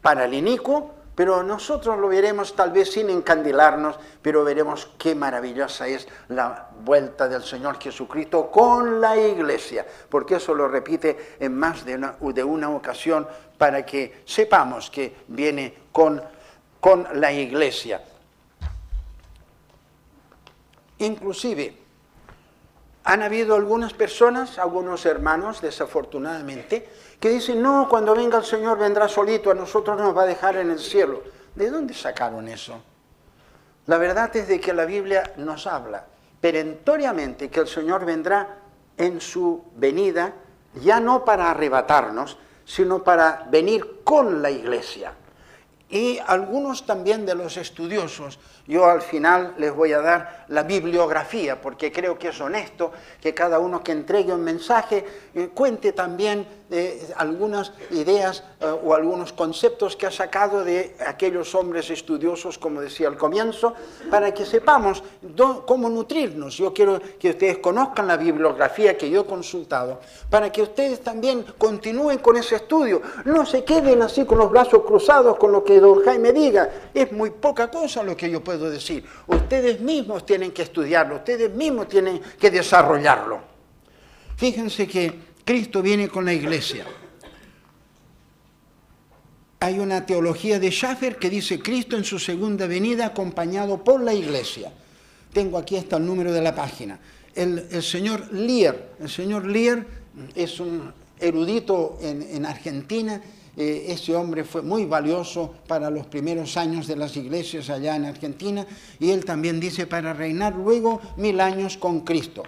para 0.00 0.24
el 0.24 0.34
inicuo, 0.34 0.90
pero 1.14 1.42
nosotros 1.42 1.98
lo 1.98 2.08
veremos 2.08 2.56
tal 2.56 2.72
vez 2.72 2.90
sin 2.92 3.10
encandilarnos, 3.10 3.96
pero 4.22 4.44
veremos 4.44 4.90
qué 4.98 5.14
maravillosa 5.14 5.86
es 5.86 6.08
la 6.28 6.70
vuelta 6.84 7.28
del 7.28 7.42
Señor 7.42 7.78
Jesucristo 7.78 8.50
con 8.50 9.00
la 9.00 9.16
iglesia, 9.16 9.86
porque 10.08 10.36
eso 10.36 10.54
lo 10.54 10.68
repite 10.68 11.36
en 11.38 11.56
más 11.56 11.84
de 11.84 11.94
una, 11.94 12.16
de 12.20 12.42
una 12.42 12.70
ocasión 12.70 13.28
para 13.58 13.84
que 13.84 14.22
sepamos 14.24 14.90
que 14.90 15.14
viene 15.28 15.74
con, 15.92 16.22
con 16.80 17.06
la 17.14 17.30
iglesia. 17.30 18.02
Inclusive, 20.98 21.81
Han 23.04 23.22
habido 23.22 23.56
algunas 23.56 23.92
personas, 23.92 24.58
algunos 24.58 25.04
hermanos, 25.06 25.60
desafortunadamente, 25.60 26.88
que 27.18 27.30
dicen, 27.30 27.60
no, 27.60 27.88
cuando 27.88 28.14
venga 28.14 28.38
el 28.38 28.44
Señor 28.44 28.78
vendrá 28.78 29.08
solito, 29.08 29.50
a 29.50 29.54
nosotros 29.54 29.98
nos 29.98 30.16
va 30.16 30.22
a 30.22 30.26
dejar 30.26 30.56
en 30.56 30.70
el 30.70 30.78
cielo. 30.78 31.22
¿De 31.54 31.70
dónde 31.70 31.94
sacaron 31.94 32.48
eso? 32.48 32.80
La 33.86 33.98
verdad 33.98 34.34
es 34.36 34.46
de 34.46 34.60
que 34.60 34.72
la 34.72 34.84
Biblia 34.84 35.32
nos 35.36 35.66
habla 35.66 36.06
perentoriamente 36.42 37.48
que 37.48 37.60
el 37.60 37.68
Señor 37.68 38.04
vendrá 38.04 38.58
en 38.98 39.20
su 39.20 39.64
venida, 39.76 40.34
ya 40.74 40.98
no 40.98 41.24
para 41.24 41.52
arrebatarnos, 41.52 42.36
sino 42.66 43.04
para 43.04 43.46
venir 43.48 44.02
con 44.02 44.42
la 44.42 44.50
iglesia. 44.50 45.14
Y 45.88 46.18
algunos 46.26 46.84
también 46.84 47.24
de 47.24 47.36
los 47.36 47.56
estudiosos 47.56 48.40
yo 48.66 48.86
al 48.86 49.02
final 49.02 49.54
les 49.58 49.74
voy 49.74 49.92
a 49.92 50.00
dar 50.00 50.44
la 50.48 50.62
bibliografía, 50.62 51.60
porque 51.60 51.90
creo 51.90 52.18
que 52.18 52.28
es 52.28 52.40
honesto 52.40 52.92
que 53.20 53.34
cada 53.34 53.58
uno 53.58 53.82
que 53.82 53.92
entregue 53.92 54.32
un 54.32 54.44
mensaje 54.44 55.04
eh, 55.34 55.50
cuente 55.52 55.92
también 55.92 56.46
eh, 56.70 57.12
algunas 57.16 57.72
ideas 57.90 58.44
eh, 58.60 58.66
o 58.66 58.94
algunos 58.94 59.32
conceptos 59.32 59.96
que 59.96 60.06
ha 60.06 60.10
sacado 60.10 60.64
de 60.64 60.94
aquellos 61.06 61.54
hombres 61.54 61.90
estudiosos, 61.90 62.56
como 62.58 62.80
decía 62.80 63.08
al 63.08 63.16
comienzo, 63.16 63.74
para 64.10 64.32
que 64.32 64.46
sepamos 64.46 65.02
cómo 65.66 65.88
nutrirnos. 65.90 66.56
Yo 66.56 66.72
quiero 66.72 67.00
que 67.18 67.30
ustedes 67.30 67.58
conozcan 67.58 68.06
la 68.06 68.16
bibliografía 68.16 68.96
que 68.96 69.10
yo 69.10 69.22
he 69.22 69.26
consultado, 69.26 70.00
para 70.30 70.50
que 70.52 70.62
ustedes 70.62 71.00
también 71.02 71.44
continúen 71.58 72.18
con 72.18 72.36
ese 72.36 72.56
estudio. 72.56 73.02
No 73.24 73.44
se 73.44 73.64
queden 73.64 74.02
así 74.02 74.24
con 74.24 74.38
los 74.38 74.50
brazos 74.50 74.82
cruzados 74.84 75.36
con 75.36 75.52
lo 75.52 75.64
que 75.64 75.80
don 75.80 76.02
Jaime 76.04 76.32
diga. 76.32 76.70
Es 76.94 77.10
muy 77.12 77.30
poca 77.30 77.70
cosa 77.70 78.02
lo 78.02 78.16
que 78.16 78.30
yo 78.30 78.42
puedo 78.42 78.61
decir. 78.70 79.04
Ustedes 79.26 79.80
mismos 79.80 80.26
tienen 80.26 80.52
que 80.52 80.62
estudiarlo, 80.62 81.16
ustedes 81.16 81.54
mismos 81.54 81.88
tienen 81.88 82.20
que 82.38 82.50
desarrollarlo. 82.50 83.40
Fíjense 84.36 84.86
que 84.86 85.12
Cristo 85.44 85.82
viene 85.82 86.08
con 86.08 86.24
la 86.24 86.32
iglesia. 86.32 86.86
Hay 89.60 89.78
una 89.78 90.04
teología 90.04 90.58
de 90.58 90.70
Schaffer 90.70 91.16
que 91.16 91.30
dice 91.30 91.60
Cristo 91.60 91.96
en 91.96 92.04
su 92.04 92.18
segunda 92.18 92.66
venida 92.66 93.06
acompañado 93.06 93.84
por 93.84 94.00
la 94.00 94.12
iglesia. 94.12 94.72
Tengo 95.32 95.56
aquí 95.56 95.76
hasta 95.76 95.96
el 95.96 96.06
número 96.06 96.32
de 96.32 96.42
la 96.42 96.54
página. 96.54 96.98
El, 97.34 97.82
señor 97.82 98.32
Lear, 98.32 98.94
el 99.00 99.08
señor 99.08 99.46
Lear 99.46 99.86
es 100.34 100.60
un 100.60 100.92
erudito 101.18 101.98
en, 102.02 102.22
en 102.22 102.44
Argentina 102.44 103.22
eh, 103.56 103.86
ese 103.88 104.16
hombre 104.16 104.44
fue 104.44 104.62
muy 104.62 104.86
valioso 104.86 105.54
para 105.66 105.90
los 105.90 106.06
primeros 106.06 106.56
años 106.56 106.86
de 106.86 106.96
las 106.96 107.16
iglesias 107.16 107.68
allá 107.68 107.96
en 107.96 108.06
Argentina 108.06 108.66
y 108.98 109.10
él 109.10 109.24
también 109.24 109.60
dice 109.60 109.86
para 109.86 110.14
reinar 110.14 110.54
luego 110.54 111.00
mil 111.16 111.40
años 111.40 111.76
con 111.76 112.00
Cristo. 112.00 112.42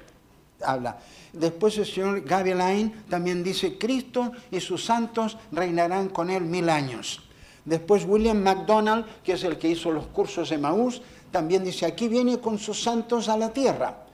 Habla. 0.63 0.99
Después 1.33 1.77
el 1.79 1.87
señor 1.87 2.23
Gavilain 2.23 3.05
también 3.09 3.43
dice 3.43 3.77
Cristo 3.77 4.33
y 4.51 4.61
sus 4.61 4.85
santos 4.85 5.37
reinarán 5.53 6.09
con 6.09 6.31
él 6.31 6.45
mil 6.45 6.71
años. 6.71 7.21
Después 7.65 8.05
William 8.07 8.43
MacDonald, 8.43 9.05
que 9.23 9.33
es 9.33 9.45
el 9.45 9.59
que 9.59 9.69
hizo 9.69 9.91
los 9.91 10.07
cursos 10.07 10.51
de 10.51 10.59
Maús, 10.59 11.03
también 11.31 11.65
dice 11.65 11.87
aquí 11.87 12.09
viene 12.09 12.39
con 12.39 12.59
sus 12.59 12.83
santos 12.83 13.29
a 13.29 13.37
la 13.37 13.53
tierra. 13.53 14.05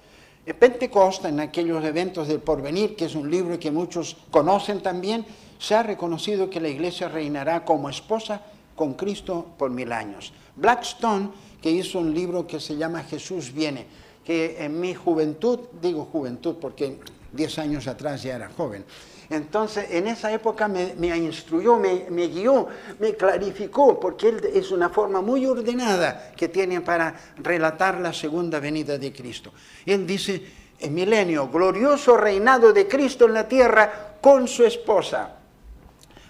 Pentecoste, 0.58 1.28
en 1.28 1.38
aquellos 1.38 1.84
eventos 1.84 2.26
del 2.26 2.40
porvenir, 2.40 2.96
que 2.96 3.04
es 3.04 3.14
un 3.14 3.30
libro 3.30 3.58
que 3.58 3.70
muchos 3.70 4.16
conocen 4.30 4.82
también, 4.82 5.24
se 5.60 5.74
ha 5.74 5.82
reconocido 5.82 6.48
que 6.48 6.58
la 6.58 6.68
iglesia 6.68 7.08
reinará 7.08 7.64
como 7.64 7.90
esposa 7.90 8.40
con 8.74 8.94
Cristo 8.94 9.46
por 9.58 9.70
mil 9.70 9.92
años. 9.92 10.32
Blackstone, 10.56 11.28
que 11.60 11.70
hizo 11.70 11.98
un 11.98 12.14
libro 12.14 12.46
que 12.46 12.58
se 12.58 12.76
llama 12.76 13.04
Jesús 13.04 13.52
viene, 13.52 13.86
que 14.24 14.64
en 14.64 14.80
mi 14.80 14.94
juventud, 14.94 15.60
digo 15.80 16.08
juventud 16.10 16.56
porque 16.58 16.98
diez 17.30 17.58
años 17.58 17.86
atrás 17.86 18.22
ya 18.22 18.36
era 18.36 18.48
joven, 18.48 18.84
entonces, 19.28 19.86
en 19.90 20.08
esa 20.08 20.32
época 20.32 20.66
me, 20.66 21.16
instruyó, 21.16 21.76
me, 21.76 22.06
me, 22.10 22.26
guió, 22.26 22.66
me 22.98 23.14
clarificó, 23.14 24.00
porque 24.00 24.30
él 24.30 24.40
es 24.52 24.72
una 24.72 24.88
forma 24.88 25.20
muy 25.20 25.46
ordenada 25.46 26.32
que 26.36 26.48
tiene 26.48 26.80
para 26.80 27.14
relatar 27.36 28.00
la 28.00 28.12
segunda 28.12 28.58
venida 28.58 28.98
de 28.98 29.12
Cristo. 29.12 29.52
Él 29.86 30.04
dice, 30.04 30.42
milenio, 30.90 31.48
glorioso 31.48 32.16
reinado 32.16 32.72
de 32.72 32.88
Cristo 32.88 33.26
en 33.26 33.34
la 33.34 33.46
tierra 33.46 34.16
con 34.20 34.48
su 34.48 34.64
esposa. 34.64 35.36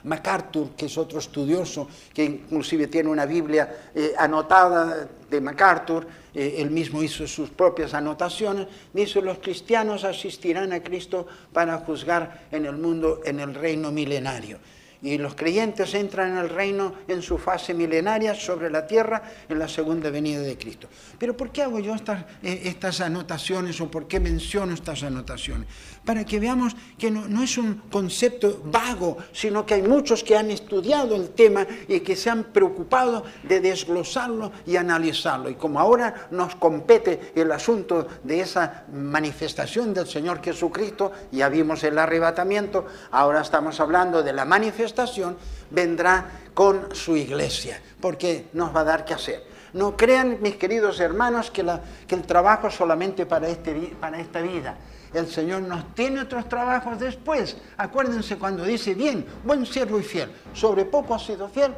MacArthur, 0.05 0.71
que 0.77 0.87
es 0.87 0.99
otro 0.99 1.19
estudioso, 1.19 1.89
que 2.13 2.25
inclusive 2.25 2.87
tiene 2.87 3.09
una 3.09 3.27
Biblia 3.27 3.91
eh, 3.95 4.13
anotada 4.17 5.09
de 5.29 5.41
MacArthur, 5.41 6.07
eh, 6.35 6.57
él 6.59 6.71
mismo 6.71 7.03
hizo 7.03 7.27
sus 7.27 7.51
propias 7.51 7.95
anotaciones, 7.95 8.67
dice, 8.93 9.21
los 9.21 9.39
cristianos 9.39 10.05
asistirán 10.05 10.73
a 10.73 10.83
Cristo 10.83 11.27
para 11.53 11.79
juzgar 11.79 12.47
en 12.51 12.67
el 12.67 12.77
mundo, 12.77 13.21
en 13.25 13.41
el 13.41 13.55
reino 13.55 13.91
milenario 13.91 14.59
y 15.03 15.19
los 15.19 15.35
creyentes 15.35 15.95
entran 15.95 16.33
en 16.33 16.39
el 16.39 16.49
reino 16.49 16.95
en 17.09 17.23
su 17.23 17.39
fase 17.39 17.75
milenaria 17.75 18.35
sobre 18.35 18.71
la 18.71 18.87
tierra 18.87 19.23
en 19.49 19.59
la 19.59 19.69
segunda 19.69 20.11
venida 20.11 20.41
de 20.41 20.57
Cristo. 20.59 20.89
Pero 21.19 21.37
¿por 21.37 21.51
qué 21.51 21.63
hago 21.63 21.79
yo 21.79 21.95
estas, 21.95 22.25
eh, 22.43 22.63
estas 22.65 23.01
anotaciones 23.01 23.81
o 23.81 23.91
por 23.91 24.07
qué 24.07 24.21
menciono 24.21 24.75
estas 24.75 25.03
anotaciones? 25.03 25.67
Para 26.05 26.25
que 26.25 26.41
veamos 26.41 26.75
que 26.99 27.11
no, 27.11 27.43
es 27.43 27.59
un 27.59 27.83
concepto 27.91 28.63
vago, 28.65 29.19
sino 29.33 29.67
que 29.67 29.75
hay 29.75 29.83
muchos 29.83 30.25
que 30.25 30.37
han 30.37 30.51
estudiado 30.51 31.15
el 31.15 31.31
tema 31.31 31.67
y 31.89 32.01
que 32.01 32.17
se 32.17 32.31
han 32.31 32.45
preocupado 32.45 33.23
de 33.43 33.61
desglosarlo 33.61 34.51
y 34.67 34.77
analizarlo. 34.77 35.51
Y 35.51 35.55
como 35.55 35.79
ahora 35.79 36.29
nos 36.31 36.57
compete 36.57 37.33
el 37.35 37.53
asunto 37.53 38.09
de 38.25 38.41
esa 38.41 38.85
manifestación 38.93 39.93
del 39.93 40.07
Señor 40.07 40.43
Jesucristo, 40.43 41.13
ya 41.31 41.49
vimos 41.49 41.85
el 41.85 41.99
arrebatamiento, 41.99 42.87
ahora 43.11 43.43
estamos 43.43 43.79
hablando 43.79 44.23
de 44.23 44.33
la 44.33 44.45
manifestación 44.45 45.37
vendrá 45.71 46.27
con 46.55 46.95
su 46.95 47.17
iglesia, 47.17 47.81
porque 48.01 48.49
nos 48.53 48.75
va 48.75 48.81
a 48.81 48.85
dar 48.85 49.05
que 49.05 49.15
hacer. 49.15 49.45
No 49.73 49.97
crean, 49.97 50.39
mis 50.41 50.57
queridos 50.57 50.99
hermanos, 51.01 51.51
que, 51.51 51.61
el 51.61 52.23
trabajo 52.23 52.71
solamente 52.71 53.25
para, 53.25 53.49
este, 53.49 53.95
para 54.01 54.21
esta 54.21 54.41
vida. 54.41 54.77
El 55.13 55.27
Señor 55.27 55.63
nos 55.63 55.95
tiene 55.95 56.21
otros 56.21 56.49
trabajos 56.49 56.99
después. 56.99 57.57
Acuérdense 57.77 58.39
cuando 58.39 58.65
dice, 58.65 58.95
bien, 58.95 59.27
buen 59.45 59.67
siervo 59.67 59.99
y 59.99 60.03
fiel, 60.03 60.31
sobre 60.53 60.85
poco 60.85 61.15
has 61.15 61.25
sido 61.25 61.49
fiel, 61.49 61.75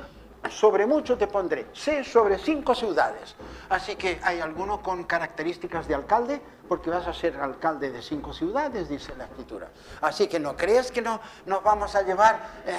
sobre 0.51 0.87
mucho 0.87 1.17
te 1.17 1.27
pondré. 1.27 1.69
Sé 1.73 2.05
sobre 2.05 2.39
cinco 2.39 2.75
ciudades. 2.75 3.35
Así 3.69 3.97
que 3.97 4.21
hay 4.23 4.41
alguno 4.41 4.83
con 4.83 5.05
características 5.05 5.89
de 5.89 5.95
alcalde, 5.95 6.43
porque 6.69 6.91
vas 6.91 7.07
a 7.07 7.13
ser 7.13 7.37
alcalde 7.37 7.91
de 7.91 8.03
cinco 8.03 8.33
ciudades, 8.33 8.89
dice 8.89 9.15
la 9.17 9.25
escritura. 9.25 9.69
Así 10.01 10.27
que 10.27 10.41
no 10.41 10.57
crees 10.57 10.91
que 10.91 11.03
no, 11.03 11.21
nos 11.47 11.63
vamos 11.63 11.95
a 11.95 12.03
llevar 12.03 12.41
eh, 12.67 12.73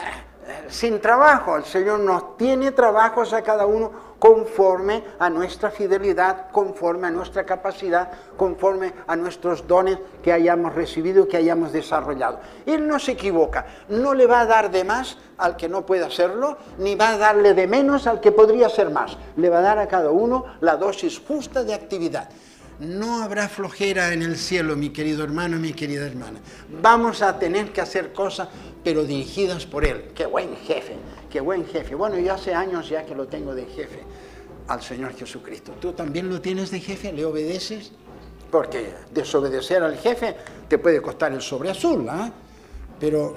eh, 0.45 0.65
sin 0.69 0.99
trabajo. 0.99 1.57
El 1.57 1.65
Señor 1.65 1.99
nos 1.99 2.37
tiene 2.37 2.71
trabajos 2.71 3.33
a 3.33 3.41
cada 3.41 3.65
uno 3.65 4.12
conforme 4.23 5.03
a 5.19 5.29
nuestra 5.29 5.69
fidelidad, 5.69 6.49
conforme 6.49 7.07
a 7.07 7.11
nuestra 7.11 7.45
capacidad, 7.45 8.09
conforme 8.37 8.93
a 9.05 9.17
nuestros 9.17 9.67
dones 9.67 9.97
que 10.23 10.31
hayamos 10.31 10.73
recibido, 10.73 11.27
que 11.27 11.35
hayamos 11.35 11.73
desarrollado. 11.73 12.39
Él 12.65 12.87
no 12.87 12.99
se 12.99 13.11
equivoca, 13.11 13.65
no 13.89 14.13
le 14.13 14.25
va 14.25 14.39
a 14.39 14.45
dar 14.45 14.71
de 14.71 14.85
más 14.85 15.17
al 15.37 15.57
que 15.57 15.67
no 15.67 15.85
puede 15.85 16.05
hacerlo, 16.05 16.57
ni 16.77 16.95
va 16.95 17.09
a 17.09 17.17
darle 17.17 17.53
de 17.53 17.67
menos 17.67 18.07
al 18.07 18.21
que 18.21 18.31
podría 18.31 18.69
ser 18.69 18.91
más. 18.91 19.17
Le 19.35 19.49
va 19.49 19.57
a 19.57 19.61
dar 19.61 19.77
a 19.77 19.89
cada 19.89 20.09
uno 20.09 20.45
la 20.61 20.77
dosis 20.77 21.19
justa 21.19 21.65
de 21.65 21.73
actividad. 21.73 22.29
No 22.79 23.21
habrá 23.23 23.49
flojera 23.49 24.13
en 24.13 24.21
el 24.21 24.37
cielo, 24.37 24.77
mi 24.77 24.91
querido 24.91 25.25
hermano, 25.25 25.57
mi 25.57 25.73
querida 25.73 26.07
hermana. 26.07 26.39
Vamos 26.81 27.21
a 27.21 27.37
tener 27.37 27.73
que 27.73 27.81
hacer 27.81 28.13
cosas, 28.13 28.47
pero 28.85 29.03
dirigidas 29.03 29.65
por 29.65 29.83
Él. 29.83 30.11
Qué 30.15 30.25
buen 30.25 30.55
jefe, 30.55 30.95
qué 31.33 31.41
buen 31.41 31.65
jefe. 31.65 31.95
Bueno, 31.95 32.19
yo 32.19 32.31
hace 32.31 32.53
años 32.53 32.87
ya 32.87 33.03
que 33.03 33.15
lo 33.15 33.27
tengo 33.27 33.55
de 33.55 33.65
jefe 33.65 34.03
al 34.67 34.83
Señor 34.83 35.15
Jesucristo. 35.15 35.73
¿Tú 35.81 35.91
también 35.93 36.29
lo 36.29 36.39
tienes 36.39 36.69
de 36.69 36.79
jefe? 36.79 37.11
¿Le 37.11 37.25
obedeces? 37.25 37.91
Porque 38.51 38.93
desobedecer 39.11 39.81
al 39.81 39.97
jefe 39.97 40.35
te 40.67 40.77
puede 40.77 41.01
costar 41.01 41.33
el 41.33 41.41
sobre 41.41 41.71
azul, 41.71 42.07
¿ah? 42.07 42.31
Pero 42.99 43.35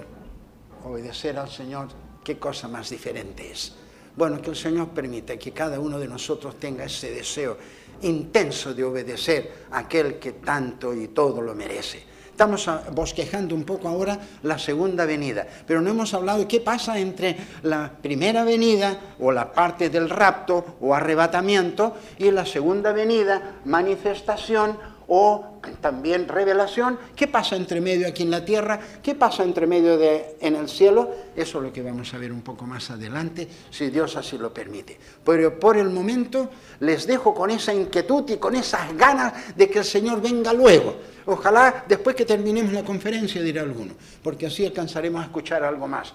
obedecer 0.84 1.38
al 1.38 1.48
Señor, 1.48 1.88
qué 2.22 2.38
cosa 2.38 2.68
más 2.68 2.90
diferente 2.90 3.50
es. 3.50 3.74
Bueno, 4.14 4.42
que 4.42 4.50
el 4.50 4.56
Señor 4.56 4.88
permita 4.90 5.38
que 5.38 5.52
cada 5.52 5.80
uno 5.80 5.98
de 5.98 6.06
nosotros 6.06 6.56
tenga 6.56 6.84
ese 6.84 7.10
deseo 7.12 7.56
intenso 8.02 8.74
de 8.74 8.84
obedecer 8.84 9.64
a 9.70 9.78
aquel 9.78 10.18
que 10.18 10.32
tanto 10.32 10.92
y 10.92 11.08
todo 11.08 11.40
lo 11.40 11.54
merece. 11.54 12.02
Estamos 12.36 12.68
bosquejando 12.92 13.54
un 13.54 13.64
poco 13.64 13.88
ahora 13.88 14.18
la 14.42 14.58
segunda 14.58 15.06
venida, 15.06 15.46
pero 15.66 15.80
no 15.80 15.88
hemos 15.88 16.12
hablado 16.12 16.40
de 16.40 16.46
qué 16.46 16.60
pasa 16.60 16.98
entre 16.98 17.34
la 17.62 17.90
primera 18.02 18.44
venida 18.44 19.14
o 19.18 19.32
la 19.32 19.54
parte 19.54 19.88
del 19.88 20.10
rapto 20.10 20.76
o 20.82 20.94
arrebatamiento 20.94 21.96
y 22.18 22.30
la 22.30 22.44
segunda 22.44 22.92
venida, 22.92 23.54
manifestación 23.64 24.76
o 25.08 25.60
también 25.80 26.28
revelación. 26.28 26.98
¿Qué 27.14 27.28
pasa 27.28 27.56
entre 27.56 27.80
medio 27.80 28.08
aquí 28.08 28.22
en 28.22 28.30
la 28.30 28.44
tierra? 28.44 28.78
¿Qué 29.02 29.14
pasa 29.14 29.42
entre 29.42 29.66
medio 29.66 29.96
de, 29.96 30.36
en 30.40 30.56
el 30.56 30.68
cielo? 30.68 31.10
Eso 31.34 31.58
es 31.58 31.64
lo 31.64 31.72
que 31.72 31.82
vamos 31.82 32.12
a 32.14 32.18
ver 32.18 32.32
un 32.32 32.42
poco 32.42 32.66
más 32.66 32.90
adelante, 32.90 33.48
si 33.70 33.90
Dios 33.90 34.16
así 34.16 34.38
lo 34.38 34.52
permite. 34.52 34.98
Pero 35.24 35.58
por 35.58 35.76
el 35.76 35.90
momento 35.90 36.50
les 36.80 37.06
dejo 37.06 37.34
con 37.34 37.50
esa 37.50 37.72
inquietud 37.72 38.28
y 38.30 38.36
con 38.36 38.54
esas 38.54 38.96
ganas 38.96 39.56
de 39.56 39.68
que 39.68 39.80
el 39.80 39.84
Señor 39.84 40.20
venga 40.20 40.52
luego. 40.52 40.96
Ojalá 41.26 41.84
después 41.88 42.14
que 42.14 42.24
terminemos 42.24 42.72
la 42.72 42.84
conferencia, 42.84 43.42
dirá 43.42 43.62
alguno, 43.62 43.94
porque 44.22 44.46
así 44.46 44.64
alcanzaremos 44.64 45.22
a 45.22 45.24
escuchar 45.24 45.64
algo 45.64 45.88
más 45.88 46.14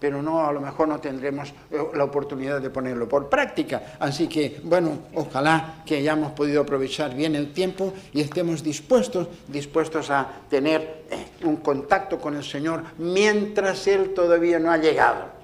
pero 0.00 0.22
no, 0.22 0.46
a 0.46 0.52
lo 0.52 0.60
mejor 0.60 0.88
no 0.88 0.98
tendremos 0.98 1.52
eh, 1.70 1.78
la 1.94 2.04
oportunidad 2.04 2.60
de 2.60 2.70
ponerlo 2.70 3.08
por 3.08 3.28
práctica. 3.28 3.96
Así 4.00 4.26
que, 4.26 4.60
bueno, 4.64 4.98
ojalá 5.14 5.82
que 5.86 5.98
hayamos 5.98 6.32
podido 6.32 6.62
aprovechar 6.62 7.14
bien 7.14 7.36
el 7.36 7.52
tiempo 7.52 7.92
y 8.12 8.22
estemos 8.22 8.64
dispuestos, 8.64 9.28
dispuestos 9.46 10.10
a 10.10 10.26
tener 10.48 11.04
eh, 11.10 11.26
un 11.44 11.56
contacto 11.56 12.18
con 12.18 12.34
el 12.34 12.44
Señor 12.44 12.82
mientras 12.98 13.86
Él 13.86 14.14
todavía 14.14 14.58
no 14.58 14.72
ha 14.72 14.78
llegado 14.78 15.40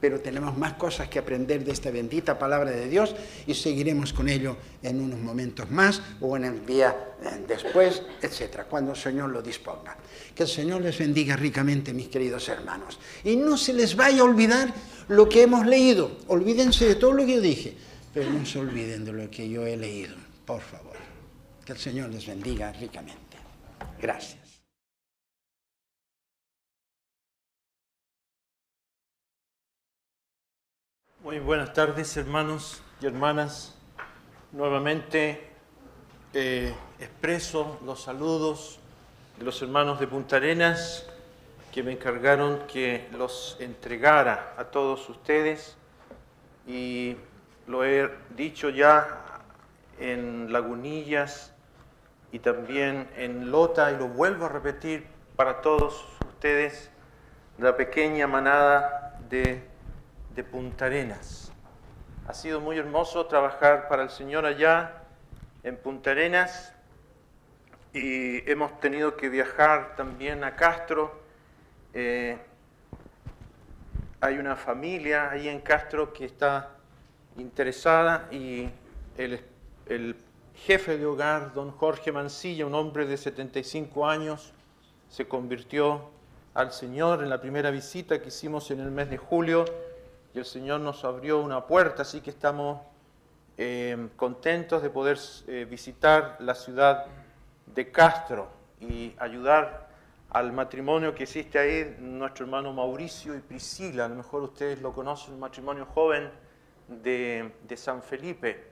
pero 0.00 0.20
tenemos 0.20 0.56
más 0.56 0.74
cosas 0.74 1.08
que 1.08 1.18
aprender 1.18 1.62
de 1.64 1.72
esta 1.72 1.90
bendita 1.90 2.38
palabra 2.38 2.70
de 2.70 2.88
Dios 2.88 3.14
y 3.46 3.54
seguiremos 3.54 4.12
con 4.12 4.28
ello 4.28 4.56
en 4.82 5.00
unos 5.00 5.18
momentos 5.20 5.70
más 5.70 6.02
o 6.20 6.36
en 6.36 6.44
el 6.44 6.64
día 6.64 6.96
eh, 7.22 7.44
después, 7.46 8.02
etcétera, 8.22 8.64
cuando 8.64 8.92
el 8.92 8.96
Señor 8.96 9.30
lo 9.30 9.42
disponga. 9.42 9.96
Que 10.34 10.44
el 10.44 10.48
Señor 10.48 10.82
les 10.82 10.98
bendiga 10.98 11.36
ricamente, 11.36 11.92
mis 11.92 12.08
queridos 12.08 12.48
hermanos. 12.48 12.98
Y 13.24 13.36
no 13.36 13.56
se 13.56 13.72
les 13.72 13.94
vaya 13.96 14.22
a 14.22 14.24
olvidar 14.24 14.72
lo 15.08 15.28
que 15.28 15.42
hemos 15.42 15.66
leído. 15.66 16.18
Olvídense 16.28 16.86
de 16.86 16.94
todo 16.94 17.12
lo 17.12 17.26
que 17.26 17.34
yo 17.34 17.40
dije, 17.40 17.76
pero 18.14 18.30
no 18.30 18.46
se 18.46 18.58
olviden 18.58 19.04
de 19.04 19.12
lo 19.12 19.30
que 19.30 19.48
yo 19.48 19.66
he 19.66 19.76
leído, 19.76 20.16
por 20.46 20.60
favor. 20.60 20.96
Que 21.64 21.72
el 21.72 21.78
Señor 21.78 22.10
les 22.10 22.26
bendiga 22.26 22.72
ricamente. 22.72 23.36
Gracias. 24.00 24.40
Muy 31.22 31.38
buenas 31.38 31.74
tardes, 31.74 32.16
hermanos 32.16 32.82
y 33.02 33.06
hermanas. 33.06 33.74
Nuevamente 34.52 35.48
eh, 36.32 36.74
expreso 36.98 37.78
los 37.84 38.02
saludos 38.02 38.79
de 39.40 39.46
los 39.46 39.62
hermanos 39.62 39.98
de 39.98 40.06
Punta 40.06 40.36
Arenas 40.36 41.06
que 41.72 41.82
me 41.82 41.92
encargaron 41.92 42.66
que 42.66 43.08
los 43.16 43.56
entregara 43.58 44.52
a 44.58 44.64
todos 44.64 45.08
ustedes 45.08 45.78
y 46.66 47.16
lo 47.66 47.82
he 47.86 48.10
dicho 48.36 48.68
ya 48.68 49.22
en 49.98 50.52
Lagunillas 50.52 51.54
y 52.32 52.40
también 52.40 53.08
en 53.16 53.50
Lota 53.50 53.90
y 53.90 53.96
lo 53.96 54.08
vuelvo 54.08 54.44
a 54.44 54.50
repetir 54.50 55.06
para 55.36 55.62
todos 55.62 56.04
ustedes, 56.28 56.90
la 57.56 57.78
pequeña 57.78 58.26
manada 58.26 59.18
de 59.30 59.66
de 60.34 60.44
Punta 60.44 60.84
Arenas. 60.84 61.50
Ha 62.28 62.34
sido 62.34 62.60
muy 62.60 62.76
hermoso 62.76 63.24
trabajar 63.24 63.88
para 63.88 64.02
el 64.02 64.10
Señor 64.10 64.44
allá 64.44 65.02
en 65.62 65.78
Punta 65.78 66.10
Arenas 66.10 66.74
y 67.92 68.48
hemos 68.50 68.78
tenido 68.80 69.16
que 69.16 69.28
viajar 69.28 69.96
también 69.96 70.44
a 70.44 70.54
Castro. 70.54 71.20
Eh, 71.92 72.38
hay 74.20 74.38
una 74.38 74.54
familia 74.54 75.30
ahí 75.30 75.48
en 75.48 75.60
Castro 75.60 76.12
que 76.12 76.26
está 76.26 76.70
interesada 77.36 78.28
y 78.30 78.68
el, 79.16 79.40
el 79.86 80.16
jefe 80.54 80.98
de 80.98 81.06
hogar, 81.06 81.52
don 81.52 81.70
Jorge 81.72 82.12
Mancilla, 82.12 82.66
un 82.66 82.74
hombre 82.74 83.06
de 83.06 83.16
75 83.16 84.06
años, 84.06 84.52
se 85.08 85.26
convirtió 85.26 86.10
al 86.54 86.72
Señor 86.72 87.22
en 87.22 87.30
la 87.30 87.40
primera 87.40 87.70
visita 87.70 88.20
que 88.20 88.28
hicimos 88.28 88.70
en 88.70 88.80
el 88.80 88.90
mes 88.90 89.10
de 89.10 89.16
julio 89.16 89.64
y 90.34 90.38
el 90.38 90.44
Señor 90.44 90.80
nos 90.80 91.04
abrió 91.04 91.40
una 91.40 91.66
puerta, 91.66 92.02
así 92.02 92.20
que 92.20 92.30
estamos 92.30 92.80
eh, 93.58 94.08
contentos 94.16 94.82
de 94.82 94.90
poder 94.90 95.18
eh, 95.48 95.66
visitar 95.68 96.36
la 96.40 96.54
ciudad 96.54 97.06
de 97.74 97.90
Castro 97.90 98.48
y 98.80 99.14
ayudar 99.18 99.88
al 100.30 100.52
matrimonio 100.52 101.14
que 101.14 101.24
existe 101.24 101.58
ahí, 101.58 101.96
nuestro 101.98 102.44
hermano 102.44 102.72
Mauricio 102.72 103.34
y 103.34 103.40
Priscila, 103.40 104.04
a 104.04 104.08
lo 104.08 104.14
mejor 104.14 104.42
ustedes 104.42 104.80
lo 104.80 104.92
conocen, 104.92 105.34
un 105.34 105.40
matrimonio 105.40 105.86
joven 105.86 106.30
de, 106.88 107.52
San 107.76 108.02
Felipe. 108.02 108.70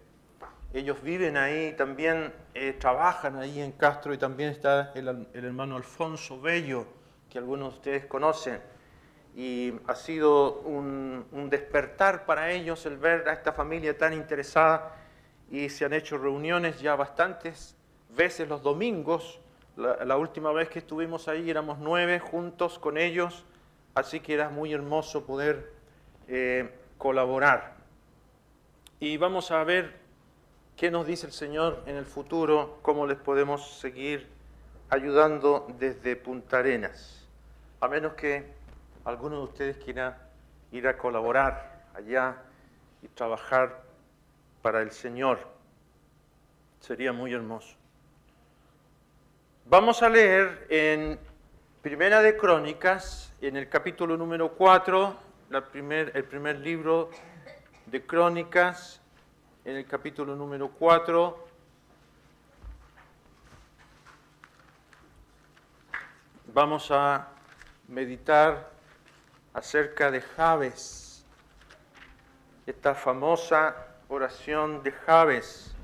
Ellos 0.73 1.03
viven 1.03 1.37
ahí, 1.37 1.73
también 1.77 2.33
eh, 2.55 2.75
trabajan 2.75 3.37
ahí 3.37 3.61
en 3.61 3.73
Castro 3.73 4.13
y 4.13 4.19
también 4.19 4.51
está 4.51 4.93
el, 4.95 5.09
el 5.09 5.45
hermano 5.45 5.77
Alfonso 5.77 6.41
Bello, 6.41 6.87
que 7.29 7.39
algunos 7.39 7.73
de 7.73 7.79
ustedes 7.79 8.07
conocen 8.07 8.61
y 9.39 9.73
ha 9.87 9.95
sido 9.95 10.63
un, 10.63 11.49
despertar 11.49 12.27
para 12.27 12.51
ellos 12.51 12.85
el 12.87 12.97
ver 12.97 13.29
a 13.29 13.35
esta 13.35 13.53
familia 13.53 13.97
tan 13.97 14.13
interesada 14.13 14.97
y 15.49 15.69
se 15.69 15.85
han 15.85 15.93
hecho 15.93 16.19
reuniones 16.19 16.81
ya 16.81 16.97
bastantes 16.97 17.77
veces 18.19 18.49
los 18.49 18.63
domingos. 18.63 19.39
La, 19.77 20.17
última 20.17 20.53
vez 20.53 20.69
que 20.69 20.81
estuvimos 20.81 21.29
ahí 21.29 21.49
éramos 21.49 21.79
nueve 21.79 22.19
juntos 22.19 22.81
con 22.81 22.99
ellos, 22.99 23.45
así 23.95 24.19
que 24.19 24.35
era 24.35 24.51
muy 24.51 24.73
hermoso 24.73 25.25
poder 25.25 25.73
eh, 26.27 26.69
colaborar. 26.99 27.77
Y 28.99 29.17
vamos 29.19 29.53
a 29.53 29.63
ver 29.63 29.95
qué 30.77 30.91
nos 30.91 31.07
dice 31.07 31.29
el 31.29 31.33
Señor 31.33 31.85
en 31.87 31.95
el 31.95 32.07
futuro, 32.07 32.81
cómo 32.83 33.07
les 33.07 33.17
podemos 33.19 33.79
seguir 33.79 34.27
ayudando 34.91 35.69
desde 35.79 36.17
Punta 36.17 36.59
Arenas. 36.59 37.25
A 37.81 37.87
menos 37.87 38.15
que 38.15 38.47
alguno 39.05 39.37
de 39.37 39.45
ustedes 39.45 39.77
quiera 39.77 40.29
ir 40.73 40.89
a 40.89 40.99
colaborar 40.99 41.87
allá 41.95 42.43
y 43.01 43.07
trabajar 43.07 43.85
para 44.61 44.83
el 44.83 44.91
Señor. 44.91 45.39
Sería 46.81 47.13
muy 47.13 47.33
hermoso. 47.33 47.78
Vamos 49.71 50.03
a 50.03 50.09
leer 50.09 50.67
en 50.71 51.19
Primera 51.83 52.23
de 52.23 52.39
Crónicas, 52.39 53.35
en 53.43 53.55
el 53.55 53.69
capítulo 53.69 54.17
número 54.17 54.53
4, 54.53 55.15
la 55.51 55.69
primer, 55.69 56.11
el 56.15 56.25
primer 56.25 56.59
libro 56.61 57.11
de 57.85 58.03
Crónicas, 58.07 59.03
en 59.67 59.77
el 59.77 59.85
capítulo 59.85 60.35
número 60.35 60.71
4. 60.71 61.49
Vamos 66.55 66.91
a 66.91 67.29
meditar 67.89 68.71
acerca 69.53 70.11
de 70.11 70.23
Javes, 70.23 71.27
esta 72.65 72.95
famosa 72.95 73.77
oración 74.09 74.83
de 74.83 74.93
Javes, 74.93 75.75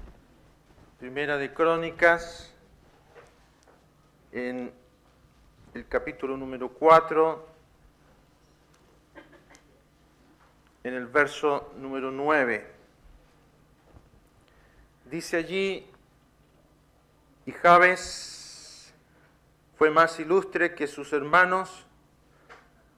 primera 0.98 1.36
de 1.36 1.52
Crónicas, 1.52 2.53
en 4.34 4.72
el 5.74 5.86
capítulo 5.86 6.36
número 6.36 6.68
4, 6.68 7.48
en 10.82 10.94
el 10.94 11.06
verso 11.06 11.72
número 11.76 12.10
9. 12.10 12.66
Dice 15.08 15.36
allí, 15.36 15.86
y 17.46 17.52
Javes 17.52 18.92
fue 19.78 19.90
más 19.90 20.18
ilustre 20.18 20.74
que 20.74 20.88
sus 20.88 21.12
hermanos, 21.12 21.86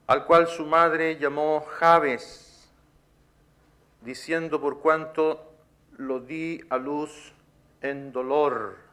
al 0.07 0.25
cual 0.25 0.47
su 0.47 0.65
madre 0.65 1.19
llamó 1.19 1.61
Javes, 1.61 2.67
diciendo 4.01 4.59
por 4.59 4.79
cuanto 4.79 5.53
lo 5.97 6.19
di 6.19 6.63
a 6.71 6.77
luz 6.77 7.31
en 7.81 8.11
dolor. 8.11 8.86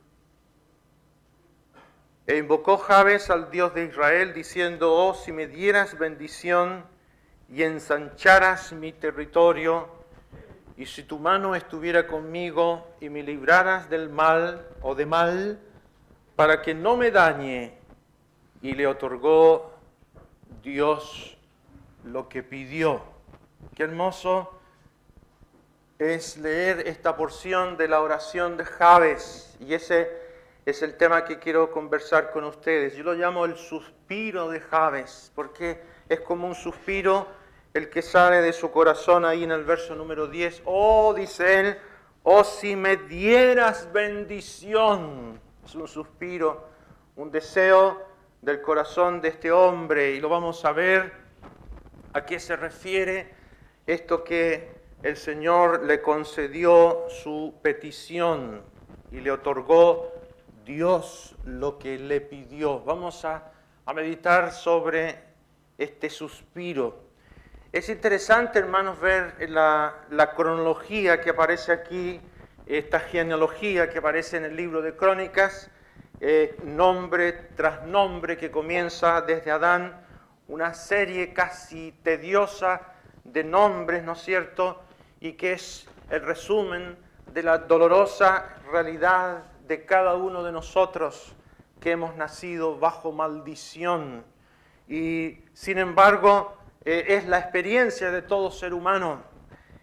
E 2.26 2.38
invocó 2.38 2.78
Javes 2.78 3.28
al 3.28 3.50
Dios 3.50 3.74
de 3.74 3.84
Israel, 3.84 4.32
diciendo, 4.32 4.94
oh, 4.94 5.14
si 5.14 5.30
me 5.30 5.46
dieras 5.46 5.98
bendición 5.98 6.86
y 7.50 7.62
ensancharas 7.62 8.72
mi 8.72 8.92
territorio, 8.92 9.88
y 10.76 10.86
si 10.86 11.02
tu 11.02 11.18
mano 11.18 11.54
estuviera 11.54 12.06
conmigo 12.06 12.88
y 13.00 13.10
me 13.10 13.22
libraras 13.22 13.90
del 13.90 14.08
mal 14.08 14.66
o 14.80 14.94
de 14.94 15.04
mal, 15.04 15.60
para 16.34 16.62
que 16.62 16.74
no 16.74 16.96
me 16.96 17.10
dañe, 17.10 17.78
y 18.62 18.72
le 18.72 18.86
otorgó 18.86 19.74
Dios 20.62 21.36
lo 22.04 22.30
que 22.30 22.42
pidió. 22.42 23.02
Qué 23.74 23.82
hermoso 23.82 24.50
es 25.98 26.38
leer 26.38 26.88
esta 26.88 27.16
porción 27.16 27.76
de 27.76 27.88
la 27.88 28.00
oración 28.00 28.56
de 28.56 28.64
Javes 28.64 29.56
y 29.60 29.74
ese 29.74 30.23
es 30.66 30.82
el 30.82 30.96
tema 30.96 31.24
que 31.24 31.38
quiero 31.38 31.70
conversar 31.70 32.30
con 32.30 32.44
ustedes. 32.44 32.96
Yo 32.96 33.04
lo 33.04 33.14
llamo 33.14 33.44
el 33.44 33.56
suspiro 33.56 34.48
de 34.48 34.60
Javes 34.60 35.32
porque 35.34 35.80
es 36.08 36.20
como 36.20 36.46
un 36.46 36.54
suspiro 36.54 37.26
el 37.74 37.90
que 37.90 38.02
sale 38.02 38.40
de 38.40 38.52
su 38.52 38.70
corazón 38.70 39.24
ahí 39.24 39.44
en 39.44 39.50
el 39.50 39.64
verso 39.64 39.94
número 39.94 40.26
10. 40.26 40.62
Oh, 40.64 41.12
dice 41.14 41.60
él, 41.60 41.78
oh 42.22 42.44
si 42.44 42.76
me 42.76 42.96
dieras 42.96 43.92
bendición 43.92 45.40
es 45.64 45.74
un 45.74 45.88
suspiro, 45.88 46.68
un 47.16 47.30
deseo 47.30 48.02
del 48.42 48.60
corazón 48.60 49.20
de 49.20 49.28
este 49.28 49.50
hombre 49.50 50.12
y 50.12 50.20
lo 50.20 50.28
vamos 50.28 50.64
a 50.64 50.72
ver 50.72 51.12
a 52.12 52.24
qué 52.24 52.38
se 52.38 52.54
refiere 52.54 53.34
esto 53.86 54.22
que 54.22 54.72
el 55.02 55.16
Señor 55.16 55.84
le 55.84 56.02
concedió 56.02 57.06
su 57.08 57.54
petición 57.62 58.62
y 59.10 59.20
le 59.20 59.30
otorgó 59.30 60.13
Dios 60.64 61.36
lo 61.44 61.78
que 61.78 61.98
le 61.98 62.20
pidió. 62.20 62.80
Vamos 62.80 63.24
a, 63.24 63.50
meditar 63.94 64.52
sobre 64.52 65.18
este 65.76 66.08
suspiro. 66.08 67.04
Es 67.70 67.88
interesante, 67.88 68.58
hermanos, 68.58 68.98
ver 68.98 69.34
la, 69.50 70.06
la 70.10 70.34
cronología 70.34 71.20
que 71.20 71.30
aparece 71.30 71.72
aquí, 71.72 72.20
esta 72.66 72.98
genealogía 72.98 73.90
que 73.90 73.98
aparece 73.98 74.38
en 74.38 74.44
el 74.44 74.56
libro 74.56 74.80
de 74.80 74.96
Crónicas 74.96 75.70
eh, 76.20 76.56
nombre 76.64 77.32
tras 77.32 77.84
nombre 77.86 78.38
que 78.38 78.50
comienza 78.50 79.20
desde 79.20 79.50
Adán, 79.50 80.00
una 80.48 80.72
serie 80.72 81.32
casi 81.32 81.92
tediosa 82.02 82.80
de 83.24 83.44
nombres, 83.44 84.04
¿no 84.04 84.12
es 84.12 84.22
cierto? 84.22 84.82
Y 85.20 85.32
que 85.32 85.52
es 85.54 85.86
el 86.08 86.22
resumen 86.22 86.96
de 87.32 87.42
la 87.42 87.58
dolorosa 87.58 88.56
realidad 88.70 89.42
de 89.66 89.84
cada 89.84 90.14
uno 90.14 90.42
de 90.42 90.52
nosotros 90.52 91.34
que 91.80 91.92
hemos 91.92 92.16
nacido 92.16 92.78
bajo 92.78 93.12
maldición. 93.12 94.24
Y 94.88 95.38
sin 95.52 95.78
embargo, 95.78 96.56
eh, 96.84 97.04
es 97.08 97.26
la 97.26 97.38
experiencia 97.38 98.10
de 98.10 98.22
todo 98.22 98.50
ser 98.50 98.74
humano. 98.74 99.22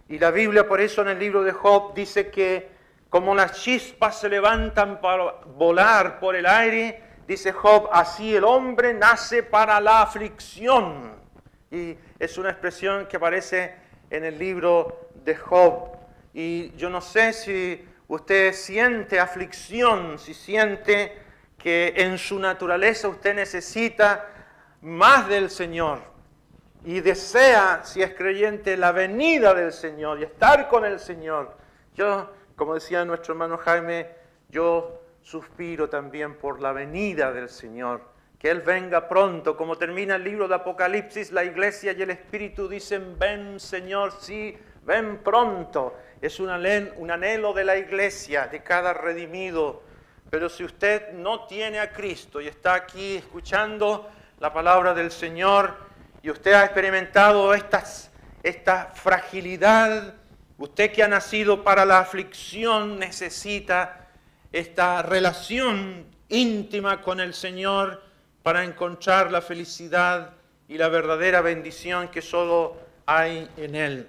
Y 0.08 0.20
la 0.20 0.32
Biblia 0.32 0.68
por 0.68 0.82
eso 0.82 1.02
en 1.02 1.10
el 1.10 1.20
libro 1.20 1.44
de 1.44 1.52
Job 1.52 1.94
dice 1.94 2.30
que 2.30 2.70
como 3.10 3.34
las 3.36 3.62
chispas 3.62 4.20
se 4.20 4.30
levantan 4.30 5.02
para 5.02 5.42
volar 5.58 6.20
por 6.20 6.36
el 6.36 6.46
aire, 6.46 7.02
dice 7.28 7.52
Job, 7.52 7.90
así 7.92 8.36
el 8.36 8.44
hombre 8.44 8.94
nace 8.94 9.44
para 9.44 9.80
la 9.82 10.02
aflicción. 10.02 11.16
Y 11.72 11.98
es 12.20 12.38
una 12.38 12.52
expresión 12.52 13.08
que 13.08 13.18
aparece 13.18 13.76
en 14.10 14.26
el 14.26 14.38
libro 14.38 15.10
de 15.16 15.36
Job. 15.36 15.98
Y 16.34 16.72
yo 16.76 16.90
no 16.90 17.02
sé 17.02 17.34
si 17.34 17.86
usted 18.14 18.54
siente 18.54 19.20
aflicción, 19.20 20.20
si 20.20 20.34
siente 20.34 21.18
que 21.58 21.94
en 21.96 22.18
su 22.18 22.40
naturaleza 22.40 23.08
usted 23.08 23.34
necesita 23.34 24.28
más 24.82 25.30
del 25.30 25.50
Señor 25.50 26.02
y 26.84 27.00
desea, 27.00 27.82
si 27.84 28.02
es 28.02 28.14
creyente, 28.14 28.76
la 28.76 28.92
venida 28.92 29.54
del 29.54 29.72
Señor 29.72 30.20
y 30.20 30.24
estar 30.24 30.68
con 30.68 30.84
el 30.84 31.00
Señor. 31.00 31.56
Yo 31.96 32.30
como 32.58 32.74
decía 32.74 33.06
nuestro 33.06 33.34
hermano 33.34 33.58
Jaime, 33.58 34.10
yo 34.50 35.02
suspiro 35.22 35.90
también 35.90 36.36
por 36.36 36.62
la 36.62 36.74
venida 36.74 37.32
del 37.32 37.48
Señor, 37.50 38.02
que 38.38 38.52
Él 38.52 38.62
venga 38.62 39.08
pronto. 39.08 39.56
Como 39.56 39.78
termina 39.78 40.18
el 40.18 40.24
libro 40.24 40.50
de 40.50 40.56
Apocalipsis, 40.56 41.32
la 41.32 41.44
iglesia 41.44 41.94
y 41.94 42.02
el 42.02 42.10
Espíritu 42.10 42.68
dicen, 42.68 43.18
ven 43.18 43.60
Señor, 43.60 44.12
sí, 44.20 44.58
ven 44.84 45.20
pronto. 45.24 45.96
Es 46.22 46.40
un 46.40 46.50
anhelo 46.50 47.54
de 47.54 47.64
la 47.64 47.78
iglesia, 47.78 48.48
de 48.48 48.64
cada 48.64 48.94
redimido. 48.94 49.84
Pero 50.30 50.48
si 50.48 50.64
usted 50.64 51.14
no 51.14 51.46
tiene 51.48 51.80
a 51.80 51.92
Cristo 51.92 52.40
y 52.40 52.48
está 52.48 52.76
aquí 52.76 53.18
escuchando 53.18 54.10
la 54.40 54.54
palabra 54.54 54.94
del 54.94 55.12
Señor 55.12 55.76
y 56.22 56.30
usted 56.30 56.54
ha 56.54 56.64
experimentado 56.64 57.54
estas, 57.54 58.12
esta 58.44 58.92
fragilidad, 58.94 60.14
Usted 60.62 60.92
que 60.92 61.02
ha 61.02 61.08
nacido 61.08 61.64
para 61.64 61.86
la 61.86 61.98
aflicción 61.98 63.00
necesita 63.00 64.10
esta 64.52 65.02
relación 65.02 66.06
íntima 66.30 67.02
con 67.02 67.20
el 67.20 67.34
Señor 67.34 68.04
para 68.44 68.64
encontrar 68.64 69.32
la 69.32 69.42
felicidad 69.42 70.34
y 70.68 70.78
la 70.78 70.88
verdadera 70.88 71.42
bendición 71.42 72.10
que 72.10 72.22
solo 72.22 72.78
hay 73.08 73.50
en 73.58 73.74
Él. 73.74 74.08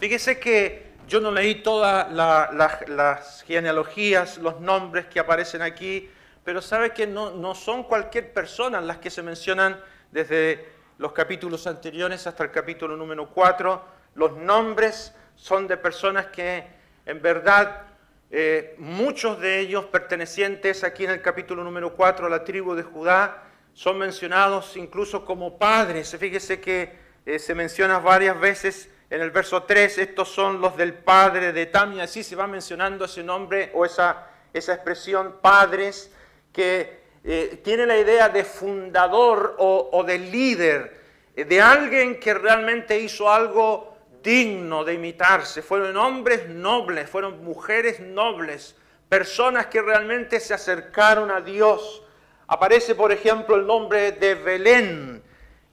Fíjese 0.00 0.40
que 0.40 0.91
yo 1.12 1.20
no 1.20 1.30
leí 1.30 1.56
todas 1.56 2.10
las 2.10 3.42
genealogías, 3.42 4.38
los 4.38 4.62
nombres 4.62 5.04
que 5.08 5.20
aparecen 5.20 5.60
aquí, 5.60 6.08
pero 6.42 6.62
sabe 6.62 6.94
que 6.94 7.06
no, 7.06 7.32
no 7.32 7.54
son 7.54 7.82
cualquier 7.82 8.32
persona 8.32 8.80
las 8.80 8.96
que 8.96 9.10
se 9.10 9.22
mencionan 9.22 9.78
desde 10.10 10.72
los 10.96 11.12
capítulos 11.12 11.66
anteriores 11.66 12.26
hasta 12.26 12.44
el 12.44 12.50
capítulo 12.50 12.96
número 12.96 13.28
4. 13.28 13.84
Los 14.14 14.38
nombres 14.38 15.12
son 15.36 15.68
de 15.68 15.76
personas 15.76 16.28
que 16.28 16.64
en 17.04 17.20
verdad 17.20 17.82
eh, 18.30 18.74
muchos 18.78 19.38
de 19.38 19.60
ellos 19.60 19.84
pertenecientes 19.84 20.82
aquí 20.82 21.04
en 21.04 21.10
el 21.10 21.20
capítulo 21.20 21.62
número 21.62 21.94
4 21.94 22.24
a 22.24 22.30
la 22.30 22.42
tribu 22.42 22.74
de 22.74 22.84
Judá 22.84 23.42
son 23.74 23.98
mencionados 23.98 24.78
incluso 24.78 25.26
como 25.26 25.58
padres. 25.58 26.16
Fíjese 26.18 26.58
que 26.58 26.96
eh, 27.26 27.38
se 27.38 27.54
menciona 27.54 27.98
varias 27.98 28.40
veces 28.40 28.88
en 29.12 29.20
el 29.20 29.30
verso 29.30 29.64
3, 29.64 29.98
estos 29.98 30.30
son 30.30 30.58
los 30.62 30.74
del 30.74 30.94
padre 30.94 31.52
de 31.52 31.66
Tamia, 31.66 32.04
así 32.04 32.24
se 32.24 32.34
va 32.34 32.46
mencionando 32.46 33.04
ese 33.04 33.22
nombre 33.22 33.70
o 33.74 33.84
esa, 33.84 34.26
esa 34.54 34.72
expresión 34.72 35.36
padres 35.42 36.10
que 36.50 37.02
eh, 37.22 37.60
tiene 37.62 37.84
la 37.84 37.98
idea 37.98 38.30
de 38.30 38.42
fundador 38.42 39.56
o, 39.58 39.90
o 39.92 40.02
de 40.02 40.18
líder, 40.18 40.98
de 41.36 41.60
alguien 41.60 42.18
que 42.18 42.32
realmente 42.32 42.98
hizo 42.98 43.30
algo 43.30 43.98
digno 44.22 44.82
de 44.82 44.94
imitarse. 44.94 45.60
Fueron 45.60 45.94
hombres 45.98 46.48
nobles, 46.48 47.10
fueron 47.10 47.44
mujeres 47.44 48.00
nobles, 48.00 48.76
personas 49.10 49.66
que 49.66 49.82
realmente 49.82 50.40
se 50.40 50.54
acercaron 50.54 51.30
a 51.30 51.42
Dios. 51.42 52.02
Aparece, 52.46 52.94
por 52.94 53.12
ejemplo, 53.12 53.56
el 53.56 53.66
nombre 53.66 54.12
de 54.12 54.36
Belén. 54.36 55.22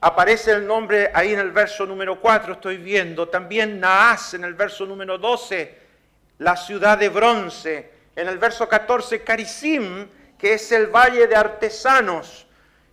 Aparece 0.02 0.52
el 0.52 0.66
nombre 0.66 1.12
ahí 1.14 1.34
en 1.34 1.40
el 1.40 1.52
verso 1.52 1.86
número 1.86 2.22
4, 2.22 2.54
estoy 2.54 2.78
viendo. 2.78 3.28
También 3.28 3.82
Naas 3.82 4.34
en 4.34 4.46
el 4.46 4.54
verso 4.54 4.86
número 4.86 5.18
12, 5.18 5.78
la 6.38 6.56
ciudad 6.56 6.98
de 6.98 7.10
bronce. 7.10 7.92
En 8.16 8.30
el 8.30 8.38
verso 8.38 8.68
14, 8.70 9.24
Carisim, 9.24 10.08
que 10.38 10.54
es 10.54 10.72
el 10.72 10.88
valle 10.88 11.28
de 11.28 11.36
artesanos. 11.36 12.48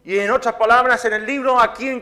Y 0.05 0.19
en 0.19 0.31
otras 0.33 0.57
palabras, 0.57 1.05
en 1.05 1.13
el 1.13 1.25
libro, 1.25 1.61
aquí 1.61 1.89
en, 1.89 2.01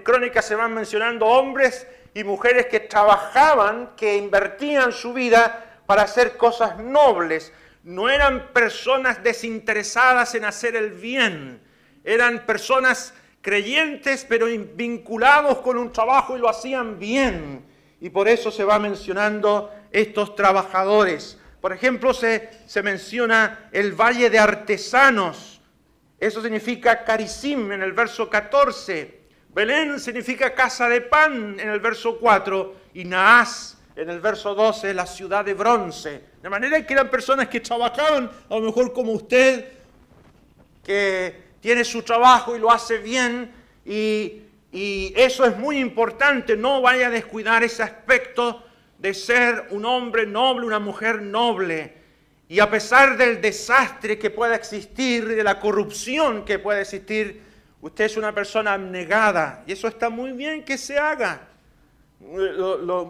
Crónicas 0.00 0.44
se 0.46 0.54
van 0.54 0.72
mencionando 0.72 1.26
hombres 1.26 1.86
y 2.14 2.24
mujeres 2.24 2.66
que 2.66 2.80
trabajaban, 2.80 3.90
que 3.94 4.16
invertían 4.16 4.90
su 4.90 5.12
vida 5.12 5.80
para 5.84 6.02
hacer 6.02 6.38
cosas 6.38 6.78
nobles. 6.78 7.52
No 7.84 8.08
eran 8.08 8.48
personas 8.54 9.22
desinteresadas 9.22 10.34
en 10.34 10.46
hacer 10.46 10.76
el 10.76 10.92
bien, 10.92 11.60
eran 12.04 12.46
personas 12.46 13.12
creyentes 13.46 14.26
pero 14.28 14.46
vinculados 14.74 15.58
con 15.58 15.78
un 15.78 15.92
trabajo 15.92 16.36
y 16.36 16.40
lo 16.40 16.48
hacían 16.48 16.98
bien. 16.98 17.64
Y 18.00 18.10
por 18.10 18.26
eso 18.26 18.50
se 18.50 18.64
va 18.64 18.80
mencionando 18.80 19.72
estos 19.92 20.34
trabajadores. 20.34 21.38
Por 21.60 21.72
ejemplo, 21.72 22.12
se, 22.12 22.50
se 22.66 22.82
menciona 22.82 23.68
el 23.70 23.92
Valle 23.92 24.30
de 24.30 24.40
Artesanos. 24.40 25.60
Eso 26.18 26.42
significa 26.42 27.04
Carisim 27.04 27.70
en 27.70 27.82
el 27.82 27.92
verso 27.92 28.28
14. 28.28 29.20
Belén 29.54 30.00
significa 30.00 30.52
casa 30.52 30.88
de 30.88 31.02
pan 31.02 31.60
en 31.60 31.68
el 31.68 31.78
verso 31.78 32.18
4 32.18 32.74
y 32.94 33.04
Naas 33.04 33.78
en 33.94 34.10
el 34.10 34.18
verso 34.18 34.56
12, 34.56 34.92
la 34.92 35.06
ciudad 35.06 35.44
de 35.44 35.54
bronce. 35.54 36.20
De 36.42 36.50
manera 36.50 36.84
que 36.84 36.94
eran 36.94 37.08
personas 37.08 37.46
que 37.46 37.60
trabajaban, 37.60 38.28
a 38.50 38.54
lo 38.56 38.60
mejor 38.60 38.92
como 38.92 39.12
usted, 39.12 39.68
que 40.82 41.45
tiene 41.66 41.82
su 41.82 42.04
trabajo 42.04 42.54
y 42.54 42.60
lo 42.60 42.70
hace 42.70 42.98
bien, 42.98 43.50
y, 43.84 44.42
eso 45.16 45.44
es 45.44 45.58
muy 45.58 45.80
importante. 45.80 46.56
No 46.56 46.80
vaya 46.80 47.08
a 47.08 47.10
descuidar 47.10 47.64
ese 47.64 47.82
aspecto 47.82 48.62
de 48.98 49.12
ser 49.12 49.66
un 49.70 49.84
hombre 49.84 50.26
noble, 50.26 50.64
una 50.64 50.78
mujer 50.78 51.22
noble. 51.22 51.94
Y 52.48 52.60
a 52.60 52.70
pesar 52.70 53.16
del 53.16 53.40
desastre 53.40 54.16
que 54.16 54.30
pueda 54.30 54.54
existir, 54.54 55.26
de 55.26 55.42
la 55.42 55.58
corrupción 55.58 56.44
que 56.44 56.60
pueda 56.60 56.82
existir, 56.82 57.42
Usted 57.80 58.04
es 58.04 58.16
una 58.16 58.34
persona 58.34 58.72
abnegada 58.72 59.62
y 59.66 59.72
eso 59.72 59.86
está 59.86 60.08
muy 60.08 60.32
bien 60.32 60.64
que 60.64 60.78
se 60.78 60.98
haga. 60.98 61.48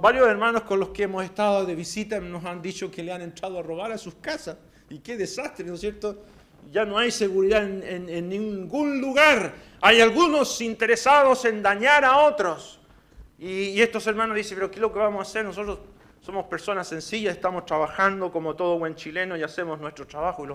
varios 0.00 0.28
hermanos 0.28 0.62
con 0.62 0.80
los 0.80 0.90
que 0.90 1.04
hemos 1.04 1.24
estado 1.24 1.64
de 1.64 1.74
visita 1.74 2.20
nos 2.20 2.44
han 2.44 2.60
dicho 2.60 2.90
que 2.90 3.02
le 3.02 3.12
han 3.12 3.22
entrado 3.22 3.58
a 3.58 3.62
robar 3.62 3.92
a 3.92 3.98
sus 3.98 4.14
casas. 4.16 4.56
Y 4.90 4.98
qué 4.98 5.16
desastre, 5.16 5.64
¿no 5.64 5.74
es 5.74 5.80
cierto? 5.80 6.22
Ya 6.70 6.84
no 6.84 6.98
hay 6.98 7.10
seguridad 7.10 7.62
en, 7.62 8.28
ningún 8.28 9.00
lugar. 9.00 9.54
Hay 9.80 10.00
algunos 10.00 10.60
interesados 10.60 11.44
en 11.44 11.62
dañar 11.62 12.04
a 12.04 12.18
otros. 12.18 12.80
Y, 13.38 13.80
estos 13.80 14.06
hermanos 14.06 14.36
dicen, 14.36 14.56
pero 14.56 14.70
¿qué 14.70 14.76
es 14.76 14.80
lo 14.80 14.92
que 14.92 14.98
vamos 14.98 15.20
a 15.20 15.30
hacer? 15.30 15.44
Nosotros 15.44 15.78
somos 16.20 16.46
personas 16.46 16.88
sencillas, 16.88 17.34
estamos 17.34 17.66
trabajando 17.66 18.32
como 18.32 18.56
todo 18.56 18.78
buen 18.78 18.94
chileno 18.94 19.36
y 19.36 19.42
hacemos 19.42 19.78
nuestro 19.78 20.06
trabajo. 20.06 20.46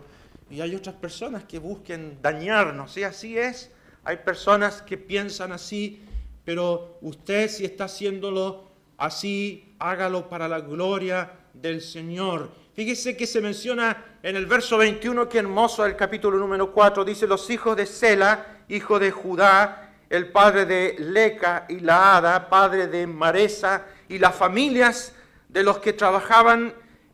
Y, 0.49 0.55
y 0.55 0.61
hay 0.61 0.75
otras 0.75 0.95
personas 0.95 1.43
que 1.45 1.59
busquen 1.59 2.17
dañarnos. 2.21 2.97
Y 2.97 3.03
así 3.03 3.37
es. 3.37 3.71
Hay 4.03 4.17
personas 4.17 4.81
que 4.81 4.97
piensan 4.97 5.51
así, 5.51 6.03
pero 6.43 6.97
usted 7.01 7.47
si 7.49 7.65
está 7.65 7.85
haciéndolo 7.85 8.71
así, 8.97 9.75
hágalo 9.79 10.27
para 10.27 10.47
la 10.47 10.59
gloria 10.59 11.31
del 11.53 11.81
Señor. 11.81 12.60
Fíjese 12.81 13.15
que 13.15 13.27
se 13.27 13.41
menciona 13.41 14.05
en 14.23 14.35
el 14.35 14.47
verso 14.47 14.75
21, 14.75 15.29
que 15.29 15.37
hermoso 15.37 15.85
el 15.85 15.95
capítulo 15.95 16.39
número 16.39 16.73
4, 16.73 17.05
dice 17.05 17.27
los 17.27 17.47
hijos 17.51 17.77
de 17.77 17.85
Sela, 17.85 18.63
hijo 18.69 18.97
de 18.97 19.11
Judá, 19.11 19.93
el 20.09 20.31
padre 20.31 20.65
de 20.65 20.95
Leca 20.97 21.67
y 21.69 21.79
Laada, 21.81 22.49
padre 22.49 22.87
de 22.87 23.05
Maresa, 23.05 23.85
y 24.09 24.17
las 24.17 24.33
familias 24.33 25.13
de 25.47 25.61
los 25.61 25.77
que 25.77 25.93
trabajaban 25.93 26.73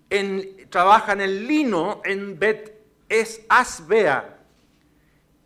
en, 0.09 0.69
trabajan 0.69 1.19
el 1.19 1.45
lino 1.45 2.01
en 2.05 2.39
Bet 2.39 2.73
es 3.09 3.41
Asbea. 3.49 4.37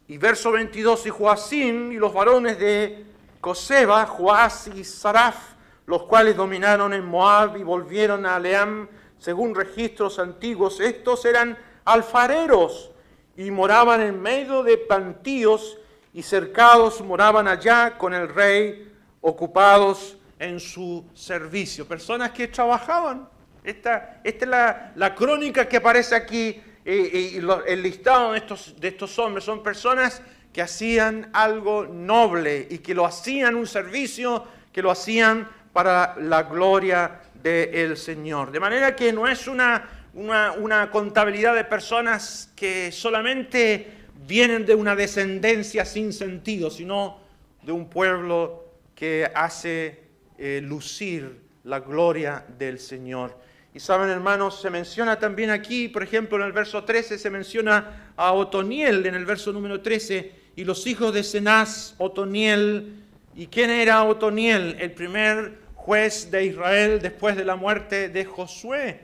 Y 0.07 0.19
verso 0.19 0.51
22, 0.51 1.07
y 1.07 1.09
Joacim 1.09 1.91
y 1.93 1.95
los 1.95 2.13
varones 2.13 2.59
de 2.59 3.05
Coseba, 3.39 4.05
Joás 4.05 4.69
y 4.76 4.84
Saraf, 4.84 5.55
los 5.88 6.03
cuales 6.03 6.38
dominaron 6.38 6.93
en 6.93 7.05
Moab 7.05 7.57
y 7.57 7.63
volvieron 7.63 8.28
a 8.28 8.36
Aleam, 8.36 8.88
según 9.22 9.53
registros 9.53 10.17
antiguos. 10.17 10.80
Estos 10.80 11.26
eran 11.26 11.55
alfareros 11.86 12.89
y 13.38 13.51
moraban 13.51 14.01
en 14.01 14.19
medio 14.19 14.63
de 14.63 14.80
plantíos 14.80 15.78
y 16.11 16.24
cercados 16.24 17.01
moraban 17.01 17.47
allá 17.47 17.97
con 17.99 18.15
el 18.15 18.28
rey, 18.28 18.91
ocupados 19.22 20.17
en 20.39 20.59
su 20.59 21.05
servicio. 21.13 21.88
Personas 21.88 22.32
que 22.32 22.47
trabajaban. 22.47 23.30
Esta, 23.63 24.22
esta 24.24 24.45
es 24.45 24.95
la, 24.95 25.15
crónica 25.15 25.69
que 25.69 25.78
aparece 25.78 26.15
aquí, 26.15 26.59
y 26.84 27.38
el 27.38 27.84
listado 27.84 28.32
de 28.32 28.39
estos, 28.39 28.76
de 28.82 28.88
estos 28.88 29.19
hombres. 29.19 29.45
Son 29.45 29.61
personas 29.61 30.24
que 30.51 30.63
hacían 30.63 31.30
algo 31.32 31.86
noble 31.86 32.67
y 32.72 32.80
que 32.80 32.95
lo 32.95 33.05
hacían 33.05 33.53
un 33.55 33.67
servicio, 33.67 34.45
que 34.74 34.82
lo 34.82 34.89
hacían 34.89 35.47
para 35.72 36.15
la 36.17 36.43
gloria 36.43 37.22
del 37.42 37.98
Señor. 37.98 38.52
De 38.52 38.60
manera 38.60 38.96
que 38.96 39.12
no 39.14 39.28
es 39.28 39.48
una, 39.48 39.89
una, 40.14 40.89
contabilidad 40.92 41.56
de 41.56 41.64
personas 41.64 42.52
que 42.56 42.92
solamente 42.92 43.88
vienen 44.28 44.66
de 44.66 44.76
una 44.76 44.96
descendencia 44.96 45.86
sin 45.86 46.14
sentido, 46.14 46.70
sino 46.70 47.20
de 47.64 47.72
un 47.72 47.89
pueblo 47.89 48.66
que 48.96 49.30
hace 49.34 50.04
eh, 50.38 50.62
lucir 50.64 51.39
la 51.64 51.80
gloria 51.80 52.46
del 52.58 52.80
Señor. 52.80 53.38
Y 53.74 53.80
saben, 53.80 54.10
hermanos, 54.10 54.62
se 54.62 54.70
menciona 54.70 55.18
también 55.18 55.50
aquí, 55.50 55.88
por 55.88 56.04
ejemplo, 56.04 56.38
en 56.38 56.44
el 56.44 56.52
verso 56.52 56.84
13 56.84 57.18
se 57.18 57.30
menciona 57.30 58.12
a 58.18 58.34
Otoniel, 58.34 59.06
en 59.06 59.16
el 59.16 59.26
verso 59.26 59.54
número 59.54 59.82
13, 59.82 60.32
y 60.58 60.66
los 60.66 60.86
hijos 60.88 61.14
de 61.14 61.24
Cenaz, 61.24 61.96
Otoniel. 61.98 62.98
¿Y 63.34 63.48
quién 63.48 63.70
era 63.70 64.04
Otoniel? 64.04 64.76
El 64.80 64.92
primer 64.92 65.58
juez 65.82 66.29
de 66.29 66.45
Israel 66.45 66.99
después 67.01 67.36
de 67.36 67.43
la 67.43 67.55
muerte 67.55 68.09
de 68.09 68.23
Josué. 68.23 68.99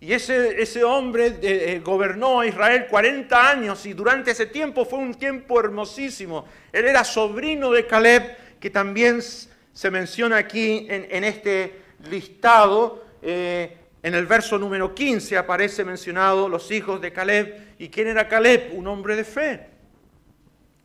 Y 0.00 0.12
ese, 0.12 0.60
ese 0.60 0.82
hombre 0.82 1.26
eh, 1.26 1.36
eh, 1.40 1.80
gobernó 1.84 2.40
a 2.40 2.46
Israel 2.46 2.86
40 2.90 3.50
años 3.50 3.86
y 3.86 3.92
durante 3.92 4.32
ese 4.32 4.46
tiempo 4.46 4.84
fue 4.84 4.98
un 4.98 5.14
tiempo 5.14 5.58
hermosísimo. 5.60 6.44
Él 6.72 6.86
era 6.86 7.04
sobrino 7.04 7.70
de 7.70 7.86
Caleb, 7.86 8.36
que 8.58 8.70
también 8.70 9.22
se 9.22 9.90
menciona 9.90 10.36
aquí 10.36 10.86
en, 10.90 11.24
este 11.24 11.80
listado. 12.10 13.04
Eh, 13.22 13.76
en 14.02 14.14
el 14.14 14.26
verso 14.26 14.58
número 14.58 14.94
15 14.94 15.36
aparece 15.38 15.84
mencionado 15.84 16.48
los 16.48 16.70
hijos 16.70 17.00
de 17.00 17.12
Caleb. 17.12 17.74
¿Y 17.78 17.88
quién 17.88 18.08
era 18.08 18.28
Caleb? 18.28 18.72
Un 18.74 18.86
hombre 18.88 19.16
de 19.16 19.24
fe, 19.24 19.68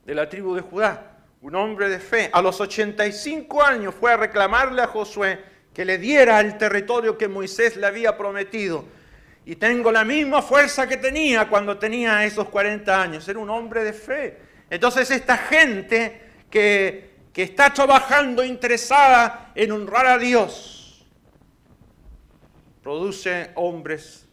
de 0.06 0.16
la 0.16 0.30
tribu 0.30 0.56
de 0.56 0.62
Judá. 0.62 1.11
Un 1.42 1.56
hombre 1.56 1.90
de 1.90 2.00
fe. 2.00 2.30
A 2.32 2.42
los 2.42 2.60
85 2.62 3.64
años 3.64 3.96
fue 4.00 4.14
a 4.14 4.18
reclamarle 4.18 4.82
a 4.82 4.88
Josué 4.88 5.44
que 5.74 5.86
le 5.86 5.98
diera 5.98 6.40
el 6.40 6.58
territorio 6.58 7.18
que 7.18 7.28
Moisés 7.28 7.78
le 7.78 7.88
había 7.88 8.18
prometido 8.18 8.86
y 9.46 9.56
tengo 9.56 9.92
la 9.92 10.04
misma 10.04 10.42
fuerza 10.42 10.88
que 10.88 10.98
tenía 10.98 11.50
cuando 11.50 11.78
tenía 11.78 12.24
esos 12.26 12.48
40 12.50 13.02
años. 13.02 13.28
Era 13.28 13.40
un 13.40 13.50
hombre 13.50 13.84
de 13.84 13.94
fe. 13.94 14.38
Entonces 14.70 15.10
esta 15.10 15.38
gente 15.38 16.22
que, 16.50 17.16
que 17.34 17.44
está 17.44 17.74
trabajando 17.74 18.44
interesada 18.44 19.52
en 19.56 19.72
honrar 19.72 20.06
a 20.06 20.18
Dios, 20.18 21.06
produce 22.84 23.52
hombres 23.56 24.28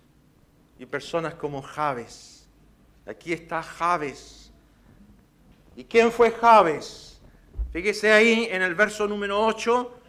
y 0.78 0.86
personas 0.86 1.34
como 1.34 1.62
Javes. 1.62 2.46
Aquí 3.06 3.32
está 3.32 3.62
Javes. 3.62 4.38
¿Y 5.79 5.85
quién 5.85 6.11
fue 6.11 6.33
Javes? 6.33 7.20
Fíjese 7.70 8.11
ahí 8.11 8.49
en 8.51 8.62
el 8.62 8.74
verso 8.74 9.07
número 9.07 9.47
8, 9.47 10.01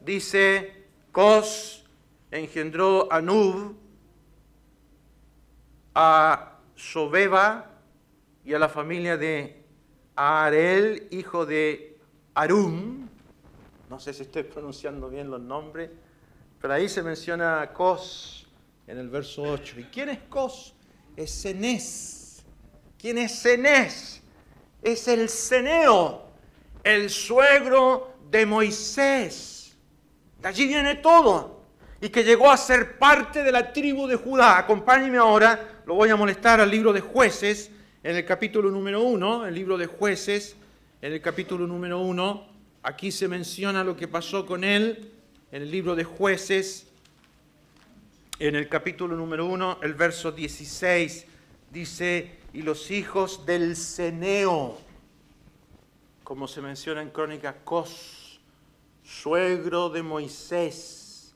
dice, 0.00 0.86
Cos 1.10 1.84
engendró 2.30 3.12
a 3.12 3.20
Nub, 3.20 3.74
a 5.96 6.60
Sobeba 6.76 7.72
y 8.44 8.54
a 8.54 8.60
la 8.60 8.68
familia 8.68 9.16
de 9.16 9.64
Arel, 10.14 11.08
hijo 11.10 11.44
de 11.44 11.98
Arum. 12.32 13.08
No 13.90 13.98
sé 13.98 14.14
si 14.14 14.22
estoy 14.22 14.42
pronunciando 14.54 15.10
bien 15.10 15.28
los 15.28 15.40
nombres, 15.40 15.90
pero 16.60 16.72
ahí 16.72 16.88
se 16.88 17.02
menciona 17.02 17.72
Cos 17.72 18.46
en 18.86 18.96
el 18.96 19.08
verso 19.08 19.42
8. 19.42 19.80
¿Y 19.80 19.84
quién 19.86 20.08
es 20.10 20.20
Cos? 20.28 20.76
Es 21.16 21.42
Cenés. 21.42 22.44
¿Quién 22.96 23.18
es 23.18 23.42
Cenés? 23.42 24.22
Es 24.82 25.08
el 25.08 25.28
Ceneo, 25.28 26.26
el 26.84 27.10
suegro 27.10 28.14
de 28.30 28.46
Moisés. 28.46 29.76
De 30.40 30.48
allí 30.48 30.66
viene 30.66 30.96
todo 30.96 31.56
y 32.00 32.08
que 32.08 32.24
llegó 32.24 32.50
a 32.50 32.56
ser 32.56 32.98
parte 32.98 33.42
de 33.42 33.52
la 33.52 33.72
tribu 33.72 34.06
de 34.06 34.16
Judá. 34.16 34.58
Acompáñenme 34.58 35.18
ahora, 35.18 35.82
lo 35.86 35.94
voy 35.94 36.10
a 36.10 36.16
molestar 36.16 36.60
al 36.60 36.70
libro 36.70 36.92
de 36.92 37.00
jueces, 37.00 37.70
en 38.02 38.14
el 38.14 38.24
capítulo 38.24 38.70
número 38.70 39.02
uno, 39.02 39.46
el 39.46 39.54
libro 39.54 39.76
de 39.76 39.86
jueces, 39.86 40.54
en 41.02 41.12
el 41.12 41.20
capítulo 41.20 41.66
número 41.66 41.98
uno, 41.98 42.46
aquí 42.82 43.10
se 43.10 43.26
menciona 43.26 43.82
lo 43.82 43.96
que 43.96 44.06
pasó 44.06 44.46
con 44.46 44.62
él, 44.62 45.10
en 45.50 45.62
el 45.62 45.70
libro 45.70 45.96
de 45.96 46.04
jueces, 46.04 46.86
en 48.38 48.54
el 48.54 48.68
capítulo 48.68 49.16
número 49.16 49.46
uno, 49.46 49.78
el 49.82 49.94
verso 49.94 50.30
16, 50.30 51.26
dice, 51.72 52.30
y 52.56 52.62
los 52.62 52.90
hijos 52.90 53.44
del 53.44 53.76
Ceneo, 53.76 54.78
como 56.24 56.48
se 56.48 56.62
menciona 56.62 57.02
en 57.02 57.10
Crónica 57.10 57.54
Cos, 57.62 58.40
suegro 59.04 59.90
de 59.90 60.02
Moisés, 60.02 61.34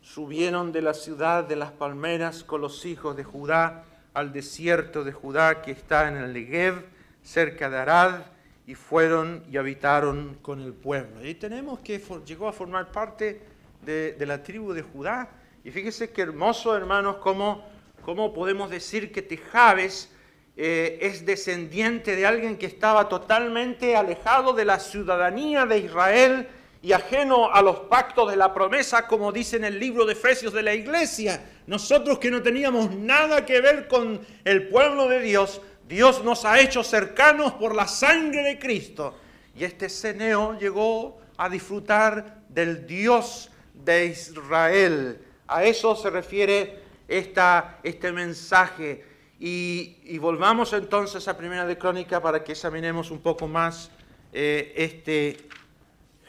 subieron 0.00 0.72
de 0.72 0.80
la 0.80 0.94
ciudad 0.94 1.44
de 1.44 1.56
las 1.56 1.72
palmeras 1.72 2.42
con 2.42 2.62
los 2.62 2.86
hijos 2.86 3.14
de 3.18 3.22
Judá 3.22 3.84
al 4.14 4.32
desierto 4.32 5.04
de 5.04 5.12
Judá 5.12 5.60
que 5.60 5.72
está 5.72 6.08
en 6.08 6.16
el 6.16 6.32
Negev, 6.32 6.86
cerca 7.22 7.68
de 7.68 7.76
Arad, 7.76 8.22
y 8.66 8.74
fueron 8.74 9.44
y 9.52 9.58
habitaron 9.58 10.38
con 10.40 10.62
el 10.62 10.72
pueblo. 10.72 11.22
Y 11.22 11.34
tenemos 11.34 11.80
que 11.80 12.02
llegó 12.24 12.48
a 12.48 12.52
formar 12.54 12.90
parte 12.90 13.42
de, 13.84 14.16
la 14.20 14.42
tribu 14.42 14.72
de 14.72 14.80
Judá. 14.80 15.28
Y 15.64 15.70
fíjese 15.70 16.12
qué 16.12 16.22
hermoso, 16.22 16.74
hermanos, 16.74 17.16
cómo, 17.16 17.62
cómo 18.02 18.32
podemos 18.32 18.70
decir 18.70 19.12
que 19.12 19.20
Tejabes 19.20 20.08
eh, 20.56 20.98
es 21.00 21.24
descendiente 21.24 22.14
de 22.14 22.26
alguien 22.26 22.58
que 22.58 22.66
estaba 22.66 23.08
totalmente 23.08 23.96
alejado 23.96 24.52
de 24.52 24.64
la 24.64 24.78
ciudadanía 24.78 25.64
de 25.64 25.78
Israel 25.78 26.48
y 26.82 26.92
ajeno 26.92 27.52
a 27.52 27.62
los 27.62 27.80
pactos 27.80 28.30
de 28.30 28.36
la 28.36 28.52
promesa, 28.52 29.06
como 29.06 29.32
dice 29.32 29.56
en 29.56 29.64
el 29.64 29.78
libro 29.78 30.04
de 30.04 30.14
Efesios 30.14 30.52
de 30.52 30.62
la 30.62 30.74
iglesia. 30.74 31.42
Nosotros 31.66 32.18
que 32.18 32.30
no 32.30 32.42
teníamos 32.42 32.90
nada 32.90 33.46
que 33.46 33.60
ver 33.60 33.86
con 33.86 34.20
el 34.44 34.68
pueblo 34.68 35.08
de 35.08 35.20
Dios, 35.20 35.60
Dios 35.88 36.24
nos 36.24 36.44
ha 36.44 36.60
hecho 36.60 36.82
cercanos 36.82 37.52
por 37.52 37.74
la 37.74 37.86
sangre 37.86 38.42
de 38.42 38.58
Cristo. 38.58 39.14
Y 39.54 39.64
este 39.64 39.88
Ceneo 39.88 40.58
llegó 40.58 41.20
a 41.36 41.48
disfrutar 41.48 42.42
del 42.48 42.86
Dios 42.86 43.50
de 43.74 44.06
Israel. 44.06 45.20
A 45.46 45.64
eso 45.64 45.94
se 45.94 46.10
refiere 46.10 46.80
esta, 47.08 47.78
este 47.82 48.10
mensaje. 48.10 49.04
Y, 49.44 50.18
volvamos 50.18 50.72
entonces 50.72 51.26
a 51.26 51.36
Primera 51.36 51.66
de 51.66 51.76
Crónica 51.76 52.22
para 52.22 52.44
que 52.44 52.52
examinemos 52.52 53.10
un 53.10 53.20
poco 53.20 53.48
más 53.48 53.90
eh, 54.32 54.72
este 54.76 55.36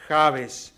Javes. 0.08 0.74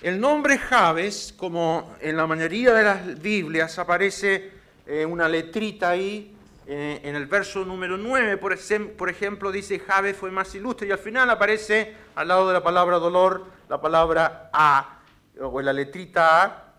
El 0.00 0.20
nombre 0.20 0.56
Javes, 0.56 1.34
como 1.36 1.96
en 2.00 2.16
la 2.16 2.28
mayoría 2.28 2.72
de 2.74 2.84
las 2.84 3.20
Biblias, 3.20 3.76
aparece 3.80 4.52
eh, 4.86 5.04
una 5.04 5.28
letrita 5.28 5.90
ahí, 5.90 6.32
eh, 6.68 7.00
en 7.02 7.16
el 7.16 7.26
verso 7.26 7.64
número 7.64 7.96
9, 7.96 8.36
por, 8.36 8.56
por 8.96 9.10
ejemplo, 9.10 9.50
dice 9.50 9.80
Javes 9.80 10.16
fue 10.16 10.30
más 10.30 10.54
ilustre, 10.54 10.86
y 10.86 10.92
al 10.92 10.98
final 10.98 11.28
aparece 11.28 11.96
al 12.14 12.28
lado 12.28 12.46
de 12.46 12.52
la 12.52 12.62
palabra 12.62 13.00
dolor 13.00 13.46
la 13.68 13.80
palabra 13.80 14.48
A, 14.52 15.00
o 15.40 15.60
la 15.60 15.72
letrita 15.72 16.44
A, 16.44 16.74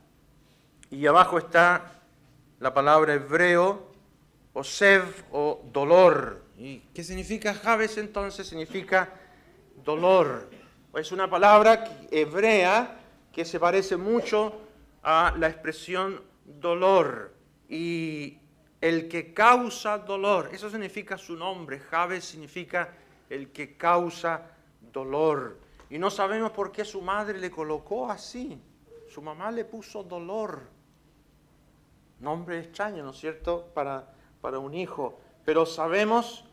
y 0.89 1.05
abajo 1.05 1.38
está 1.38 1.99
la 2.62 2.74
palabra 2.74 3.14
hebreo, 3.16 3.90
o 4.54 4.64
sev, 4.64 5.26
o 5.32 5.62
dolor. 5.72 6.43
¿Y 6.58 6.80
qué 6.93 7.04
significa 7.04 7.54
Javes 7.54 7.97
entonces? 7.97 8.47
Significa 8.47 9.10
dolor. 9.84 10.49
Es 10.95 11.12
una 11.12 11.30
palabra 11.30 11.84
hebrea 12.12 12.99
que 13.32 13.45
se 13.45 13.60
parece 13.60 13.97
mucho 13.97 14.62
a 15.04 15.34
la 15.38 15.47
expresión 15.47 16.22
dolor. 16.45 17.34
Y 17.70 18.38
el 18.82 19.08
que 19.08 19.34
causa 19.34 19.99
dolor. 19.99 20.49
Eso 20.52 20.70
significa 20.70 21.18
su 21.18 21.36
nombre. 21.36 21.80
Jabes 21.80 22.26
significa 22.26 22.93
el 23.30 23.52
que 23.52 23.78
causa 23.78 24.52
dolor. 24.91 25.60
Y 25.89 25.97
no 25.97 26.10
sabemos 26.10 26.52
por 26.52 26.72
qué 26.72 26.84
su 26.84 27.02
madre 27.02 27.39
le 27.39 27.52
colocó 27.52 28.10
así. 28.10 28.60
Su 29.08 29.22
mamá 29.22 29.52
le 29.52 29.66
puso 29.66 30.04
dolor. 30.04 30.68
Nombre 32.20 32.60
extraño, 32.60 33.04
¿no 33.04 33.12
es 33.12 33.18
cierto?, 33.18 33.72
para, 33.74 34.14
para 34.41 34.59
un 34.59 34.73
hijo. 34.73 35.19
Pero 35.45 35.65
sabemos 35.65 36.45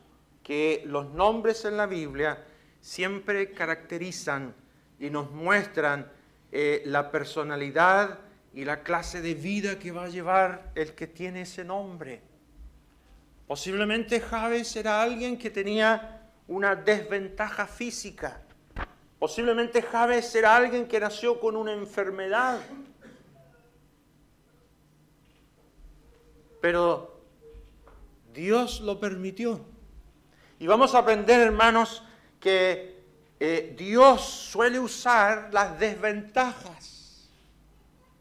que 0.43 0.83
los 0.85 1.09
nombres 1.09 1.65
en 1.65 1.77
la 1.77 1.85
Biblia 1.85 2.45
siempre 2.81 3.51
caracterizan 3.51 4.55
y 4.99 5.09
nos 5.09 5.31
muestran 5.31 6.11
eh, 6.51 6.83
la 6.85 7.11
personalidad 7.11 8.19
y 8.53 8.65
la 8.65 8.81
clase 8.83 9.21
de 9.21 9.35
vida 9.35 9.77
que 9.77 9.91
va 9.91 10.05
a 10.05 10.09
llevar 10.09 10.71
el 10.75 10.93
que 10.95 11.07
tiene 11.07 11.41
ese 11.41 11.63
nombre. 11.63 12.21
Posiblemente 13.47 14.19
Javes 14.21 14.75
era 14.75 15.01
alguien 15.01 15.37
que 15.37 15.49
tenía 15.49 16.31
una 16.47 16.75
desventaja 16.75 17.67
física. 17.67 18.41
Posiblemente 19.17 19.81
Javes 19.81 20.33
era 20.35 20.55
alguien 20.55 20.87
que 20.87 20.99
nació 20.99 21.39
con 21.39 21.55
una 21.55 21.73
enfermedad. 21.73 22.59
Pero 26.61 27.08
Dios 28.39 28.79
lo 28.79 29.01
permitió. 29.01 29.59
Y 30.59 30.67
vamos 30.67 30.95
a 30.95 30.99
aprender, 30.99 31.41
hermanos, 31.41 32.03
que 32.39 33.03
eh, 33.37 33.75
Dios 33.77 34.21
suele 34.21 34.79
usar 34.79 35.49
las 35.51 35.77
desventajas 35.77 37.29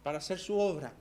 para 0.03 0.19
hacer 0.19 0.41
su 0.41 0.59
obra. 0.59 0.93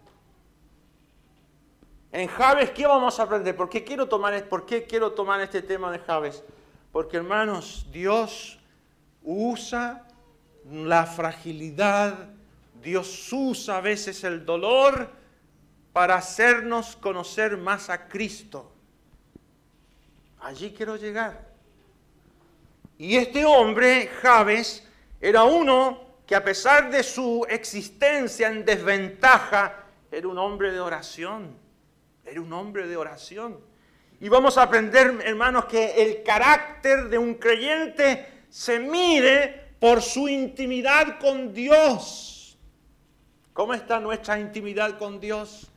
En 2.11 2.27
Javes, 2.27 2.69
¿qué 2.71 2.85
vamos 2.85 3.19
a 3.19 3.23
aprender? 3.23 3.55
¿Por 3.55 3.69
qué 3.69 3.83
quiero 3.83 4.07
tomar, 4.07 4.47
por 4.47 4.67
qué 4.67 4.85
quiero 4.85 5.11
tomar 5.11 5.41
este 5.41 5.63
tema 5.63 5.91
de 5.91 5.97
Javes? 5.97 6.43
Porque, 6.91 7.17
hermanos, 7.17 7.87
Dios 7.91 8.59
usa 9.23 10.07
la 10.71 11.07
fragilidad, 11.07 12.29
Dios 12.83 13.33
usa 13.33 13.77
a 13.77 13.81
veces 13.81 14.23
el 14.23 14.45
dolor 14.45 15.09
para 15.91 16.15
hacernos 16.15 16.95
conocer 16.95 17.57
más 17.57 17.89
a 17.89 18.07
Cristo. 18.07 18.76
Allí 20.47 20.71
quiero 20.71 20.95
llegar. 20.95 21.45
Y 22.97 23.17
este 23.17 23.43
hombre, 23.43 24.07
Javes, 24.21 24.81
era 25.19 25.43
uno 25.43 26.21
que 26.25 26.35
a 26.35 26.43
pesar 26.45 26.89
de 26.89 27.03
su 27.03 27.45
existencia 27.49 28.47
en 28.47 28.63
desventaja, 28.63 29.83
era 30.09 30.25
un 30.25 30.37
hombre 30.37 30.71
de 30.71 30.79
oración. 30.79 31.53
Era 32.23 32.39
un 32.39 32.53
hombre 32.53 32.87
de 32.87 32.95
oración. 32.95 33.59
Y 34.21 34.29
vamos 34.29 34.57
a 34.57 34.63
aprender, 34.63 35.19
hermanos, 35.25 35.65
que 35.65 36.01
el 36.01 36.23
carácter 36.23 37.09
de 37.09 37.17
un 37.17 37.33
creyente 37.33 38.45
se 38.49 38.79
mide 38.79 39.73
por 39.81 40.01
su 40.01 40.29
intimidad 40.29 41.19
con 41.19 41.53
Dios. 41.53 42.57
¿Cómo 43.51 43.73
está 43.73 43.99
nuestra 43.99 44.39
intimidad 44.39 44.97
con 44.97 45.19
Dios? 45.19 45.69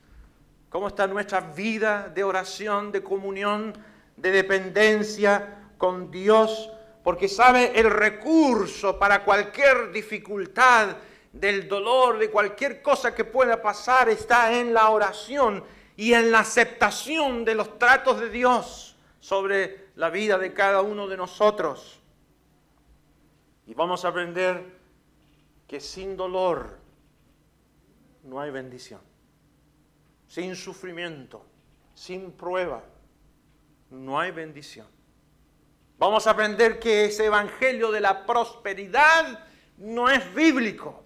¿Cómo 0.69 0.87
está 0.87 1.09
nuestra 1.09 1.41
vida 1.41 2.09
de 2.09 2.23
oración, 2.23 2.93
de 2.93 3.03
comunión, 3.03 3.90
de 4.21 4.31
dependencia 4.31 5.69
con 5.79 6.11
Dios? 6.11 6.71
porque 7.03 7.29
sabe 7.29 7.79
el 7.79 7.91
recurso 7.91 8.99
para 8.99 9.25
cualquier 9.25 9.91
dificultad, 9.91 10.97
del 11.33 11.69
dolor, 11.69 12.19
de 12.19 12.31
cualquier 12.31 12.83
cosa 12.83 13.15
que 13.15 13.25
pueda 13.25 13.63
pasar, 13.63 14.09
está 14.09 14.59
en 14.59 14.75
la 14.75 14.91
oración 14.91 15.63
y 15.97 16.13
en 16.13 16.33
la 16.33 16.41
aceptación 16.41 17.45
de 17.45 17.55
los 17.55 17.79
tratos 17.79 18.19
de 18.21 18.31
Dios 18.31 18.97
sobre 19.21 19.91
la 19.95 20.11
vida 20.11 20.39
de 20.39 20.53
cada 20.53 20.83
uno 20.83 21.07
de 21.07 21.17
nosotros. 21.17 22.01
Y 23.67 23.75
vamos 23.75 24.05
a 24.05 24.09
aprender 24.09 24.77
que 25.69 25.79
sin 25.79 26.17
dolor 26.17 26.79
no 28.25 28.41
hay 28.41 28.51
bendición, 28.51 29.01
sin 30.27 30.57
sufrimiento, 30.57 31.47
sin 31.95 32.33
prueba, 32.33 32.83
no 33.91 34.19
hay 34.19 34.31
bendición. 34.31 34.87
Vamos 35.99 36.27
a 36.27 36.31
aprender 36.31 36.79
que 36.79 37.05
ese 37.05 37.27
evangelio 37.27 37.91
de 37.91 38.01
la 38.01 38.25
prosperidad 38.25 39.45
no 39.77 40.09
es 40.09 40.33
bíblico. 40.35 41.05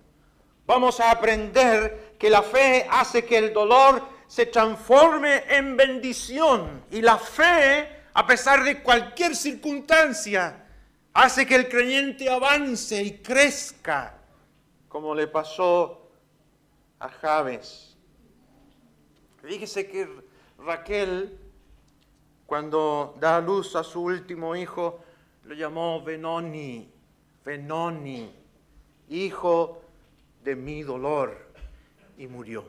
Vamos 0.66 1.00
a 1.00 1.10
aprender 1.10 2.14
que 2.18 2.30
la 2.30 2.42
fe 2.42 2.86
hace 2.90 3.24
que 3.24 3.38
el 3.38 3.52
dolor 3.52 4.02
se 4.26 4.46
transforme 4.46 5.42
en 5.48 5.76
bendición. 5.76 6.84
Y 6.90 7.02
la 7.02 7.18
fe, 7.18 8.04
a 8.14 8.26
pesar 8.26 8.62
de 8.62 8.82
cualquier 8.82 9.34
circunstancia, 9.34 10.64
hace 11.12 11.46
que 11.46 11.56
el 11.56 11.68
creyente 11.68 12.30
avance 12.30 13.02
y 13.02 13.18
crezca, 13.18 14.18
como 14.88 15.14
le 15.14 15.26
pasó 15.26 16.08
a 16.98 17.08
Javes. 17.08 17.96
Fíjese 19.42 19.86
que 19.86 20.08
Raquel 20.58 21.43
cuando 22.54 23.16
da 23.18 23.40
luz 23.40 23.74
a 23.74 23.82
su 23.82 24.00
último 24.00 24.54
hijo, 24.54 25.00
lo 25.42 25.56
llamó 25.56 26.04
Benoni, 26.04 26.88
Benoni, 27.44 28.32
hijo 29.08 29.82
de 30.44 30.54
mi 30.54 30.84
dolor, 30.84 31.36
y 32.16 32.28
murió. 32.28 32.64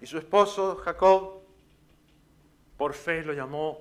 Y 0.00 0.06
su 0.06 0.16
esposo 0.16 0.76
Jacob, 0.76 1.42
por 2.78 2.94
fe, 2.94 3.22
lo 3.24 3.34
llamó 3.34 3.76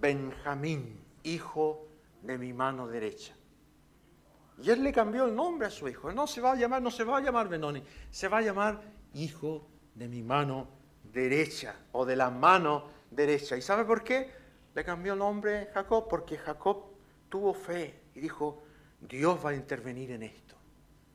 Benjamín, 0.00 0.98
hijo 1.22 1.86
de 2.22 2.36
mi 2.36 2.52
mano 2.52 2.88
derecha. 2.88 3.36
Y 4.64 4.68
él 4.68 4.82
le 4.82 4.92
cambió 4.92 5.26
el 5.26 5.36
nombre 5.36 5.68
a 5.68 5.70
su 5.70 5.86
hijo. 5.86 6.10
No 6.10 6.26
se 6.26 6.40
va 6.40 6.54
a 6.54 6.56
llamar, 6.56 6.82
no 6.82 6.90
se 6.90 7.04
va 7.04 7.18
a 7.18 7.20
llamar 7.20 7.48
Benoni, 7.48 7.84
se 8.10 8.26
va 8.26 8.38
a 8.38 8.42
llamar 8.42 8.82
hijo 9.14 9.64
de 9.94 10.08
mi 10.08 10.24
mano 10.24 10.66
derecha 11.12 11.76
o 11.92 12.04
de 12.04 12.16
la 12.16 12.30
mano 12.30 12.92
derecha. 13.14 13.56
¿Y 13.56 13.62
sabe 13.62 13.84
por 13.84 14.02
qué? 14.02 14.30
Le 14.74 14.84
cambió 14.84 15.12
el 15.12 15.18
nombre 15.18 15.68
Jacob, 15.72 16.08
porque 16.08 16.36
Jacob 16.36 16.84
tuvo 17.28 17.54
fe 17.54 17.94
y 18.14 18.20
dijo, 18.20 18.62
Dios 19.00 19.38
va 19.44 19.50
a 19.50 19.54
intervenir 19.54 20.10
en 20.10 20.24
esto. 20.24 20.54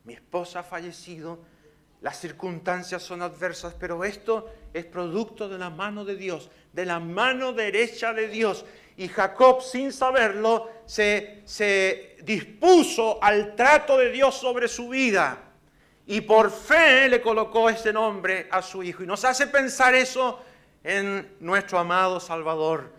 Mi 0.06 0.14
esposa 0.14 0.60
ha 0.60 0.64
fallecido, 0.64 1.39
las 2.02 2.18
circunstancias 2.20 3.04
son 3.04 3.22
adversas, 3.22 3.76
pero 3.78 4.04
esto 4.04 4.50
es 4.74 4.86
producto 4.86 5.50
de 5.50 5.58
la 5.58 5.70
mano 5.70 6.06
de 6.06 6.16
Dios, 6.16 6.50
de 6.72 6.86
la 6.86 7.00
mano 7.00 7.52
derecha 7.52 8.14
de 8.14 8.30
Dios. 8.30 8.66
Y 8.95 9.08
Jacob, 9.08 9.62
sin 9.62 9.91
saberlo, 9.91 10.70
se, 10.86 11.41
se 11.45 12.18
dispuso 12.24 13.22
al 13.22 13.56
trato 13.56 13.97
de 13.97 14.12
Dios 14.12 14.36
sobre 14.36 14.68
su 14.68 14.89
vida. 14.89 15.38
Y 16.06 16.22
por 16.22 16.50
fe 16.50 17.08
le 17.08 17.22
colocó 17.22 17.70
ese 17.70 17.93
nombre 17.93 18.47
a 18.50 18.62
su 18.62 18.82
hijo. 18.82 19.04
Y 19.04 19.08
nos 19.08 19.24
hace 19.26 19.47
pensar 19.47 19.93
eso 19.93 20.41
en 20.84 21.36
nuestro 21.40 21.80
amado 21.80 22.20
Salvador, 22.20 22.92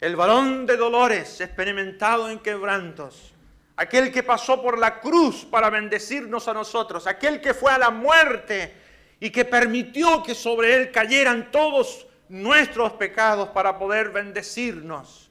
el 0.00 0.16
varón 0.16 0.66
de 0.66 0.76
dolores, 0.76 1.40
experimentado 1.40 2.28
en 2.28 2.38
quebrantos, 2.40 3.32
aquel 3.76 4.12
que 4.12 4.22
pasó 4.22 4.60
por 4.60 4.78
la 4.78 5.00
cruz 5.00 5.44
para 5.44 5.70
bendecirnos 5.70 6.48
a 6.48 6.54
nosotros, 6.54 7.06
aquel 7.06 7.40
que 7.40 7.54
fue 7.54 7.72
a 7.72 7.78
la 7.78 7.90
muerte 7.90 8.74
y 9.20 9.30
que 9.30 9.44
permitió 9.44 10.22
que 10.22 10.34
sobre 10.34 10.74
él 10.74 10.90
cayeran 10.90 11.50
todos 11.50 12.06
nuestros 12.28 12.92
pecados 12.92 13.48
para 13.50 13.78
poder 13.78 14.10
bendecirnos. 14.10 15.30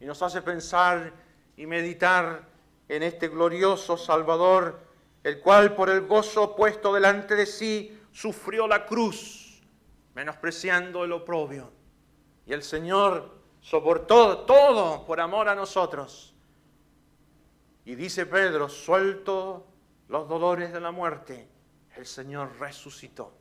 Y 0.00 0.04
nos 0.04 0.22
hace 0.22 0.42
pensar 0.42 1.12
y 1.56 1.66
meditar 1.66 2.42
en 2.88 3.02
este 3.02 3.28
glorioso 3.28 3.96
Salvador, 3.96 4.80
el 5.24 5.40
cual 5.40 5.74
por 5.74 5.88
el 5.90 6.02
gozo 6.02 6.54
puesto 6.54 6.92
delante 6.92 7.34
de 7.34 7.46
sí 7.46 7.98
sufrió 8.12 8.68
la 8.68 8.86
cruz 8.86 9.45
menospreciando 10.16 11.04
el 11.04 11.12
oprobio. 11.12 11.70
Y 12.46 12.54
el 12.54 12.62
Señor 12.62 13.38
soportó 13.60 14.38
todo 14.46 15.04
por 15.04 15.20
amor 15.20 15.46
a 15.46 15.54
nosotros. 15.54 16.34
Y 17.84 17.94
dice 17.96 18.24
Pedro, 18.24 18.70
suelto 18.70 19.66
los 20.08 20.26
dolores 20.26 20.72
de 20.72 20.80
la 20.80 20.90
muerte, 20.90 21.46
el 21.96 22.06
Señor 22.06 22.58
resucitó. 22.58 23.36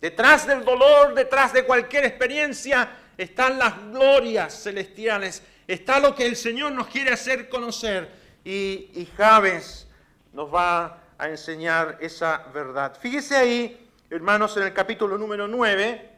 Detrás 0.00 0.44
del 0.48 0.64
dolor, 0.64 1.14
detrás 1.14 1.52
de 1.52 1.64
cualquier 1.64 2.04
experiencia, 2.04 2.90
están 3.16 3.56
las 3.56 3.80
glorias 3.92 4.64
celestiales, 4.64 5.40
está 5.68 6.00
lo 6.00 6.16
que 6.16 6.26
el 6.26 6.34
Señor 6.34 6.72
nos 6.72 6.88
quiere 6.88 7.12
hacer 7.12 7.48
conocer. 7.48 8.10
Y, 8.44 8.90
y 8.92 9.08
Javes 9.16 9.86
nos 10.32 10.52
va 10.52 11.00
a 11.16 11.28
enseñar 11.28 11.98
esa 12.00 12.38
verdad. 12.52 12.98
Fíjese 13.00 13.36
ahí 13.36 13.85
Hermanos, 14.08 14.56
en 14.56 14.62
el 14.62 14.72
capítulo 14.72 15.18
número 15.18 15.48
9, 15.48 16.10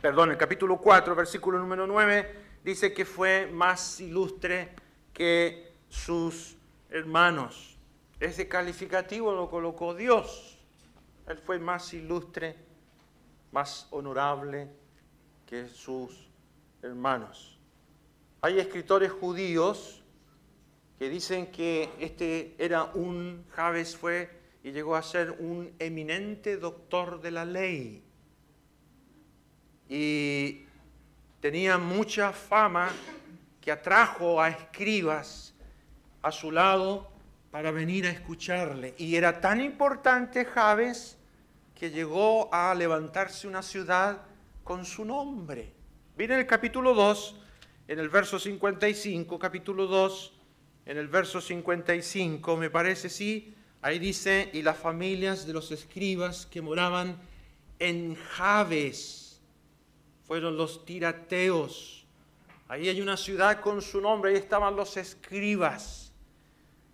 perdón, 0.00 0.30
el 0.30 0.38
capítulo 0.38 0.78
4, 0.78 1.14
versículo 1.14 1.58
número 1.58 1.86
9, 1.86 2.34
dice 2.64 2.94
que 2.94 3.04
fue 3.04 3.46
más 3.52 4.00
ilustre 4.00 4.70
que 5.12 5.74
sus 5.90 6.56
hermanos. 6.88 7.76
Ese 8.18 8.48
calificativo 8.48 9.34
lo 9.34 9.50
colocó 9.50 9.94
Dios. 9.94 10.58
Él 11.28 11.36
fue 11.36 11.58
más 11.58 11.92
ilustre 11.92 12.56
más 13.52 13.86
honorable 13.90 14.70
que 15.44 15.68
sus 15.68 16.30
hermanos. 16.82 17.58
Hay 18.40 18.58
escritores 18.58 19.12
judíos 19.12 20.02
que 20.98 21.10
dicen 21.10 21.52
que 21.52 21.90
este 22.00 22.54
era 22.58 22.84
un, 22.84 23.44
Javes 23.50 23.94
fue 23.98 24.43
y 24.64 24.72
llegó 24.72 24.96
a 24.96 25.02
ser 25.02 25.30
un 25.30 25.74
eminente 25.78 26.56
doctor 26.56 27.20
de 27.20 27.30
la 27.30 27.44
ley. 27.44 28.02
Y 29.90 30.64
tenía 31.38 31.76
mucha 31.76 32.32
fama 32.32 32.90
que 33.60 33.70
atrajo 33.70 34.40
a 34.40 34.48
escribas 34.48 35.54
a 36.22 36.32
su 36.32 36.50
lado 36.50 37.10
para 37.50 37.70
venir 37.72 38.06
a 38.06 38.10
escucharle. 38.10 38.94
Y 38.96 39.16
era 39.16 39.38
tan 39.38 39.60
importante 39.60 40.46
Javes 40.46 41.18
que 41.74 41.90
llegó 41.90 42.52
a 42.52 42.74
levantarse 42.74 43.46
una 43.46 43.62
ciudad 43.62 44.22
con 44.64 44.86
su 44.86 45.04
nombre. 45.04 45.74
Miren 46.16 46.38
el 46.38 46.46
capítulo 46.46 46.94
2, 46.94 47.36
en 47.88 47.98
el 47.98 48.08
verso 48.08 48.38
55, 48.38 49.38
capítulo 49.38 49.86
2, 49.86 50.32
en 50.86 50.96
el 50.96 51.08
verso 51.08 51.42
55, 51.42 52.56
me 52.56 52.70
parece, 52.70 53.10
sí, 53.10 53.54
ahí 53.84 53.98
dice, 53.98 54.48
y 54.54 54.62
las 54.62 54.78
familias 54.78 55.46
de 55.46 55.52
los 55.52 55.70
escribas 55.70 56.46
que 56.46 56.62
moraban 56.62 57.18
en 57.78 58.14
Javes 58.14 59.42
fueron 60.26 60.56
los 60.56 60.86
tirateos. 60.86 62.06
Ahí 62.66 62.88
hay 62.88 63.02
una 63.02 63.18
ciudad 63.18 63.60
con 63.60 63.82
su 63.82 64.00
nombre, 64.00 64.30
ahí 64.30 64.38
estaban 64.38 64.74
los 64.74 64.96
escribas. 64.96 66.10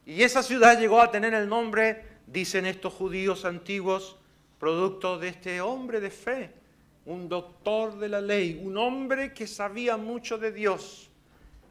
Y 0.04 0.24
esa 0.24 0.42
ciudad 0.42 0.80
llegó 0.80 1.00
a 1.00 1.12
tener 1.12 1.32
el 1.32 1.48
nombre, 1.48 2.04
dicen 2.26 2.66
estos 2.66 2.92
judíos 2.92 3.44
antiguos, 3.44 4.16
producto 4.58 5.16
de 5.16 5.28
este 5.28 5.60
hombre 5.60 6.00
de 6.00 6.10
fe, 6.10 6.50
un 7.06 7.28
doctor 7.28 8.00
de 8.00 8.08
la 8.08 8.20
ley, 8.20 8.60
un 8.60 8.76
hombre 8.76 9.32
que 9.32 9.46
sabía 9.46 9.96
mucho 9.96 10.38
de 10.38 10.50
Dios. 10.50 11.08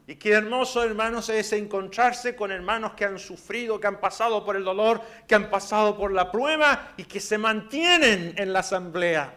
Y 0.10 0.16
qué 0.16 0.32
hermoso, 0.32 0.84
hermanos, 0.84 1.30
es 1.30 1.53
encontrarse 1.53 2.36
con 2.36 2.49
hermanos 2.49 2.93
que 2.95 3.05
han 3.05 3.20
sufrido, 3.20 3.80
que 3.80 3.86
han 3.86 3.99
pasado 3.99 4.43
por 4.43 4.55
el 4.55 4.64
dolor, 4.64 5.03
que 5.28 5.36
han 5.36 5.51
pasado 5.51 5.95
por 5.95 6.12
la 6.12 6.32
prueba 6.32 6.95
y 6.97 7.03
que 7.03 7.20
se 7.20 7.38
mantienen 7.38 8.34
en 8.36 8.51
la 8.51 8.62
asamblea. 8.62 9.36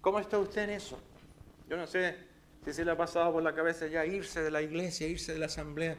¿Cómo 0.00 0.18
está 0.18 0.38
usted 0.38 0.62
en 0.62 0.70
eso? 0.70 0.98
Yo 1.68 1.76
no 1.76 1.86
sé 1.86 2.16
si 2.64 2.72
se 2.72 2.86
le 2.86 2.92
ha 2.92 2.96
pasado 2.96 3.34
por 3.34 3.42
la 3.42 3.54
cabeza 3.54 3.86
ya 3.86 4.06
irse 4.06 4.40
de 4.40 4.50
la 4.50 4.62
iglesia, 4.62 5.06
irse 5.06 5.34
de 5.34 5.38
la 5.38 5.46
asamblea, 5.46 5.98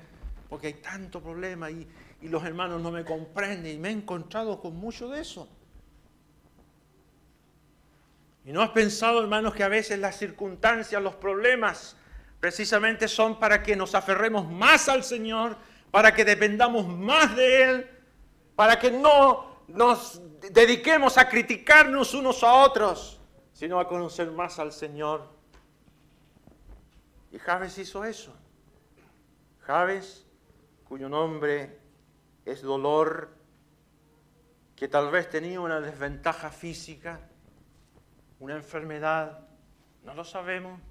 porque 0.49 0.66
hay 0.66 0.74
tanto 0.82 1.22
problema 1.22 1.70
y, 1.70 1.88
y 2.20 2.30
los 2.30 2.43
hermanos 2.43 2.82
no 2.82 2.89
me 2.89 3.06
comprenden 3.06 3.76
y 3.76 3.78
me 3.78 3.89
he 3.89 3.91
encontrado 3.91 4.60
con 4.60 4.76
mucho 4.76 5.08
de 5.08 5.22
eso. 5.22 5.47
¿Y 8.44 8.52
no 8.52 8.62
has 8.62 8.72
pensado, 8.72 9.22
hermanos, 9.22 9.54
que 9.54 9.64
a 9.64 9.68
veces 9.68 10.00
las 10.00 10.18
circunstancias, 10.18 11.02
los 11.02 11.16
problemas, 11.16 11.96
precisamente 12.39 13.08
son 13.08 13.39
para 13.39 13.62
que 13.62 13.76
nos 13.76 13.94
aferremos 13.94 14.50
más 14.50 14.89
al 14.89 15.04
Señor, 15.04 15.58
para 15.92 16.14
que 16.14 16.26
dependamos 16.26 16.88
más 16.88 17.36
de 17.36 17.64
Él, 17.64 17.89
para 18.56 18.80
que 18.80 18.89
no 18.89 19.64
nos 19.68 20.22
dediquemos 20.52 21.18
a 21.18 21.30
criticarnos 21.30 22.14
unos 22.16 22.44
a 22.44 22.54
otros, 22.54 23.22
sino 23.54 23.80
a 23.80 23.88
conocer 23.88 24.32
más 24.32 24.58
al 24.58 24.72
Señor? 24.72 25.30
Y 27.32 27.38
Javes 27.38 27.78
hizo 27.78 28.04
eso. 28.04 28.36
Javes, 29.60 30.26
cuyo 30.84 31.08
nombre 31.08 31.78
es 32.44 32.64
dolor, 32.64 33.30
que 34.76 34.88
tal 34.88 35.12
vez 35.12 35.30
tenía 35.30 35.62
una 35.62 35.80
desventaja 35.80 36.50
física, 36.50 37.20
una 38.42 38.56
enfermedad, 38.56 39.39
no 40.04 40.16
lo 40.16 40.26
sabemos. 40.26 40.82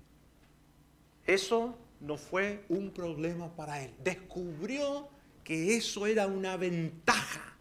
Eso 1.27 1.77
no 2.01 2.17
fue 2.17 2.65
un 2.69 2.93
problema 2.93 3.49
para 3.55 3.83
él. 3.83 3.93
Descubrió 3.99 5.09
que 5.43 5.77
eso 5.77 6.07
era 6.07 6.29
una 6.29 6.57
ventaja. 6.57 7.57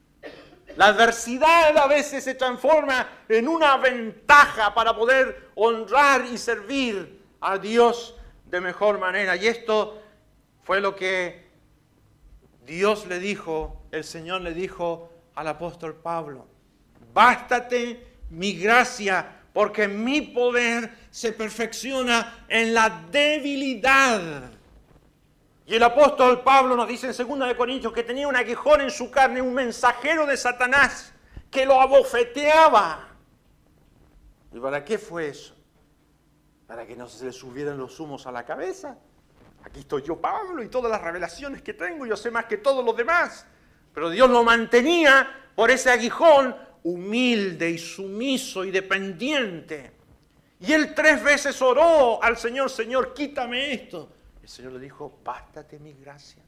La 0.78 0.88
adversidad 0.88 1.76
a 1.76 1.88
veces 1.88 2.24
se 2.24 2.36
transforma 2.36 3.10
en 3.28 3.48
una 3.48 3.78
ventaja 3.78 4.74
para 4.76 4.96
poder 4.96 5.50
honrar 5.56 6.24
y 6.26 6.38
servir 6.38 7.24
a 7.42 7.58
Dios 7.58 8.16
de 8.46 8.62
mejor 8.62 9.00
manera. 9.00 9.36
Y 9.36 9.48
esto 9.48 10.02
fue 10.62 10.80
lo 10.80 10.96
que 10.96 11.50
Dios 12.64 13.08
le 13.08 13.18
dijo, 13.18 13.82
el 13.92 14.04
Señor 14.04 14.42
le 14.42 14.54
dijo 14.54 15.12
al 15.34 15.48
apóstol 15.48 15.96
Pablo. 15.96 16.48
Bástate 17.12 18.06
mi 18.30 18.54
gracia 18.54 19.39
porque 19.60 19.90
mi 19.90 20.22
poder 20.22 20.90
se 21.12 21.34
perfecciona 21.34 22.46
en 22.48 22.74
la 22.74 23.04
debilidad. 23.12 24.50
Y 25.66 25.76
el 25.76 25.84
apóstol 25.84 26.44
Pablo 26.44 26.78
nos 26.78 26.88
dice 26.88 27.08
en 27.08 27.28
2 27.28 27.40
de 27.50 27.58
Corintios 27.58 27.92
que 27.92 28.04
tenía 28.04 28.30
un 28.30 28.38
aguijón 28.38 28.80
en 28.80 28.90
su 28.90 29.12
carne, 29.12 29.42
un 29.42 29.54
mensajero 29.54 30.26
de 30.26 30.38
Satanás 30.38 31.12
que 31.52 31.66
lo 31.66 31.82
abofeteaba. 31.82 33.10
¿Y 34.54 34.60
para 34.62 34.86
qué 34.86 34.98
fue 34.98 35.28
eso? 35.28 35.54
Para 36.66 36.88
que 36.88 36.96
no 36.96 37.10
se 37.10 37.26
le 37.26 37.34
subieran 37.34 37.78
los 37.78 38.00
humos 38.00 38.28
a 38.28 38.32
la 38.32 38.46
cabeza. 38.46 38.98
Aquí 39.66 39.82
estoy 39.82 40.04
yo, 40.04 40.22
Pablo, 40.22 40.64
y 40.64 40.70
todas 40.70 40.90
las 40.90 41.02
revelaciones 41.02 41.62
que 41.62 41.74
tengo, 41.74 42.06
yo 42.06 42.16
sé 42.16 42.32
más 42.32 42.46
que 42.46 42.56
todos 42.56 42.86
los 42.86 42.96
demás. 42.96 43.46
Pero 43.94 44.10
Dios 44.10 44.30
lo 44.30 44.42
mantenía 44.42 45.52
por 45.54 45.70
ese 45.70 45.92
aguijón 45.92 46.56
humilde 46.84 47.70
y 47.70 47.78
sumiso 47.78 48.64
y 48.64 48.72
dependiente. 48.72 49.92
Y 50.60 50.74
él 50.74 50.94
tres 50.94 51.24
veces 51.24 51.62
oró 51.62 52.22
al 52.22 52.38
Señor, 52.38 52.70
Señor, 52.70 53.14
quítame 53.14 53.74
esto. 53.74 54.12
El 54.42 54.50
Señor 54.50 54.74
le 54.74 54.80
dijo, 54.80 55.20
bástate 55.24 55.80
mi 55.80 55.94
gracia. 55.94 56.44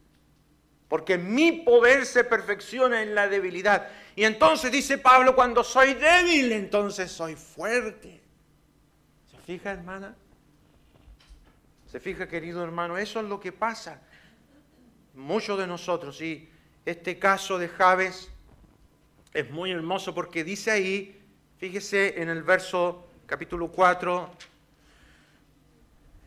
Porque 0.89 1.17
mi 1.17 1.53
poder 1.53 2.05
se 2.05 2.25
perfecciona 2.25 3.01
en 3.01 3.15
la 3.15 3.29
debilidad. 3.29 3.87
Y 4.15 4.25
entonces 4.25 4.71
dice 4.71 4.97
Pablo, 4.97 5.33
cuando 5.33 5.63
soy 5.63 5.93
débil, 5.93 6.51
entonces 6.51 7.09
soy 7.09 7.35
fuerte. 7.35 8.21
¿Se 9.31 9.37
fija, 9.37 9.71
hermana? 9.71 10.15
¿Se 11.89 11.99
fija, 11.99 12.27
querido 12.27 12.63
hermano? 12.63 12.97
Eso 12.97 13.21
es 13.21 13.25
lo 13.25 13.39
que 13.39 13.53
pasa. 13.53 14.01
Muchos 15.13 15.57
de 15.57 15.67
nosotros, 15.67 16.21
y 16.21 16.49
este 16.85 17.19
caso 17.19 17.57
de 17.57 17.69
Javes 17.69 18.29
es 19.33 19.49
muy 19.49 19.71
hermoso 19.71 20.13
porque 20.13 20.43
dice 20.43 20.71
ahí, 20.71 21.21
fíjese 21.57 22.21
en 22.21 22.29
el 22.29 22.43
verso 22.43 23.07
capítulo 23.25 23.71
4, 23.71 24.29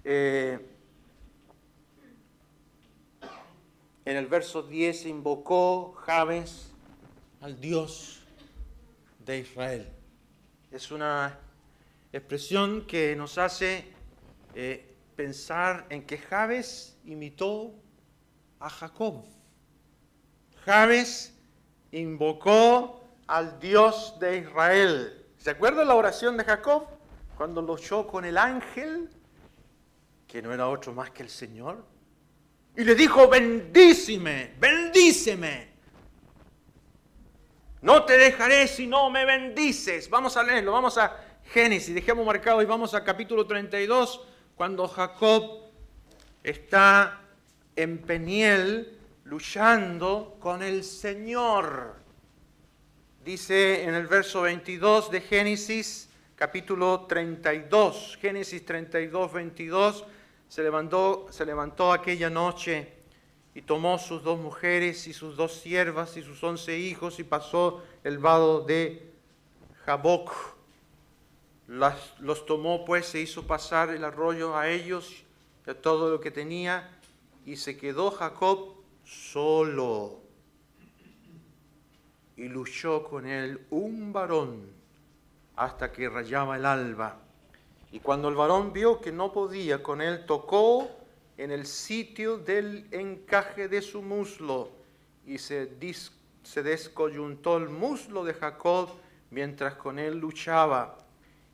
eh, 0.04 0.58
en 4.06 4.16
el 4.16 4.26
verso 4.26 4.62
10 4.62 5.06
invocó 5.06 5.92
Javes 5.92 6.70
al 7.40 7.60
Dios 7.60 8.22
de 9.24 9.40
Israel. 9.40 9.88
Es 10.70 10.90
una 10.90 11.38
expresión 12.12 12.86
que 12.86 13.14
nos 13.16 13.36
hace 13.36 13.84
eh, 14.54 14.94
pensar 15.14 15.86
en 15.90 16.04
que 16.04 16.16
Javes 16.16 16.96
imitó 17.04 17.74
a 18.60 18.70
Jacob. 18.70 19.24
Javes 20.64 21.33
invocó 21.98 23.00
al 23.26 23.58
Dios 23.60 24.18
de 24.20 24.38
Israel. 24.38 25.26
¿Se 25.38 25.50
acuerdan 25.50 25.88
la 25.88 25.94
oración 25.94 26.36
de 26.36 26.44
Jacob 26.44 26.86
cuando 27.36 27.62
luchó 27.62 28.06
con 28.06 28.24
el 28.24 28.36
ángel, 28.36 29.10
que 30.26 30.42
no 30.42 30.52
era 30.52 30.68
otro 30.68 30.92
más 30.92 31.10
que 31.10 31.22
el 31.22 31.30
Señor? 31.30 31.84
Y 32.76 32.84
le 32.84 32.94
dijo, 32.94 33.28
bendíceme, 33.28 34.54
bendíceme. 34.58 35.74
No 37.82 38.04
te 38.04 38.16
dejaré 38.16 38.66
si 38.66 38.86
no 38.86 39.10
me 39.10 39.24
bendices. 39.24 40.08
Vamos 40.08 40.36
a 40.36 40.42
leerlo, 40.42 40.72
vamos 40.72 40.98
a 40.98 41.16
Génesis, 41.44 41.94
dejemos 41.94 42.24
marcado 42.24 42.62
y 42.62 42.64
vamos 42.64 42.94
a 42.94 43.04
capítulo 43.04 43.46
32, 43.46 44.22
cuando 44.56 44.88
Jacob 44.88 45.60
está 46.42 47.20
en 47.76 47.98
Peniel 47.98 48.93
luchando 49.24 50.36
con 50.38 50.62
el 50.62 50.84
Señor. 50.84 51.94
Dice 53.24 53.84
en 53.84 53.94
el 53.94 54.06
verso 54.06 54.42
22 54.42 55.10
de 55.10 55.20
Génesis, 55.22 56.10
capítulo 56.36 57.06
32, 57.08 58.18
Génesis 58.20 58.64
32, 58.66 59.32
22, 59.32 60.04
se 60.46 60.62
levantó, 60.62 61.26
se 61.30 61.46
levantó 61.46 61.92
aquella 61.92 62.28
noche 62.28 62.92
y 63.54 63.62
tomó 63.62 63.98
sus 63.98 64.22
dos 64.22 64.38
mujeres 64.38 65.06
y 65.06 65.14
sus 65.14 65.36
dos 65.36 65.54
siervas 65.54 66.16
y 66.18 66.22
sus 66.22 66.42
once 66.44 66.76
hijos 66.76 67.18
y 67.18 67.24
pasó 67.24 67.82
el 68.02 68.18
vado 68.18 68.60
de 68.60 69.10
Jaboc. 69.86 70.32
los 71.66 72.44
tomó 72.44 72.84
pues, 72.84 73.06
se 73.06 73.20
hizo 73.20 73.46
pasar 73.46 73.88
el 73.88 74.04
arroyo 74.04 74.54
a 74.54 74.68
ellos, 74.68 75.24
a 75.66 75.72
todo 75.72 76.10
lo 76.10 76.20
que 76.20 76.30
tenía, 76.30 76.90
y 77.46 77.56
se 77.56 77.78
quedó 77.78 78.10
Jacob 78.10 78.73
solo 79.04 80.20
y 82.36 82.48
luchó 82.48 83.04
con 83.04 83.26
él 83.26 83.66
un 83.70 84.12
varón 84.12 84.70
hasta 85.56 85.92
que 85.92 86.08
rayaba 86.08 86.56
el 86.56 86.66
alba. 86.66 87.20
Y 87.92 88.00
cuando 88.00 88.28
el 88.28 88.34
varón 88.34 88.72
vio 88.72 89.00
que 89.00 89.12
no 89.12 89.32
podía 89.32 89.82
con 89.82 90.00
él, 90.00 90.26
tocó 90.26 90.90
en 91.36 91.52
el 91.52 91.66
sitio 91.66 92.38
del 92.38 92.88
encaje 92.90 93.68
de 93.68 93.82
su 93.82 94.02
muslo 94.02 94.70
y 95.26 95.38
se, 95.38 95.70
se 96.42 96.62
descoyuntó 96.62 97.56
el 97.56 97.68
muslo 97.68 98.24
de 98.24 98.34
Jacob 98.34 98.90
mientras 99.30 99.74
con 99.74 99.98
él 99.98 100.18
luchaba. 100.18 100.98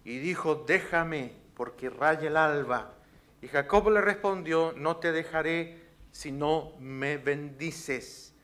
Y 0.03 0.19
dijo, 0.19 0.65
déjame, 0.67 1.33
porque 1.55 1.91
raya 1.91 2.29
el 2.29 2.39
alba. 2.39 2.95
Y 3.43 3.49
Jacob 3.49 3.91
le 3.91 4.01
respondió, 4.01 4.73
no 4.77 4.97
te 4.97 5.13
dejaré 5.13 5.90
si 6.13 6.33
no 6.33 6.73
me 6.79 7.17
bendices. 7.17 8.35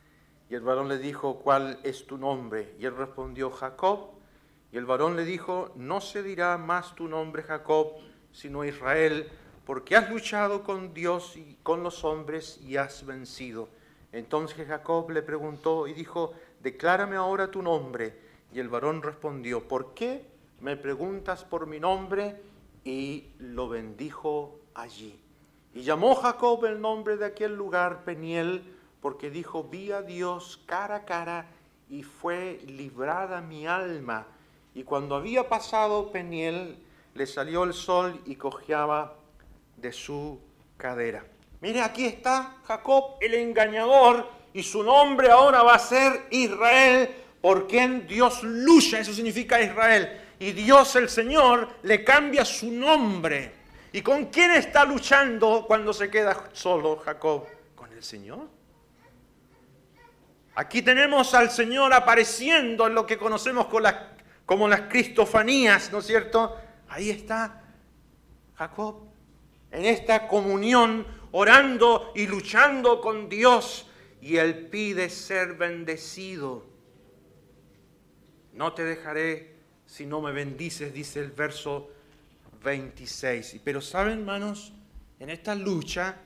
Y 0.49 0.55
el 0.55 0.61
varón 0.61 0.89
le 0.89 0.99
dijo, 0.99 1.41
¿cuál 1.41 1.81
es 1.83 2.07
tu 2.07 2.19
nombre? 2.19 2.75
Y 2.79 2.87
él 2.87 2.97
respondió, 2.97 3.51
Jacob. 3.51 4.11
Y 4.73 4.77
el 4.77 4.87
varón 4.87 5.17
le 5.17 5.25
dijo, 5.25 5.73
no 5.75 6.01
se 6.01 6.23
dirá 6.23 6.59
más 6.59 6.95
tu 6.95 7.09
nombre 7.09 7.43
Jacob, 7.43 7.93
sino 8.33 8.65
Israel, 8.65 9.29
porque 9.65 9.97
has 9.97 10.11
luchado 10.11 10.63
con 10.63 10.93
Dios 10.95 11.37
y 11.37 11.57
con 11.63 11.83
los 11.83 12.05
hombres 12.05 12.61
y 12.63 12.77
has 12.77 13.05
vencido. 13.07 13.69
Entonces 14.13 14.67
Jacob 14.67 15.11
le 15.11 15.23
preguntó 15.23 15.87
y 15.87 15.93
dijo, 15.93 16.33
declárame 16.61 17.17
ahora 17.17 17.51
tu 17.51 17.63
nombre. 17.63 18.19
Y 18.53 18.61
el 18.61 18.69
varón 18.69 19.03
respondió, 19.03 19.67
¿por 19.67 19.95
qué 19.95 20.25
me 20.61 20.77
preguntas 20.77 21.45
por 21.45 21.67
mi 21.67 21.81
nombre? 21.81 22.41
Y 22.85 23.31
lo 23.39 23.69
bendijo 23.69 24.61
allí. 24.75 25.26
Y 25.77 25.83
llamó 25.83 26.15
Jacob 26.15 26.65
el 26.65 26.81
nombre 26.81 27.19
de 27.19 27.27
aquel 27.27 27.55
lugar 27.55 28.03
Peniel, 28.03 28.63
porque 29.03 29.29
dijo, 29.29 29.65
vi 29.65 29.93
a 29.93 30.01
Dios 30.01 30.59
cara 30.65 30.97
a 30.97 31.05
cara 31.05 31.49
y 31.91 32.03
fue 32.03 32.61
librada 32.67 33.43
mi 33.43 33.67
alma. 33.67 34.27
Y 34.75 34.85
cuando 34.85 35.17
había 35.17 35.51
pasado 35.51 36.11
Peniel, 36.11 36.79
le 37.13 37.27
salió 37.27 37.65
el 37.65 37.75
sol 37.75 38.19
y 38.25 38.37
cojeaba 38.37 39.17
de 39.77 39.93
su 39.93 40.41
cadera. 40.79 41.27
Mire, 41.61 41.83
aquí 41.83 42.07
está 42.07 42.57
Jacob 42.65 43.17
el 43.21 43.35
engañador 43.35 44.27
y 44.55 44.63
su 44.63 44.83
nombre 44.83 45.31
ahora 45.31 45.63
va 45.63 45.75
a 45.75 45.79
ser 45.79 46.27
Israel, 46.31 47.11
por 47.43 47.67
quien 47.67 48.07
Dios 48.07 48.43
lucha, 48.43 48.99
eso 48.99 49.13
significa 49.13 49.61
Israel. 49.61 50.23
Y 50.39 50.53
Dios 50.53 50.97
el 50.97 51.11
Señor 51.11 51.69
le 51.83 52.03
cambia 52.03 52.47
su 52.47 52.71
nombre. 52.71 53.56
¿Y 53.97 54.03
con 54.03 54.27
quién 54.27 54.51
está 54.51 54.85
luchando 54.85 55.65
cuando 55.67 55.91
se 55.95 56.11
queda 56.11 56.51
solo 56.53 56.99
Jacob? 56.99 57.47
Con 57.75 57.91
el 57.95 58.03
Señor. 58.05 58.47
Aquí 60.55 60.83
tenemos 60.83 61.33
al 61.33 61.51
Señor 61.51 61.95
apareciendo 61.95 62.87
en 62.87 62.95
lo 62.95 63.07
que 63.07 63.17
conocemos 63.17 63.69
como 64.45 64.69
las 64.69 64.81
cristofanías, 64.83 65.91
¿no 65.91 66.01
es 66.01 66.07
cierto? 66.09 66.59
Ahí 66.91 67.09
está 67.09 67.65
Jacob, 68.57 68.97
en 69.71 69.87
esta 69.87 70.29
comunión, 70.29 71.07
orando 71.33 72.13
y 72.15 72.27
luchando 72.27 73.01
con 73.01 73.31
Dios. 73.31 73.91
Y 74.21 74.37
él 74.37 74.67
pide 74.67 75.09
ser 75.09 75.55
bendecido. 75.55 76.67
No 78.53 78.75
te 78.75 78.85
dejaré 78.85 79.57
si 79.87 80.05
no 80.05 80.21
me 80.21 80.33
bendices, 80.33 80.93
dice 80.93 81.21
el 81.21 81.31
verso 81.31 81.96
26. 82.67 83.61
Pero 83.65 83.81
saben, 83.81 84.19
hermanos, 84.19 84.73
en 85.21 85.31
esta 85.31 85.55
lucha 85.55 86.17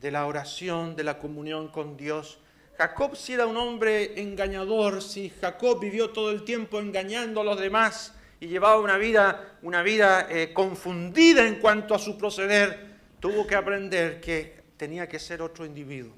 de 0.00 0.10
la 0.10 0.26
oración, 0.26 0.96
de 0.96 1.04
la 1.04 1.18
comunión 1.18 1.68
con 1.68 1.96
Dios, 1.96 2.40
Jacob 2.78 3.14
si 3.14 3.34
era 3.34 3.46
un 3.46 3.58
hombre 3.58 4.20
engañador, 4.20 5.02
si 5.02 5.28
Jacob 5.28 5.78
vivió 5.78 6.10
todo 6.10 6.30
el 6.30 6.44
tiempo 6.44 6.80
engañando 6.80 7.42
a 7.42 7.44
los 7.44 7.60
demás 7.60 8.14
y 8.40 8.48
llevaba 8.48 8.80
una 8.80 8.96
vida, 8.96 9.58
una 9.60 9.82
vida 9.82 10.26
eh, 10.30 10.52
confundida 10.54 11.46
en 11.46 11.56
cuanto 11.56 11.94
a 11.94 11.98
su 11.98 12.16
proceder, 12.16 12.96
tuvo 13.20 13.46
que 13.46 13.54
aprender 13.54 14.20
que 14.20 14.62
tenía 14.78 15.06
que 15.06 15.18
ser 15.18 15.42
otro 15.42 15.66
individuo. 15.66 16.14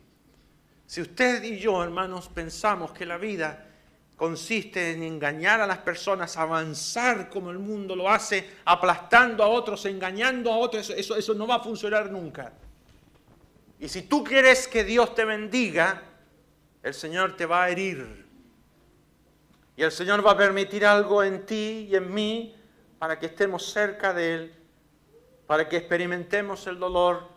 Si 0.86 1.00
usted 1.00 1.42
y 1.42 1.58
yo, 1.58 1.82
hermanos, 1.82 2.28
pensamos 2.28 2.92
que 2.92 3.04
la 3.04 3.18
vida 3.18 3.73
consiste 4.16 4.92
en 4.92 5.02
engañar 5.02 5.60
a 5.60 5.66
las 5.66 5.78
personas, 5.78 6.36
avanzar 6.36 7.28
como 7.28 7.50
el 7.50 7.58
mundo 7.58 7.96
lo 7.96 8.08
hace, 8.08 8.48
aplastando 8.64 9.42
a 9.42 9.48
otros, 9.48 9.84
engañando 9.86 10.52
a 10.52 10.56
otros, 10.56 10.90
eso, 10.90 11.34
no 11.34 11.46
va 11.46 11.56
a 11.56 11.60
funcionar 11.60 12.10
nunca. 12.10 12.52
Y 13.80 13.88
si 13.88 14.02
tú 14.02 14.22
quieres 14.22 14.68
que 14.68 14.84
Dios 14.84 15.14
te 15.14 15.24
bendiga, 15.24 16.02
el 16.82 16.94
Señor 16.94 17.36
te 17.36 17.46
va 17.46 17.64
a 17.64 17.70
herir. 17.70 18.24
Y 19.76 19.82
el 19.82 19.90
Señor 19.90 20.24
va 20.24 20.32
a 20.32 20.36
permitir 20.36 20.86
algo 20.86 21.24
en 21.24 21.44
ti 21.44 21.88
y 21.90 21.96
en 21.96 22.14
mí 22.14 22.54
para 22.98 23.18
que 23.18 23.26
estemos 23.26 23.72
cerca 23.72 24.14
de 24.14 24.34
Él, 24.34 24.54
para 25.46 25.68
que 25.68 25.76
experimentemos 25.76 26.66
el 26.68 26.78
dolor, 26.78 27.28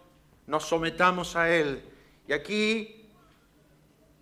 nos 0.46 0.64
sometamos 0.66 1.36
a 1.36 1.50
Él. 1.50 1.84
Y 2.28 2.34
aquí, 2.34 3.07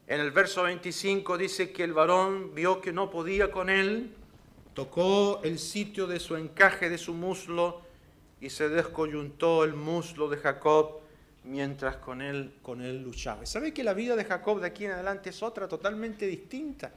en 0.08 0.20
el 0.20 0.32
verso 0.32 0.64
25, 0.64 1.38
dice 1.38 1.72
que 1.72 1.84
el 1.84 1.94
varón 1.94 2.54
vio 2.54 2.80
que 2.82 2.94
no 2.94 3.10
podía 3.10 3.52
con 3.52 3.70
Él, 3.70 4.16
tocó 4.74 5.42
el 5.44 5.58
sitio 5.58 6.06
de 6.06 6.20
su 6.20 6.36
encaje 6.36 6.90
de 6.90 6.98
su 6.98 7.14
muslo 7.14 7.82
y 8.42 8.50
se 8.50 8.70
descoyuntó 8.70 9.64
el 9.64 9.74
muslo 9.74 10.30
de 10.30 10.38
Jacob 10.38 11.00
mientras 11.46 11.98
con 11.98 12.22
él, 12.22 12.56
con 12.62 12.82
él 12.82 13.02
luchaba. 13.02 13.46
¿Sabe 13.46 13.74
que 13.74 13.84
la 13.84 13.94
vida 13.94 14.16
de 14.16 14.26
Jacob 14.26 14.60
de 14.60 14.68
aquí 14.68 14.86
en 14.86 14.92
adelante 14.92 15.30
es 15.30 15.42
otra 15.42 15.68
totalmente 15.68 16.28
distinta? 16.28 16.92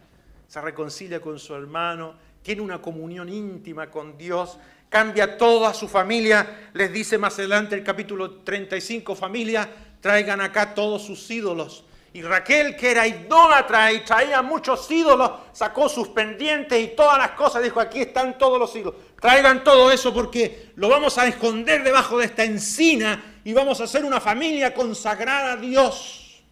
Se 0.48 0.60
reconcilia 0.60 1.20
con 1.20 1.38
su 1.38 1.54
hermano, 1.54 2.14
tiene 2.42 2.62
una 2.62 2.80
comunión 2.80 3.28
íntima 3.28 3.90
con 3.90 4.18
Dios, 4.18 4.58
cambia 4.88 5.36
toda 5.36 5.72
su 5.74 5.86
familia, 5.86 6.70
les 6.72 6.92
dice 6.92 7.18
más 7.18 7.38
adelante 7.38 7.74
el 7.74 7.84
capítulo 7.84 8.40
35, 8.40 9.14
familia, 9.14 9.70
traigan 10.00 10.40
acá 10.40 10.74
todos 10.74 11.02
sus 11.02 11.30
ídolos. 11.30 11.84
Y 12.18 12.22
Raquel, 12.22 12.74
que 12.74 12.90
era 12.90 13.06
idólatra 13.06 13.92
y 13.92 14.00
traía 14.00 14.42
muchos 14.42 14.90
ídolos, 14.90 15.30
sacó 15.52 15.88
sus 15.88 16.08
pendientes 16.08 16.82
y 16.82 16.96
todas 16.96 17.16
las 17.16 17.30
cosas, 17.30 17.62
dijo, 17.62 17.78
aquí 17.78 18.00
están 18.00 18.36
todos 18.36 18.58
los 18.58 18.74
ídolos. 18.74 19.00
Traigan 19.20 19.62
todo 19.62 19.92
eso 19.92 20.12
porque 20.12 20.72
lo 20.74 20.88
vamos 20.88 21.16
a 21.16 21.28
esconder 21.28 21.84
debajo 21.84 22.18
de 22.18 22.24
esta 22.24 22.42
encina 22.42 23.40
y 23.44 23.52
vamos 23.52 23.80
a 23.80 23.86
ser 23.86 24.04
una 24.04 24.20
familia 24.20 24.74
consagrada 24.74 25.52
a 25.52 25.56
Dios. 25.58 26.42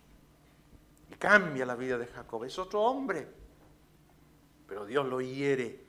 Y 1.11 1.17
cambia 1.17 1.67
la 1.67 1.75
vida 1.75 1.99
de 1.99 2.07
Jacob. 2.07 2.45
Es 2.45 2.57
otro 2.61 2.83
hombre, 2.83 3.27
pero 4.69 4.87
Dios 4.87 5.05
lo 5.05 5.21
hiere. 5.21 5.81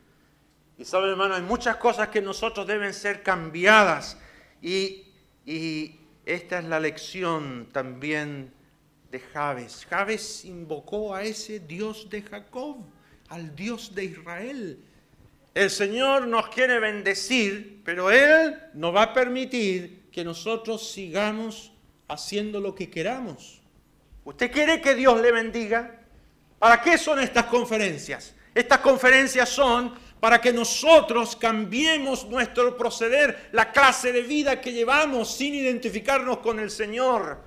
Y 0.79 0.85
saben, 0.85 1.11
hermano, 1.11 1.35
hay 1.35 1.43
muchas 1.43 1.75
cosas 1.75 2.07
que 2.07 2.19
nosotros 2.19 2.65
deben 2.65 2.95
ser 2.95 3.21
cambiadas. 3.21 4.17
Y, 4.59 5.13
y 5.45 5.99
esta 6.25 6.57
es 6.57 6.65
la 6.65 6.79
lección 6.79 7.69
también 7.71 8.56
de 9.11 9.19
Javes. 9.19 9.85
Javes 9.89 10.45
invocó 10.45 11.15
a 11.15 11.23
ese 11.23 11.59
Dios 11.59 12.09
de 12.09 12.21
Jacob, 12.21 12.77
al 13.29 13.55
Dios 13.55 13.93
de 13.93 14.05
Israel. 14.05 14.79
El 15.53 15.69
Señor 15.69 16.27
nos 16.27 16.49
quiere 16.49 16.79
bendecir, 16.79 17.81
pero 17.83 18.11
Él 18.11 18.57
no 18.73 18.91
va 18.91 19.03
a 19.03 19.13
permitir 19.13 20.09
que 20.11 20.23
nosotros 20.23 20.91
sigamos 20.91 21.71
haciendo 22.07 22.59
lo 22.59 22.75
que 22.75 22.89
queramos. 22.89 23.61
¿Usted 24.23 24.51
quiere 24.51 24.81
que 24.81 24.93
Dios 24.93 25.19
le 25.21 25.31
bendiga? 25.31 26.01
¿Para 26.59 26.81
qué 26.81 26.97
son 26.97 27.19
estas 27.19 27.45
conferencias? 27.45 28.35
Estas 28.53 28.79
conferencias 28.79 29.47
son 29.49 29.93
para 30.19 30.41
que 30.41 30.51
nosotros 30.51 31.35
cambiemos 31.35 32.25
nuestro 32.27 32.75
proceder, 32.75 33.49
la 33.51 33.71
clase 33.71 34.11
de 34.11 34.21
vida 34.21 34.59
que 34.59 34.73
llevamos 34.73 35.35
sin 35.35 35.53
identificarnos 35.53 36.39
con 36.39 36.59
el 36.59 36.71
Señor. 36.71 37.39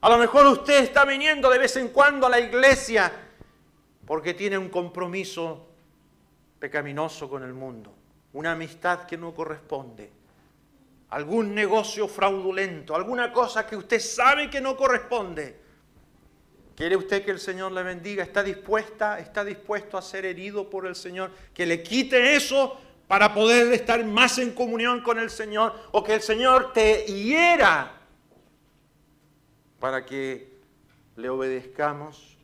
A 0.00 0.08
lo 0.08 0.18
mejor 0.18 0.46
usted 0.46 0.82
está 0.84 1.04
viniendo 1.04 1.50
de 1.50 1.58
vez 1.58 1.76
en 1.76 1.88
cuando 1.88 2.26
a 2.26 2.30
la 2.30 2.40
iglesia 2.40 3.12
porque 4.06 4.34
tiene 4.34 4.56
un 4.56 4.68
compromiso 4.68 5.66
pecaminoso 6.58 7.28
con 7.28 7.42
el 7.42 7.52
mundo, 7.52 7.92
una 8.32 8.52
amistad 8.52 9.06
que 9.06 9.16
no 9.16 9.34
corresponde 9.34 10.18
algún 11.10 11.54
negocio 11.54 12.06
fraudulento, 12.06 12.94
alguna 12.94 13.32
cosa 13.32 13.66
que 13.66 13.76
usted 13.76 14.00
sabe 14.00 14.50
que 14.50 14.60
no 14.60 14.76
corresponde. 14.76 15.56
¿Quiere 16.76 16.96
usted 16.96 17.24
que 17.24 17.30
el 17.30 17.40
Señor 17.40 17.72
le 17.72 17.82
bendiga? 17.82 18.22
¿Está 18.22 18.42
dispuesta, 18.42 19.18
está 19.18 19.44
dispuesto 19.44 19.98
a 19.98 20.02
ser 20.02 20.24
herido 20.24 20.70
por 20.70 20.86
el 20.86 20.94
Señor? 20.94 21.32
Que 21.52 21.66
le 21.66 21.82
quite 21.82 22.36
eso 22.36 22.78
para 23.08 23.34
poder 23.34 23.72
estar 23.72 24.04
más 24.04 24.38
en 24.38 24.52
comunión 24.52 25.00
con 25.00 25.18
el 25.18 25.30
Señor 25.30 25.74
o 25.92 26.04
que 26.04 26.14
el 26.14 26.20
Señor 26.20 26.72
te 26.72 27.04
hiera 27.06 27.97
para 29.78 30.04
que 30.04 30.58
le 31.16 31.28
obedezcamos. 31.28 32.36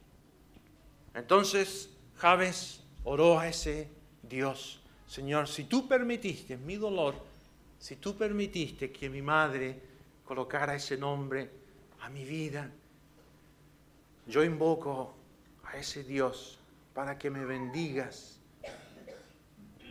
Entonces 1.15 1.91
Javes 2.17 2.83
oró 3.05 3.39
a 3.39 3.49
ese 3.49 3.89
Dios, 4.23 4.81
Señor, 5.07 5.47
si 5.49 5.65
tú 5.65 5.87
permitiste 5.87 6.57
mi 6.57 6.77
dolor, 6.77 7.15
si 7.79 7.97
tú 7.97 8.17
permitiste 8.17 8.91
que 8.91 9.09
mi 9.09 9.23
madre 9.23 9.79
colocara 10.25 10.75
ese 10.75 10.97
nombre 10.97 11.51
a 12.01 12.09
mi 12.09 12.25
vida, 12.25 12.71
yo 14.27 14.43
invoco 14.43 15.15
a 15.65 15.77
ese 15.77 16.03
Dios 16.03 16.59
para 16.95 17.19
que 17.19 17.31
me 17.31 17.45
bendigas. 17.45 18.41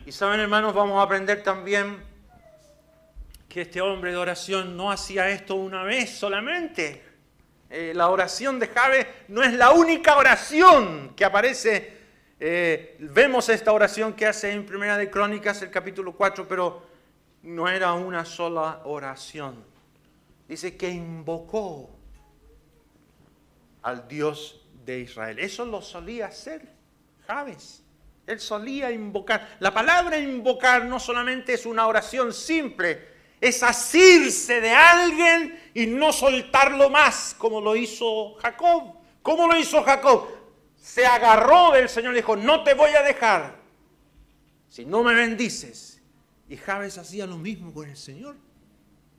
Y 0.05 0.11
saben, 0.11 0.39
hermanos, 0.39 0.73
vamos 0.73 0.99
a 0.99 1.03
aprender 1.03 1.43
también 1.43 1.97
que 3.47 3.61
este 3.61 3.79
hombre 3.79 4.11
de 4.11 4.17
oración 4.17 4.75
no 4.75 4.91
hacía 4.91 5.29
esto 5.29 5.55
una 5.55 5.83
vez 5.83 6.09
solamente. 6.09 7.12
Eh, 7.75 7.91
la 7.95 8.09
oración 8.09 8.59
de 8.59 8.67
Jabe 8.67 9.07
no 9.29 9.41
es 9.41 9.51
la 9.51 9.71
única 9.71 10.15
oración 10.15 11.15
que 11.15 11.25
aparece. 11.25 11.97
Eh, 12.39 12.97
vemos 12.99 13.49
esta 13.49 13.71
oración 13.71 14.13
que 14.13 14.27
hace 14.27 14.51
en 14.51 14.63
Primera 14.63 14.95
de 14.95 15.09
Crónicas, 15.09 15.59
el 15.63 15.71
capítulo 15.71 16.13
4, 16.13 16.47
pero 16.47 16.83
no 17.41 17.67
era 17.67 17.93
una 17.93 18.25
sola 18.25 18.81
oración. 18.83 19.65
Dice 20.47 20.77
que 20.77 20.87
invocó 20.87 21.89
al 23.81 24.07
Dios 24.07 24.61
de 24.85 24.99
Israel. 24.99 25.39
Eso 25.39 25.65
lo 25.65 25.81
solía 25.81 26.27
hacer 26.27 26.71
Jabes. 27.25 27.83
Él 28.27 28.39
solía 28.39 28.91
invocar. 28.91 29.57
La 29.59 29.73
palabra 29.73 30.19
invocar 30.19 30.85
no 30.85 30.99
solamente 30.99 31.55
es 31.55 31.65
una 31.65 31.87
oración 31.87 32.33
simple, 32.33 33.12
es 33.43 33.61
asirse 33.61 34.61
de 34.61 34.71
alguien 34.71 35.59
y 35.73 35.85
no 35.85 36.13
soltarlo 36.13 36.89
más, 36.89 37.35
como 37.37 37.59
lo 37.59 37.75
hizo 37.75 38.35
Jacob. 38.35 38.95
¿Cómo 39.21 39.47
lo 39.47 39.57
hizo 39.57 39.83
Jacob? 39.83 40.29
Se 40.81 41.05
agarró 41.05 41.71
del 41.71 41.89
Señor 41.89 42.13
y 42.13 42.17
dijo, 42.17 42.37
no 42.37 42.63
te 42.63 42.73
voy 42.73 42.91
a 42.91 43.01
dejar 43.01 43.57
si 44.69 44.85
no 44.85 45.03
me 45.03 45.13
bendices. 45.13 46.01
Y 46.47 46.55
Jabes 46.55 46.97
hacía 46.97 47.25
lo 47.25 47.35
mismo 47.35 47.73
con 47.73 47.89
el 47.89 47.97
Señor. 47.97 48.37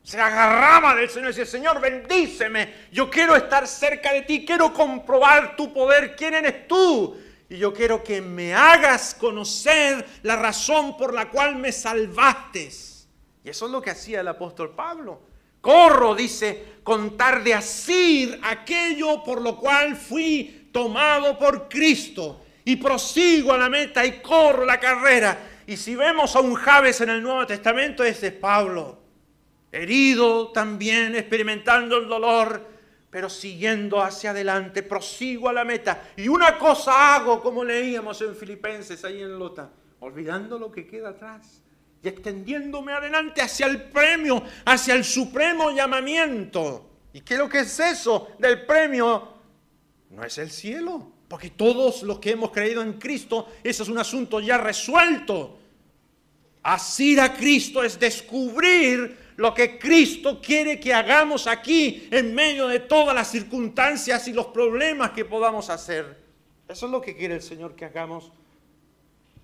Se 0.02 0.18
agarraba 0.18 0.94
del 0.94 1.10
Señor 1.10 1.26
y 1.26 1.34
decía, 1.34 1.44
Señor, 1.44 1.78
bendíceme. 1.78 2.88
Yo 2.92 3.10
quiero 3.10 3.36
estar 3.36 3.68
cerca 3.68 4.10
de 4.14 4.22
ti, 4.22 4.46
quiero 4.46 4.72
comprobar 4.72 5.54
tu 5.54 5.70
poder. 5.70 6.16
¿Quién 6.16 6.32
eres 6.32 6.66
tú? 6.66 7.14
Y 7.50 7.58
yo 7.58 7.74
quiero 7.74 8.02
que 8.02 8.22
me 8.22 8.54
hagas 8.54 9.14
conocer 9.14 10.06
la 10.22 10.36
razón 10.36 10.96
por 10.96 11.12
la 11.12 11.28
cual 11.28 11.56
me 11.56 11.72
salvaste. 11.72 12.93
Y 13.44 13.50
eso 13.50 13.66
es 13.66 13.72
lo 13.72 13.82
que 13.82 13.90
hacía 13.90 14.20
el 14.20 14.28
apóstol 14.28 14.74
Pablo. 14.74 15.20
Corro, 15.60 16.14
dice, 16.14 16.76
contar 16.82 17.44
de 17.44 17.54
asir 17.54 18.40
aquello 18.42 19.22
por 19.22 19.40
lo 19.42 19.56
cual 19.56 19.96
fui 19.96 20.70
tomado 20.72 21.38
por 21.38 21.68
Cristo. 21.68 22.40
Y 22.64 22.76
prosigo 22.76 23.52
a 23.52 23.58
la 23.58 23.68
meta 23.68 24.04
y 24.04 24.22
corro 24.22 24.64
la 24.64 24.80
carrera. 24.80 25.38
Y 25.66 25.76
si 25.76 25.94
vemos 25.94 26.34
a 26.34 26.40
un 26.40 26.54
Javes 26.54 27.02
en 27.02 27.10
el 27.10 27.22
Nuevo 27.22 27.46
Testamento, 27.46 28.02
ese 28.02 28.28
es 28.28 28.32
Pablo. 28.32 28.98
Herido 29.70 30.48
también, 30.48 31.14
experimentando 31.14 31.98
el 31.98 32.08
dolor, 32.08 32.66
pero 33.10 33.28
siguiendo 33.28 34.00
hacia 34.02 34.30
adelante, 34.30 34.82
prosigo 34.82 35.50
a 35.50 35.52
la 35.52 35.64
meta. 35.64 36.10
Y 36.16 36.28
una 36.28 36.58
cosa 36.58 37.14
hago, 37.14 37.42
como 37.42 37.62
leíamos 37.62 38.22
en 38.22 38.34
Filipenses, 38.34 39.04
ahí 39.04 39.20
en 39.20 39.38
Lota, 39.38 39.70
olvidando 40.00 40.58
lo 40.58 40.70
que 40.70 40.86
queda 40.86 41.10
atrás 41.10 41.63
y 42.04 42.08
extendiéndome 42.08 42.92
adelante 42.92 43.40
hacia 43.40 43.66
el 43.66 43.82
premio, 43.84 44.42
hacia 44.66 44.94
el 44.94 45.04
supremo 45.04 45.70
llamamiento. 45.70 46.90
¿Y 47.14 47.22
qué 47.22 47.34
es 47.34 47.40
lo 47.40 47.48
que 47.48 47.60
es 47.60 47.80
eso 47.80 48.28
del 48.38 48.66
premio? 48.66 49.28
No 50.10 50.22
es 50.22 50.36
el 50.36 50.50
cielo, 50.50 51.10
porque 51.28 51.50
todos 51.50 52.02
los 52.02 52.18
que 52.18 52.32
hemos 52.32 52.50
creído 52.50 52.82
en 52.82 52.94
Cristo, 52.94 53.48
ese 53.62 53.84
es 53.84 53.88
un 53.88 53.98
asunto 53.98 54.38
ya 54.40 54.58
resuelto. 54.58 55.58
Asir 56.62 57.20
a 57.20 57.34
Cristo 57.34 57.82
es 57.82 57.98
descubrir 57.98 59.24
lo 59.36 59.54
que 59.54 59.78
Cristo 59.78 60.40
quiere 60.42 60.78
que 60.78 60.92
hagamos 60.92 61.46
aquí 61.46 62.06
en 62.10 62.34
medio 62.34 62.68
de 62.68 62.80
todas 62.80 63.14
las 63.14 63.30
circunstancias 63.30 64.28
y 64.28 64.32
los 64.32 64.46
problemas 64.46 65.12
que 65.12 65.24
podamos 65.24 65.70
hacer. 65.70 66.22
Eso 66.68 66.86
es 66.86 66.92
lo 66.92 67.00
que 67.00 67.16
quiere 67.16 67.34
el 67.34 67.42
Señor 67.42 67.74
que 67.74 67.84
hagamos, 67.86 68.30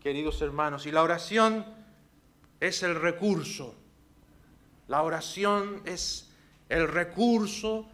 queridos 0.02 0.40
hermanos. 0.42 0.86
Y 0.86 0.92
la 0.92 1.02
oración 1.02 1.79
es 2.60 2.82
el 2.82 2.94
recurso. 2.94 3.74
La 4.86 5.02
oración 5.02 5.82
es 5.86 6.30
el 6.68 6.86
recurso 6.86 7.88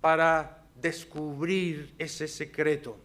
para 0.00 0.64
descubrir 0.74 1.94
ese 1.98 2.26
secreto. 2.26 2.98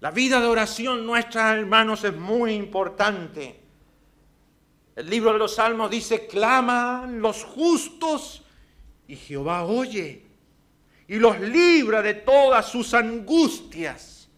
La 0.00 0.10
vida 0.10 0.40
de 0.40 0.46
oración 0.46 1.06
nuestra, 1.06 1.54
hermanos, 1.54 2.04
es 2.04 2.14
muy 2.14 2.52
importante. 2.52 3.60
El 4.94 5.08
libro 5.08 5.32
de 5.32 5.38
los 5.38 5.54
Salmos 5.54 5.90
dice, 5.90 6.26
claman 6.26 7.20
los 7.20 7.44
justos 7.44 8.42
y 9.08 9.16
Jehová 9.16 9.64
oye 9.64 10.26
y 11.08 11.16
los 11.16 11.38
libra 11.40 12.02
de 12.02 12.14
todas 12.14 12.68
sus 12.68 12.92
angustias. 12.94 14.28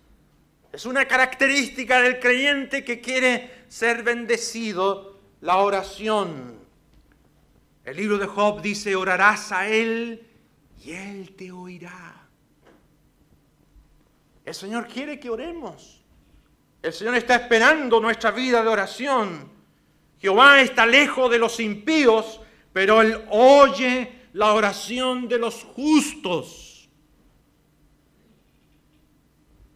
Es 0.72 0.84
una 0.84 1.06
característica 1.06 2.00
del 2.02 2.20
creyente 2.20 2.84
que 2.84 3.00
quiere 3.00 3.64
ser 3.68 4.02
bendecido 4.02 5.17
la 5.40 5.58
oración. 5.58 6.58
El 7.84 7.96
libro 7.96 8.18
de 8.18 8.26
Job 8.26 8.60
dice, 8.60 8.94
orarás 8.96 9.52
a 9.52 9.68
Él 9.68 10.26
y 10.84 10.92
Él 10.92 11.34
te 11.36 11.50
oirá. 11.50 12.28
El 14.44 14.54
Señor 14.54 14.86
quiere 14.86 15.18
que 15.18 15.30
oremos. 15.30 16.02
El 16.82 16.92
Señor 16.92 17.14
está 17.16 17.36
esperando 17.36 18.00
nuestra 18.00 18.30
vida 18.30 18.62
de 18.62 18.68
oración. 18.68 19.50
Jehová 20.18 20.60
está 20.60 20.86
lejos 20.86 21.30
de 21.30 21.38
los 21.38 21.60
impíos, 21.60 22.40
pero 22.72 23.02
Él 23.02 23.24
oye 23.30 24.28
la 24.32 24.52
oración 24.52 25.28
de 25.28 25.38
los 25.38 25.64
justos. 25.64 26.88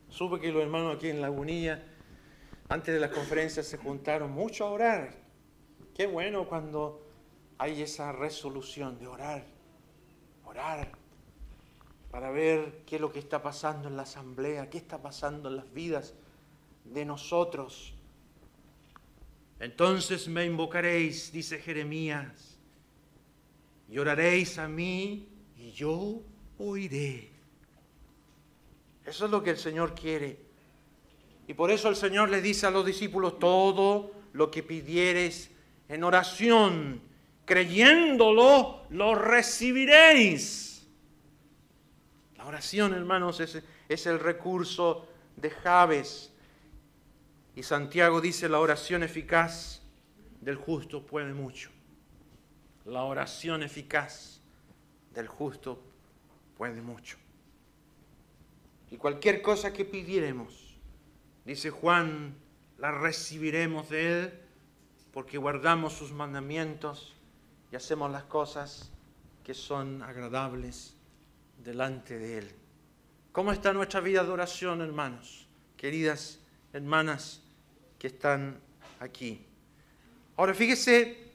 Supe 0.08 0.40
que 0.40 0.52
los 0.52 0.62
hermanos 0.62 0.96
aquí 0.96 1.08
en 1.08 1.20
Lagunilla, 1.20 1.82
antes 2.68 2.94
de 2.94 3.00
las 3.00 3.10
conferencias, 3.10 3.66
se 3.66 3.78
juntaron 3.78 4.30
mucho 4.30 4.66
a 4.66 4.70
orar. 4.70 5.21
Qué 5.94 6.06
bueno 6.06 6.46
cuando 6.46 7.02
hay 7.58 7.82
esa 7.82 8.12
resolución 8.12 8.98
de 8.98 9.06
orar, 9.06 9.44
orar, 10.44 10.92
para 12.10 12.30
ver 12.30 12.82
qué 12.86 12.96
es 12.96 13.00
lo 13.00 13.12
que 13.12 13.18
está 13.18 13.42
pasando 13.42 13.88
en 13.88 13.96
la 13.96 14.02
asamblea, 14.02 14.68
qué 14.68 14.78
está 14.78 15.00
pasando 15.00 15.48
en 15.48 15.56
las 15.56 15.72
vidas 15.72 16.14
de 16.84 17.04
nosotros. 17.04 17.94
Entonces 19.60 20.28
me 20.28 20.44
invocaréis, 20.44 21.30
dice 21.30 21.58
Jeremías, 21.58 22.58
y 23.88 23.98
oraréis 23.98 24.58
a 24.58 24.66
mí 24.66 25.28
y 25.56 25.70
yo 25.72 26.20
oiré. 26.58 27.30
Eso 29.04 29.26
es 29.26 29.30
lo 29.30 29.42
que 29.42 29.50
el 29.50 29.58
Señor 29.58 29.94
quiere. 29.94 30.38
Y 31.46 31.54
por 31.54 31.70
eso 31.70 31.88
el 31.88 31.96
Señor 31.96 32.30
le 32.30 32.40
dice 32.40 32.66
a 32.66 32.70
los 32.70 32.84
discípulos, 32.84 33.38
todo 33.38 34.12
lo 34.32 34.50
que 34.50 34.62
pidieres 34.62 35.51
en 35.92 36.04
oración, 36.04 37.02
creyéndolo, 37.44 38.86
lo 38.88 39.14
recibiréis. 39.14 40.88
La 42.38 42.46
oración, 42.46 42.94
hermanos, 42.94 43.40
es, 43.40 43.62
es 43.90 44.06
el 44.06 44.18
recurso 44.18 45.06
de 45.36 45.50
Javes. 45.50 46.32
Y 47.54 47.62
Santiago 47.62 48.22
dice, 48.22 48.48
la 48.48 48.58
oración 48.58 49.02
eficaz 49.02 49.82
del 50.40 50.56
justo 50.56 51.04
puede 51.04 51.34
mucho. 51.34 51.68
La 52.86 53.02
oración 53.02 53.62
eficaz 53.62 54.40
del 55.12 55.28
justo 55.28 55.82
puede 56.56 56.80
mucho. 56.80 57.18
Y 58.90 58.96
cualquier 58.96 59.42
cosa 59.42 59.74
que 59.74 59.84
pidiéramos, 59.84 60.78
dice 61.44 61.68
Juan, 61.68 62.34
la 62.78 62.92
recibiremos 62.92 63.90
de 63.90 64.22
Él 64.22 64.41
porque 65.12 65.38
guardamos 65.38 65.92
sus 65.92 66.12
mandamientos 66.12 67.14
y 67.70 67.76
hacemos 67.76 68.10
las 68.10 68.24
cosas 68.24 68.90
que 69.44 69.54
son 69.54 70.02
agradables 70.02 70.96
delante 71.62 72.18
de 72.18 72.38
Él. 72.38 72.50
¿Cómo 73.32 73.52
está 73.52 73.72
nuestra 73.72 74.00
vida 74.00 74.24
de 74.24 74.30
oración, 74.30 74.80
hermanos? 74.80 75.46
Queridas 75.76 76.40
hermanas 76.72 77.42
que 77.98 78.08
están 78.08 78.60
aquí. 79.00 79.46
Ahora 80.36 80.54
fíjese 80.54 81.30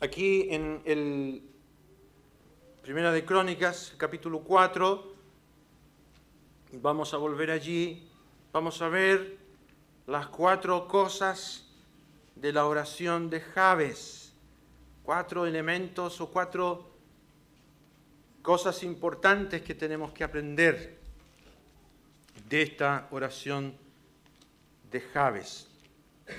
aquí 0.00 0.48
en 0.50 0.80
el 0.84 1.42
Primera 2.82 3.10
de 3.12 3.24
Crónicas, 3.24 3.94
capítulo 3.96 4.40
4, 4.40 5.14
vamos 6.74 7.14
a 7.14 7.16
volver 7.16 7.50
allí, 7.50 8.08
vamos 8.52 8.82
a 8.82 8.88
ver 8.88 9.38
las 10.06 10.26
cuatro 10.26 10.86
cosas 10.86 11.63
de 12.36 12.52
la 12.52 12.66
oración 12.66 13.30
de 13.30 13.40
Javes. 13.40 14.32
Cuatro 15.02 15.46
elementos 15.46 16.20
o 16.20 16.30
cuatro 16.30 16.90
cosas 18.42 18.82
importantes 18.82 19.62
que 19.62 19.74
tenemos 19.74 20.12
que 20.12 20.24
aprender 20.24 20.98
de 22.48 22.62
esta 22.62 23.08
oración 23.10 23.74
de 24.90 25.00
Javes. 25.00 25.68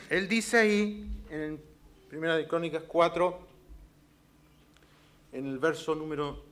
Él 0.10 0.28
dice 0.28 0.58
ahí, 0.58 1.08
en 1.30 1.62
Primera 2.10 2.38
de 2.38 2.48
Crónicas 2.48 2.84
4, 2.88 3.40
en 5.34 5.48
el 5.48 5.60
verso 5.60 5.94
número 5.96 6.44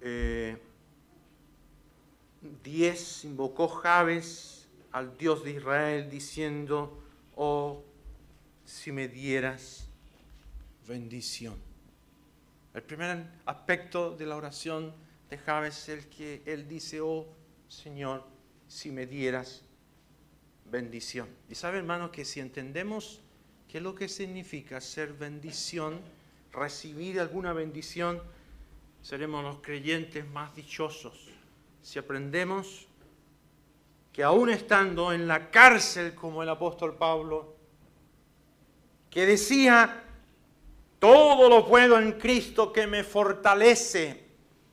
10, 0.00 0.04
eh, 0.04 0.56
invocó 3.24 3.68
Javes 3.68 4.68
al 4.92 5.16
Dios 5.18 5.44
de 5.44 5.52
Israel 5.52 6.10
diciendo, 6.10 6.98
oh, 7.38 7.84
si 8.64 8.90
me 8.90 9.06
dieras 9.06 9.88
bendición. 10.86 11.54
El 12.74 12.82
primer 12.82 13.26
aspecto 13.46 14.16
de 14.16 14.26
la 14.26 14.36
oración 14.36 14.92
de 15.30 15.38
Javes 15.38 15.76
es 15.76 15.88
el 15.88 16.08
que 16.08 16.42
él 16.46 16.68
dice, 16.68 17.00
oh 17.00 17.26
Señor, 17.68 18.24
si 18.66 18.90
me 18.90 19.06
dieras 19.06 19.62
bendición. 20.64 21.28
Y 21.48 21.54
sabe 21.54 21.78
hermano 21.78 22.10
que 22.10 22.24
si 22.24 22.40
entendemos 22.40 23.20
qué 23.68 23.78
es 23.78 23.84
lo 23.84 23.94
que 23.94 24.08
significa 24.08 24.80
ser 24.80 25.12
bendición, 25.12 26.00
recibir 26.52 27.20
alguna 27.20 27.52
bendición, 27.52 28.20
seremos 29.00 29.44
los 29.44 29.60
creyentes 29.60 30.28
más 30.28 30.56
dichosos. 30.56 31.28
Si 31.82 32.00
aprendemos 32.00 32.87
que 34.18 34.24
aún 34.24 34.50
estando 34.50 35.12
en 35.12 35.28
la 35.28 35.48
cárcel 35.48 36.12
como 36.12 36.42
el 36.42 36.48
apóstol 36.48 36.96
Pablo, 36.96 37.54
que 39.08 39.24
decía, 39.24 40.02
todo 40.98 41.48
lo 41.48 41.64
puedo 41.64 41.96
en 42.00 42.18
Cristo 42.18 42.72
que 42.72 42.88
me 42.88 43.04
fortalece, 43.04 44.24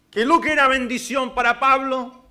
que 0.10 0.26
lo 0.26 0.42
que 0.42 0.52
era 0.52 0.68
bendición 0.68 1.36
para 1.36 1.60
Pablo, 1.60 2.26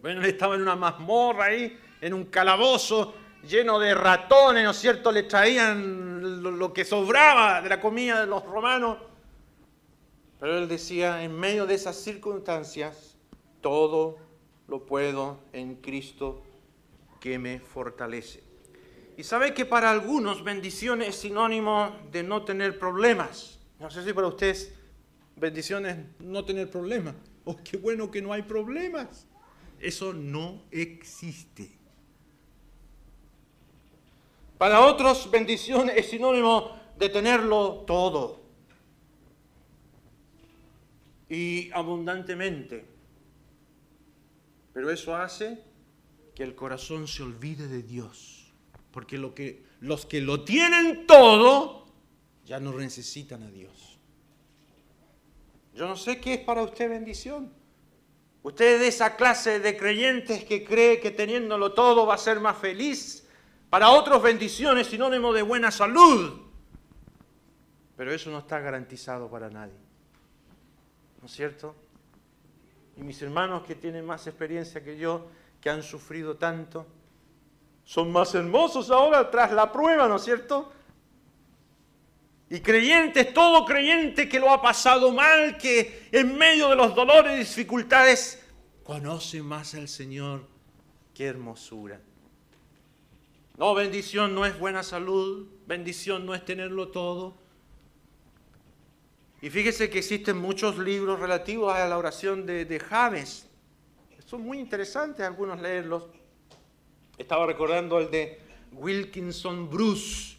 bueno, 0.00 0.22
él 0.22 0.28
estaba 0.28 0.54
en 0.54 0.62
una 0.62 0.76
mazmorra 0.76 1.44
ahí, 1.44 1.78
en 2.00 2.14
un 2.14 2.24
calabozo 2.24 3.12
lleno 3.46 3.78
de 3.78 3.94
ratones, 3.94 4.64
¿no 4.64 4.70
es 4.70 4.78
cierto? 4.78 5.12
Le 5.12 5.24
traían 5.24 6.42
lo, 6.58 6.72
que 6.72 6.86
sobraba 6.86 7.60
de 7.60 7.68
la 7.68 7.82
comida 7.82 8.18
de 8.22 8.26
los 8.26 8.42
romanos. 8.46 8.96
Pero 10.38 10.56
él 10.56 10.68
decía, 10.68 11.22
en 11.22 11.38
medio 11.38 11.66
de 11.66 11.74
esas 11.74 11.96
circunstancias, 11.96 13.18
todo 13.60 14.29
lo 14.70 14.86
puedo 14.86 15.40
en 15.52 15.74
Cristo 15.74 16.42
que 17.20 17.38
me 17.38 17.58
fortalece. 17.58 18.42
Y 19.16 19.24
sabe 19.24 19.52
que 19.52 19.66
para 19.66 19.90
algunos 19.90 20.44
bendición 20.44 21.02
es 21.02 21.16
sinónimo 21.16 21.94
de 22.12 22.22
no 22.22 22.44
tener 22.44 22.78
problemas. 22.78 23.58
No 23.80 23.90
sé 23.90 24.04
si 24.04 24.12
para 24.12 24.28
ustedes 24.28 24.72
bendición 25.36 25.86
es 25.86 25.96
no 26.20 26.44
tener 26.44 26.70
problemas. 26.70 27.16
Oh, 27.44 27.56
qué 27.56 27.76
bueno 27.76 28.10
que 28.10 28.22
no 28.22 28.32
hay 28.32 28.42
problemas. 28.42 29.26
Eso 29.80 30.12
no 30.12 30.62
existe. 30.70 31.68
Para 34.56 34.82
otros, 34.82 35.30
bendición 35.30 35.90
es 35.90 36.10
sinónimo 36.10 36.76
de 36.96 37.08
tenerlo 37.08 37.84
todo 37.86 38.40
y 41.28 41.70
abundantemente. 41.72 42.89
Pero 44.72 44.90
eso 44.90 45.16
hace 45.16 45.62
que 46.34 46.42
el 46.42 46.54
corazón 46.54 47.08
se 47.08 47.22
olvide 47.22 47.66
de 47.68 47.82
Dios. 47.82 48.52
Porque 48.92 49.18
lo 49.18 49.34
que, 49.34 49.64
los 49.80 50.06
que 50.06 50.20
lo 50.20 50.44
tienen 50.44 51.06
todo 51.06 51.86
ya 52.44 52.58
no 52.58 52.72
necesitan 52.76 53.42
a 53.42 53.50
Dios. 53.50 53.98
Yo 55.74 55.86
no 55.86 55.96
sé 55.96 56.20
qué 56.20 56.34
es 56.34 56.40
para 56.40 56.62
usted 56.62 56.88
bendición. 56.88 57.52
Usted 58.42 58.74
es 58.74 58.80
de 58.80 58.88
esa 58.88 59.16
clase 59.16 59.60
de 59.60 59.76
creyentes 59.76 60.44
que 60.44 60.64
cree 60.64 60.98
que 61.00 61.10
teniéndolo 61.10 61.72
todo 61.72 62.06
va 62.06 62.14
a 62.14 62.18
ser 62.18 62.40
más 62.40 62.56
feliz 62.56 63.26
para 63.68 63.90
otros 63.90 64.22
bendiciones, 64.22 64.88
sinónimo 64.88 65.32
de 65.32 65.42
buena 65.42 65.70
salud. 65.70 66.40
Pero 67.96 68.12
eso 68.12 68.30
no 68.30 68.38
está 68.38 68.58
garantizado 68.58 69.30
para 69.30 69.50
nadie. 69.50 69.78
¿No 71.20 71.26
es 71.26 71.32
cierto? 71.32 71.76
Y 73.00 73.02
mis 73.02 73.22
hermanos 73.22 73.62
que 73.66 73.74
tienen 73.74 74.04
más 74.04 74.26
experiencia 74.26 74.84
que 74.84 74.98
yo, 74.98 75.26
que 75.58 75.70
han 75.70 75.82
sufrido 75.82 76.36
tanto, 76.36 76.86
son 77.82 78.12
más 78.12 78.34
hermosos 78.34 78.90
ahora 78.90 79.30
tras 79.30 79.52
la 79.52 79.72
prueba, 79.72 80.06
¿no 80.06 80.16
es 80.16 80.22
cierto? 80.22 80.70
Y 82.50 82.60
creyentes, 82.60 83.32
todo 83.32 83.64
creyente 83.64 84.28
que 84.28 84.38
lo 84.38 84.50
ha 84.50 84.60
pasado 84.60 85.12
mal, 85.12 85.56
que 85.56 86.08
en 86.12 86.36
medio 86.36 86.68
de 86.68 86.76
los 86.76 86.94
dolores 86.94 87.36
y 87.36 87.38
dificultades, 87.38 88.44
conoce 88.84 89.42
más 89.42 89.74
al 89.74 89.88
Señor. 89.88 90.46
Qué 91.14 91.24
hermosura. 91.24 92.02
No, 93.56 93.72
bendición 93.72 94.34
no 94.34 94.44
es 94.44 94.58
buena 94.58 94.82
salud, 94.82 95.48
bendición 95.66 96.26
no 96.26 96.34
es 96.34 96.44
tenerlo 96.44 96.88
todo. 96.88 97.39
Y 99.42 99.48
fíjese 99.48 99.88
que 99.88 99.98
existen 99.98 100.36
muchos 100.36 100.78
libros 100.78 101.18
relativos 101.18 101.72
a 101.72 101.88
la 101.88 101.96
oración 101.96 102.44
de, 102.44 102.78
Javes. 102.78 103.46
Son 104.26 104.42
muy 104.42 104.58
interesantes 104.58 105.24
algunos 105.24 105.60
leerlos. 105.60 106.04
Estaba 107.16 107.46
recordando 107.46 107.98
el 107.98 108.10
de 108.10 108.38
Wilkinson 108.72 109.70
Bruce. 109.70 110.36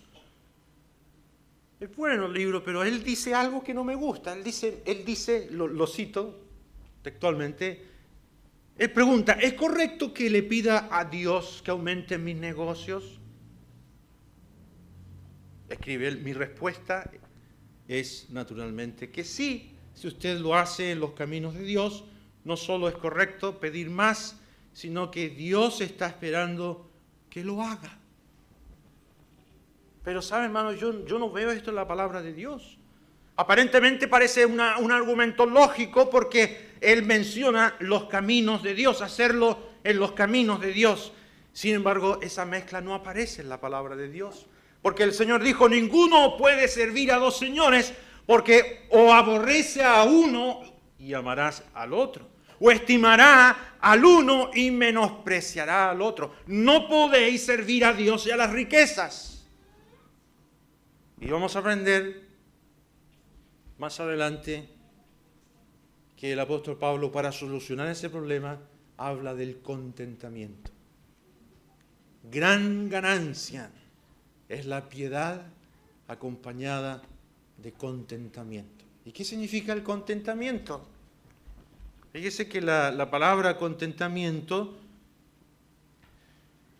Es 1.79 1.95
bueno 1.95 2.27
el 2.27 2.33
libro, 2.33 2.63
pero 2.63 2.83
él 2.83 3.03
dice 3.03 3.33
algo 3.33 3.63
que 3.63 3.73
no 3.73 3.83
me 3.83 3.95
gusta. 3.95 4.33
Él 4.33 4.43
dice, 4.43 4.83
él 4.85 5.03
dice 5.03 5.47
lo, 5.49 5.87
cito 5.87 6.39
textualmente, 7.01 7.83
él 8.77 8.91
pregunta, 8.91 9.33
¿es 9.33 9.53
correcto 9.53 10.13
que 10.13 10.29
le 10.29 10.43
pida 10.43 10.87
a 10.91 11.05
Dios 11.05 11.63
que 11.65 11.71
aumente 11.71 12.19
mis 12.19 12.35
negocios? 12.35 13.19
Escribe 15.69 16.11
mi 16.17 16.33
respuesta 16.33 17.09
es 17.99 18.27
naturalmente 18.29 19.09
que 19.09 19.23
sí. 19.23 19.73
Si 19.93 20.07
usted 20.07 20.39
lo 20.39 20.55
hace 20.55 20.91
en 20.91 20.99
los 20.99 21.11
caminos 21.11 21.53
de 21.53 21.63
Dios, 21.63 22.05
no 22.45 22.55
solo 22.55 22.87
es 22.87 22.95
correcto 22.95 23.59
pedir 23.59 23.89
más, 23.89 24.37
sino 24.73 25.11
que 25.11 25.29
Dios 25.29 25.81
está 25.81 26.07
esperando 26.07 26.89
que 27.29 27.43
lo 27.43 27.61
haga. 27.61 27.97
Pero 30.03 30.21
sabe, 30.21 30.45
hermano, 30.45 30.73
yo, 30.73 31.05
yo 31.05 31.19
no 31.19 31.29
veo 31.31 31.51
esto 31.51 31.69
en 31.69 31.75
la 31.75 31.87
palabra 31.87 32.21
de 32.21 32.33
Dios. 32.33 32.77
Aparentemente 33.35 34.07
parece 34.07 34.45
un 34.45 34.59
argumento 34.59 35.45
lógico 35.45 36.09
porque 36.09 36.71
él 36.79 37.03
menciona 37.03 37.75
los 37.79 38.05
caminos 38.05 38.63
de 38.63 38.73
Dios, 38.73 39.01
hacerlo 39.01 39.59
en 39.83 39.99
los 39.99 40.13
caminos 40.13 40.61
de 40.61 40.71
Dios. 40.71 41.11
Sin 41.53 41.75
embargo, 41.75 42.19
esa 42.21 42.45
mezcla 42.45 42.81
no 42.81 42.95
aparece 42.95 43.41
en 43.41 43.49
la 43.49 43.59
palabra 43.59 43.95
de 43.95 44.09
Dios. 44.09 44.47
Porque 44.81 45.03
el 45.03 45.13
Señor 45.13 45.43
dijo, 45.43 45.69
ninguno 45.69 46.37
puede 46.37 46.67
servir 46.67 47.11
a 47.11 47.17
dos 47.17 47.37
señores 47.37 47.93
porque 48.25 48.87
o 48.89 49.13
aborrece 49.13 49.83
a 49.83 50.03
uno 50.03 50.61
y 50.97 51.13
amarás 51.13 51.63
al 51.73 51.93
otro, 51.93 52.27
o 52.59 52.71
estimará 52.71 53.77
al 53.79 54.05
uno 54.05 54.51
y 54.53 54.71
menospreciará 54.71 55.91
al 55.91 56.01
otro. 56.01 56.35
No 56.47 56.87
podéis 56.87 57.45
servir 57.45 57.83
a 57.85 57.93
Dios 57.93 58.25
y 58.27 58.31
a 58.31 58.37
las 58.37 58.51
riquezas. 58.51 59.47
Y 61.19 61.27
vamos 61.27 61.55
a 61.55 61.59
aprender 61.59 62.27
más 63.77 63.99
adelante 63.99 64.69
que 66.15 66.31
el 66.31 66.39
apóstol 66.39 66.77
Pablo 66.77 67.11
para 67.11 67.31
solucionar 67.31 67.87
ese 67.87 68.09
problema 68.09 68.59
habla 68.97 69.33
del 69.33 69.59
contentamiento. 69.61 70.71
Gran 72.23 72.89
ganancia 72.89 73.71
es 74.53 74.65
la 74.65 74.89
piedad 74.89 75.41
acompañada 76.07 77.01
de 77.57 77.71
contentamiento. 77.73 78.85
¿Y 79.05 79.11
qué 79.11 79.23
significa 79.23 79.73
el 79.73 79.83
contentamiento? 79.83 80.87
Fíjese 82.13 82.47
que 82.47 82.61
la, 82.61 82.91
la 82.91 83.09
palabra 83.09 83.57
contentamiento 83.57 84.77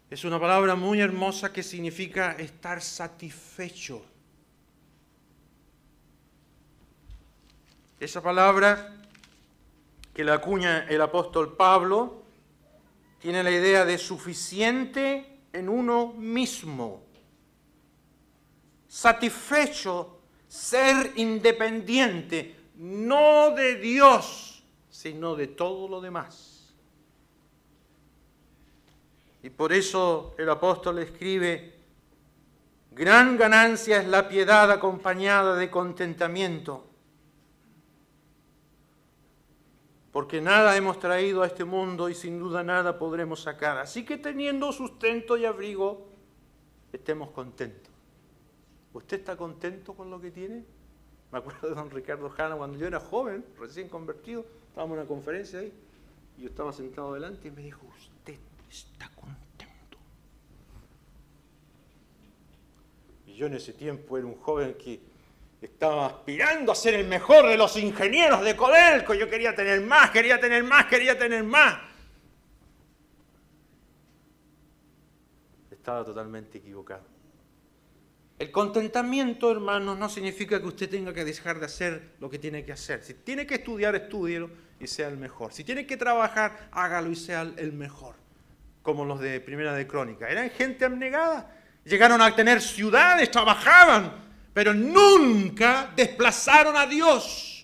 es 0.09 0.23
una 0.25 0.39
palabra 0.39 0.75
muy 0.75 0.99
hermosa 0.99 1.53
que 1.53 1.63
significa 1.63 2.33
estar 2.33 2.81
satisfecho 2.81 4.03
Esa 8.01 8.19
palabra 8.23 8.95
que 10.11 10.23
la 10.23 10.33
acuña 10.33 10.87
el 10.89 10.99
apóstol 11.01 11.55
Pablo 11.55 12.23
tiene 13.19 13.43
la 13.43 13.51
idea 13.51 13.85
de 13.85 13.99
suficiente 13.99 15.37
en 15.53 15.69
uno 15.69 16.07
mismo, 16.13 17.03
satisfecho, 18.91 20.19
ser 20.49 21.13
independiente, 21.15 22.57
no 22.75 23.51
de 23.51 23.77
Dios, 23.77 24.65
sino 24.89 25.35
de 25.37 25.47
todo 25.47 25.87
lo 25.87 26.01
demás. 26.01 26.73
Y 29.43 29.49
por 29.49 29.71
eso 29.71 30.35
el 30.37 30.49
apóstol 30.49 30.99
escribe, 30.99 31.73
gran 32.91 33.37
ganancia 33.37 34.01
es 34.01 34.07
la 34.09 34.27
piedad 34.27 34.69
acompañada 34.69 35.55
de 35.55 35.71
contentamiento 35.71 36.85
porque 40.11 40.41
nada 40.41 40.75
hemos 40.75 40.99
traído 40.99 41.43
a 41.43 41.47
este 41.47 41.63
mundo 41.63 42.09
y 42.09 42.13
sin 42.13 42.37
duda 42.37 42.61
nada 42.63 42.99
podremos 42.99 43.41
sacar. 43.41 43.77
Así 43.77 44.03
que 44.03 44.17
teniendo 44.17 44.73
sustento 44.73 45.37
y 45.37 45.45
abrigo, 45.45 46.09
estemos 46.91 47.31
contentos. 47.31 47.90
¿Usted 48.93 49.19
está 49.19 49.37
contento 49.37 49.93
con 49.93 50.09
lo 50.09 50.19
que 50.19 50.31
tiene? 50.31 50.63
Me 51.31 51.37
acuerdo 51.37 51.69
de 51.69 51.75
don 51.75 51.89
Ricardo 51.89 52.29
Jana 52.29 52.55
cuando 52.55 52.77
yo 52.77 52.87
era 52.87 52.99
joven, 52.99 53.45
recién 53.57 53.87
convertido, 53.87 54.45
estábamos 54.67 54.95
en 54.95 54.99
una 54.99 55.07
conferencia 55.07 55.59
ahí, 55.59 55.73
y 56.37 56.41
yo 56.41 56.49
estaba 56.49 56.73
sentado 56.73 57.13
delante 57.13 57.47
y 57.47 57.51
me 57.51 57.61
dijo, 57.61 57.85
usted 57.97 58.37
está 58.69 59.09
contento. 59.15 59.97
Y 63.25 63.35
yo 63.35 63.47
en 63.47 63.53
ese 63.53 63.71
tiempo 63.73 64.17
era 64.17 64.27
un 64.27 64.35
joven 64.35 64.73
que 64.73 64.99
estaba 65.61 66.07
aspirando 66.07 66.71
a 66.71 66.75
ser 66.75 66.95
el 66.95 67.07
mejor 67.07 67.47
de 67.47 67.55
los 67.55 67.77
ingenieros 67.77 68.43
de 68.43 68.55
Codelco. 68.57 69.13
Yo 69.13 69.29
quería 69.29 69.55
tener 69.55 69.79
más, 69.81 70.09
quería 70.09 70.39
tener 70.39 70.63
más, 70.63 70.87
quería 70.87 71.17
tener 71.17 71.43
más. 71.43 71.79
Estaba 75.69 76.03
totalmente 76.03 76.57
equivocado. 76.57 77.03
El 78.41 78.49
contentamiento, 78.49 79.51
hermanos, 79.51 79.99
no 79.99 80.09
significa 80.09 80.59
que 80.59 80.65
usted 80.65 80.89
tenga 80.89 81.13
que 81.13 81.23
dejar 81.23 81.59
de 81.59 81.67
hacer 81.67 82.13
lo 82.19 82.27
que 82.27 82.39
tiene 82.39 82.65
que 82.65 82.71
hacer. 82.71 83.03
Si 83.03 83.13
tiene 83.13 83.45
que 83.45 83.53
estudiar, 83.53 83.93
estúdielo 83.93 84.49
y 84.79 84.87
sea 84.87 85.09
el 85.09 85.17
mejor. 85.17 85.53
Si 85.53 85.63
tiene 85.63 85.85
que 85.85 85.95
trabajar, 85.95 86.69
hágalo 86.71 87.11
y 87.11 87.15
sea 87.15 87.41
el 87.41 87.71
mejor. 87.71 88.15
Como 88.81 89.05
los 89.05 89.19
de 89.19 89.39
Primera 89.41 89.75
de 89.75 89.85
Crónica. 89.85 90.27
Eran 90.27 90.49
gente 90.49 90.85
abnegada. 90.85 91.55
Llegaron 91.85 92.19
a 92.19 92.35
tener 92.35 92.61
ciudades, 92.61 93.29
trabajaban, 93.29 94.11
pero 94.55 94.73
nunca 94.73 95.91
desplazaron 95.95 96.75
a 96.75 96.87
Dios. 96.87 97.63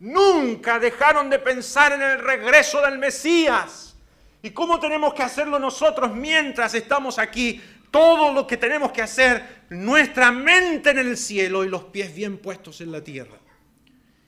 Nunca 0.00 0.80
dejaron 0.80 1.30
de 1.30 1.38
pensar 1.38 1.92
en 1.92 2.02
el 2.02 2.18
regreso 2.18 2.82
del 2.82 2.98
Mesías. 2.98 3.94
¿Y 4.42 4.50
cómo 4.50 4.80
tenemos 4.80 5.14
que 5.14 5.22
hacerlo 5.22 5.60
nosotros 5.60 6.12
mientras 6.14 6.74
estamos 6.74 7.20
aquí? 7.20 7.62
Todo 7.96 8.30
lo 8.30 8.46
que 8.46 8.58
tenemos 8.58 8.92
que 8.92 9.00
hacer, 9.00 9.64
nuestra 9.70 10.30
mente 10.30 10.90
en 10.90 10.98
el 10.98 11.16
cielo 11.16 11.64
y 11.64 11.70
los 11.70 11.84
pies 11.84 12.14
bien 12.14 12.36
puestos 12.36 12.82
en 12.82 12.92
la 12.92 13.02
tierra. 13.02 13.38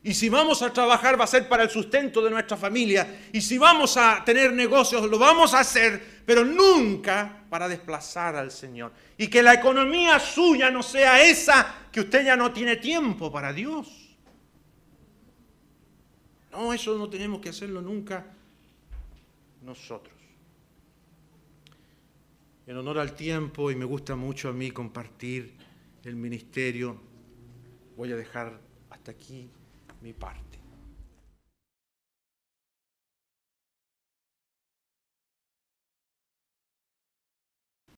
Y 0.03 0.15
si 0.15 0.31
vamos 0.31 0.63
a 0.63 0.73
trabajar 0.73 1.21
va 1.21 1.25
a 1.25 1.27
ser 1.27 1.47
para 1.47 1.65
el 1.65 1.69
sustento 1.69 2.23
de 2.23 2.31
nuestra 2.31 2.57
familia. 2.57 3.27
Y 3.31 3.43
si 3.43 3.59
vamos 3.59 3.99
a 3.99 4.23
tener 4.25 4.55
negocios, 4.55 5.03
lo 5.03 5.19
vamos 5.19 5.53
a 5.53 5.61
hacer, 5.61 6.23
pero 6.25 6.47
nunca 6.47 7.45
para 7.51 7.69
desplazar 7.69 8.37
al 8.37 8.51
Señor. 8.51 8.91
Y 9.19 9.29
que 9.29 9.43
la 9.43 9.53
economía 9.53 10.19
suya 10.19 10.71
no 10.71 10.83
sea 10.83 11.21
esa 11.21 11.89
que 11.93 12.01
usted 12.01 12.25
ya 12.25 12.37
no 12.37 12.51
tiene 12.53 12.77
tiempo 12.77 13.31
para 13.31 13.53
Dios. 13.53 14.17
No, 16.53 16.73
eso 16.73 16.97
no 16.97 17.11
tenemos 17.11 17.39
que 17.43 17.51
hacerlo 17.51 17.83
nunca 17.83 18.25
nosotros 19.61 20.18
en 22.69 22.77
honor 22.77 22.99
al 22.99 23.15
tiempo 23.15 23.71
y 23.71 23.77
me 23.77 23.87
gusta 23.87 24.15
mucho 24.15 24.51
a 24.51 24.53
mí 24.53 24.71
compartir 24.71 25.55
el 26.05 26.17
ministerio, 26.17 27.01
voy 27.97 28.13
a 28.13 28.17
dejar 28.17 28.61
hasta 28.91 29.11
aquí 29.11 29.49
mi 30.03 30.13
parte. 30.13 30.48